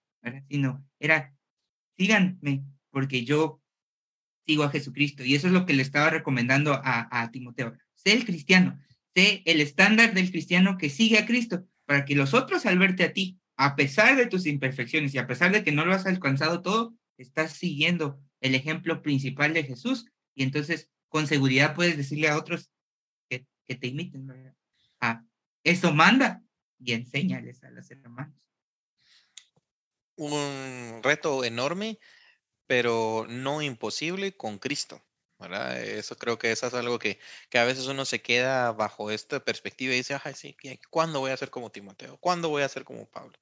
sino 0.50 0.86
era, 1.00 1.34
síganme 1.98 2.64
porque 2.92 3.26
yo 3.26 3.62
sigo 4.46 4.64
a 4.64 4.70
Jesucristo. 4.70 5.24
Y 5.24 5.36
eso 5.36 5.48
es 5.48 5.54
lo 5.54 5.66
que 5.66 5.74
le 5.74 5.82
estaba 5.82 6.10
recomendando 6.10 6.74
a, 6.74 7.08
a 7.12 7.32
Timoteo. 7.32 7.76
Sé 7.94 8.14
el 8.14 8.26
cristiano, 8.26 8.80
el 9.46 9.62
estándar 9.62 10.14
del 10.14 10.32
cristiano 10.32 10.78
que 10.78 10.90
sigue 10.90 11.18
a 11.18 11.26
Cristo, 11.26 11.66
para 11.86 12.06
que 12.06 12.16
los 12.16 12.34
otros 12.34 12.66
al 12.66 12.80
verte 12.80 13.04
a 13.04 13.14
ti, 13.14 13.40
a 13.56 13.76
pesar 13.76 14.16
de 14.16 14.28
tus 14.28 14.46
imperfecciones 14.46 15.14
y 15.14 15.18
a 15.18 15.28
pesar 15.28 15.52
de 15.52 15.64
que 15.64 15.72
no 15.72 15.86
lo 15.86 15.94
has 15.94 16.06
alcanzado 16.06 16.62
todo, 16.62 16.94
estás 17.18 17.54
siguiendo 17.54 18.22
el 18.42 18.56
ejemplo 18.56 19.02
principal 19.02 19.54
de 19.54 19.64
Jesús. 19.64 20.06
Y 20.34 20.44
entonces, 20.44 20.90
con 21.10 21.28
seguridad 21.28 21.76
puedes 21.76 21.98
decirle 21.98 22.30
a 22.30 22.38
otros 22.38 22.72
que, 23.30 23.46
te 23.68 23.88
imiten. 23.88 24.28
¿verdad? 24.28 24.56
Eso 25.64 25.94
manda 25.94 26.42
y 26.80 26.94
enséñales 26.94 27.64
a 27.64 27.70
los 27.70 27.92
hermanos. 27.92 28.36
Un 30.16 31.02
reto 31.04 31.44
enorme, 31.44 32.00
pero 32.68 33.26
no 33.30 33.62
imposible 33.62 34.36
con 34.36 34.58
Cristo. 34.58 35.04
¿Verdad? 35.40 35.82
Eso 35.82 36.18
creo 36.18 36.38
que 36.38 36.52
eso 36.52 36.68
es 36.68 36.74
algo 36.74 37.00
que, 37.00 37.20
que, 37.50 37.60
a 37.60 37.64
veces 37.66 37.88
uno 37.88 38.06
se 38.06 38.22
queda 38.22 38.72
bajo 38.74 39.12
esta 39.12 39.40
perspectiva 39.44 39.94
y 39.94 39.98
dice, 39.98 40.20
ay, 40.24 40.34
sí, 40.36 40.56
¿cuándo 40.90 41.20
voy 41.22 41.32
a 41.32 41.38
ser 41.38 41.50
como 41.50 41.72
Timoteo? 41.72 42.18
¿Cuándo 42.18 42.50
voy 42.50 42.64
a 42.64 42.70
ser 42.70 42.84
como 42.84 43.06
Pablo? 43.08 43.38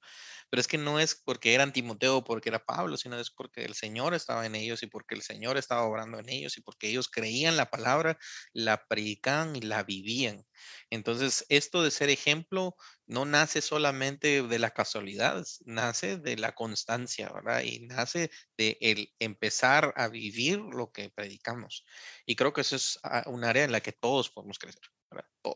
Pero 0.50 0.60
es 0.60 0.68
que 0.68 0.78
no 0.78 0.98
es 1.00 1.14
porque 1.14 1.54
eran 1.54 1.72
Timoteo 1.72 2.18
o 2.18 2.24
porque 2.24 2.48
era 2.48 2.64
Pablo, 2.64 2.96
sino 2.96 3.18
es 3.18 3.30
porque 3.30 3.64
el 3.64 3.74
Señor 3.74 4.14
estaba 4.14 4.46
en 4.46 4.54
ellos 4.54 4.82
y 4.82 4.86
porque 4.86 5.14
el 5.14 5.22
Señor 5.22 5.56
estaba 5.56 5.82
obrando 5.82 6.18
en 6.18 6.28
ellos 6.28 6.56
y 6.56 6.62
porque 6.62 6.88
ellos 6.88 7.08
creían 7.08 7.56
la 7.56 7.70
palabra, 7.70 8.18
la 8.52 8.86
predicaban 8.86 9.56
y 9.56 9.60
la 9.60 9.82
vivían. 9.82 10.46
Entonces, 10.90 11.44
esto 11.48 11.82
de 11.82 11.90
ser 11.90 12.10
ejemplo 12.10 12.76
no 13.06 13.24
nace 13.24 13.60
solamente 13.60 14.42
de 14.42 14.58
la 14.58 14.70
casualidad, 14.70 15.44
nace 15.64 16.18
de 16.18 16.36
la 16.36 16.54
constancia, 16.54 17.30
¿verdad? 17.32 17.62
Y 17.62 17.80
nace 17.86 18.30
de 18.56 18.76
el 18.80 19.12
empezar 19.18 19.92
a 19.96 20.08
vivir 20.08 20.58
lo 20.58 20.92
que 20.92 21.10
predicamos. 21.10 21.84
Y 22.26 22.36
creo 22.36 22.52
que 22.52 22.62
eso 22.62 22.76
es 22.76 22.98
ah, 23.02 23.24
un 23.26 23.44
área 23.44 23.64
en 23.64 23.72
la 23.72 23.80
que 23.80 23.92
todos 23.92 24.30
podemos 24.30 24.58
crecer. 24.58 24.97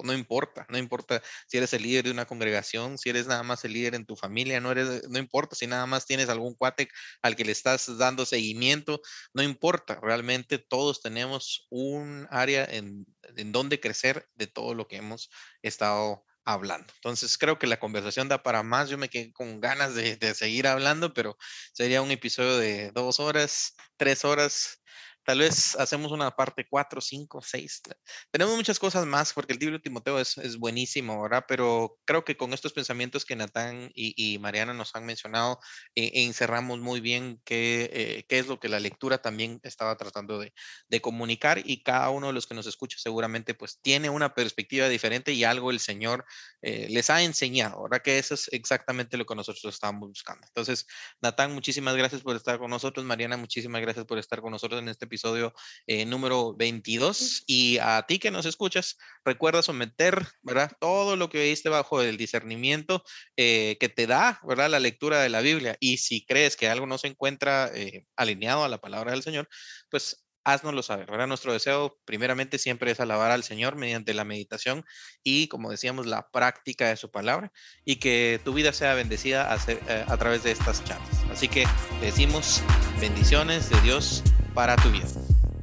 No 0.04 0.14
importa, 0.14 0.66
no 0.70 0.78
importa 0.78 1.22
si 1.46 1.58
eres 1.58 1.72
el 1.74 1.82
líder 1.82 2.04
de 2.04 2.10
una 2.10 2.24
congregación, 2.24 2.96
si 2.96 3.10
eres 3.10 3.26
nada 3.26 3.42
más 3.42 3.64
el 3.64 3.74
líder 3.74 3.94
en 3.94 4.06
tu 4.06 4.16
familia, 4.16 4.60
no, 4.60 4.70
eres, 4.70 5.08
no 5.10 5.18
importa 5.18 5.54
si 5.54 5.66
nada 5.66 5.84
más 5.86 6.06
tienes 6.06 6.28
algún 6.28 6.54
cuate 6.54 6.88
al 7.20 7.36
que 7.36 7.44
le 7.44 7.52
estás 7.52 7.98
dando 7.98 8.24
seguimiento, 8.24 9.02
no 9.34 9.42
importa, 9.42 10.00
realmente 10.02 10.58
todos 10.58 11.02
tenemos 11.02 11.66
un 11.70 12.26
área 12.30 12.64
en, 12.64 13.04
en 13.36 13.52
donde 13.52 13.80
crecer 13.80 14.28
de 14.34 14.46
todo 14.46 14.74
lo 14.74 14.88
que 14.88 14.96
hemos 14.96 15.30
estado 15.60 16.24
hablando. 16.44 16.92
Entonces 16.96 17.38
creo 17.38 17.58
que 17.58 17.66
la 17.66 17.78
conversación 17.78 18.28
da 18.28 18.42
para 18.42 18.62
más. 18.62 18.88
Yo 18.88 18.98
me 18.98 19.08
quedé 19.08 19.32
con 19.32 19.60
ganas 19.60 19.94
de, 19.94 20.16
de, 20.16 20.34
seguir 20.34 20.66
hablando, 20.66 21.14
pero 21.14 21.36
sería 21.72 22.02
un 22.02 22.10
episodio 22.10 22.58
de 22.58 22.90
dos 22.92 23.20
horas, 23.20 23.74
tres 23.96 24.24
horas. 24.24 24.81
Tal 25.24 25.38
vez 25.38 25.76
hacemos 25.76 26.10
una 26.12 26.30
parte 26.30 26.66
4, 26.68 27.00
5, 27.00 27.40
6. 27.42 27.82
Tenemos 28.30 28.56
muchas 28.56 28.78
cosas 28.78 29.06
más 29.06 29.32
porque 29.32 29.52
el 29.52 29.58
libro 29.58 29.76
de 29.76 29.82
Timoteo 29.82 30.18
es, 30.18 30.36
es 30.38 30.56
buenísimo, 30.56 31.22
¿verdad? 31.22 31.44
Pero 31.46 31.98
creo 32.04 32.24
que 32.24 32.36
con 32.36 32.52
estos 32.52 32.72
pensamientos 32.72 33.24
que 33.24 33.36
Natán 33.36 33.90
y, 33.94 34.38
Mariana 34.38 34.74
nos 34.74 34.94
han 34.94 35.06
mencionado, 35.06 35.60
eh, 35.94 36.10
encerramos 36.14 36.80
muy 36.80 37.00
bien 37.00 37.40
qué, 37.44 37.90
eh, 37.92 38.24
qué, 38.28 38.38
es 38.38 38.46
lo 38.46 38.58
que 38.58 38.68
la 38.68 38.80
lectura 38.80 39.18
también 39.18 39.60
estaba 39.62 39.96
tratando 39.96 40.38
de, 40.38 40.52
de, 40.88 41.00
comunicar 41.00 41.60
y 41.64 41.82
cada 41.82 42.10
uno 42.10 42.28
de 42.28 42.32
los 42.32 42.46
que 42.46 42.54
nos 42.54 42.66
escucha 42.66 42.98
seguramente 42.98 43.54
pues 43.54 43.80
tiene 43.80 44.10
una 44.10 44.34
perspectiva 44.34 44.88
diferente 44.88 45.32
y 45.32 45.44
algo 45.44 45.70
el 45.70 45.80
Señor 45.80 46.24
eh, 46.62 46.86
les 46.90 47.10
ha 47.10 47.22
enseñado, 47.22 47.82
¿verdad? 47.82 48.02
Que 48.02 48.18
eso 48.18 48.34
es 48.34 48.48
exactamente 48.52 49.16
lo 49.16 49.26
que 49.26 49.34
nosotros 49.34 49.72
estábamos 49.72 50.08
buscando. 50.08 50.46
Entonces, 50.46 50.86
Natán, 51.20 51.52
muchísimas 51.52 51.96
gracias 51.96 52.22
por 52.22 52.36
estar 52.36 52.58
con 52.58 52.70
nosotros. 52.70 53.04
Mariana, 53.04 53.36
muchísimas 53.36 53.82
gracias 53.82 54.04
por 54.06 54.18
estar 54.18 54.40
con 54.40 54.52
nosotros 54.52 54.80
en 54.80 54.88
este 54.88 55.06
episodio 55.12 55.52
eh, 55.86 56.06
número 56.06 56.54
22. 56.56 57.44
Y 57.46 57.78
a 57.78 58.04
ti 58.08 58.18
que 58.18 58.30
nos 58.30 58.46
escuchas, 58.46 58.96
recuerda 59.24 59.62
someter, 59.62 60.26
¿verdad? 60.40 60.72
Todo 60.80 61.16
lo 61.16 61.28
que 61.28 61.44
viste 61.44 61.68
bajo 61.68 62.00
el 62.00 62.16
discernimiento 62.16 63.04
eh, 63.36 63.76
que 63.78 63.90
te 63.90 64.06
da, 64.06 64.40
¿verdad? 64.46 64.70
La 64.70 64.80
lectura 64.80 65.20
de 65.20 65.28
la 65.28 65.42
Biblia. 65.42 65.76
Y 65.80 65.98
si 65.98 66.24
crees 66.24 66.56
que 66.56 66.68
algo 66.68 66.86
no 66.86 66.96
se 66.96 67.08
encuentra 67.08 67.70
eh, 67.74 68.06
alineado 68.16 68.64
a 68.64 68.68
la 68.68 68.80
palabra 68.80 69.12
del 69.12 69.22
Señor, 69.22 69.48
pues 69.90 70.24
haznoslo 70.44 70.82
saber, 70.82 71.10
¿verdad? 71.10 71.26
Nuestro 71.26 71.52
deseo 71.52 71.98
primeramente 72.04 72.58
siempre 72.58 72.90
es 72.90 73.00
alabar 73.00 73.30
al 73.30 73.44
Señor 73.44 73.76
mediante 73.76 74.14
la 74.14 74.24
meditación 74.24 74.84
y, 75.22 75.48
como 75.48 75.70
decíamos, 75.70 76.06
la 76.06 76.28
práctica 76.30 76.88
de 76.88 76.96
su 76.96 77.10
palabra 77.10 77.52
y 77.84 77.96
que 77.96 78.40
tu 78.44 78.52
vida 78.52 78.72
sea 78.72 78.94
bendecida 78.94 79.52
a, 79.52 79.56
eh, 79.68 80.04
a 80.06 80.16
través 80.16 80.42
de 80.42 80.50
estas 80.50 80.84
charlas. 80.84 81.22
Así 81.30 81.48
que 81.48 81.64
te 82.00 82.06
decimos 82.06 82.60
bendiciones 83.00 83.70
de 83.70 83.80
Dios 83.82 84.22
para 84.54 84.76
tu 84.76 84.90
vida. 84.90 85.08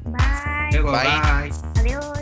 Bye. 0.06 0.72
Luego, 0.72 0.92
bye. 0.92 1.52
Adiós. 1.80 2.20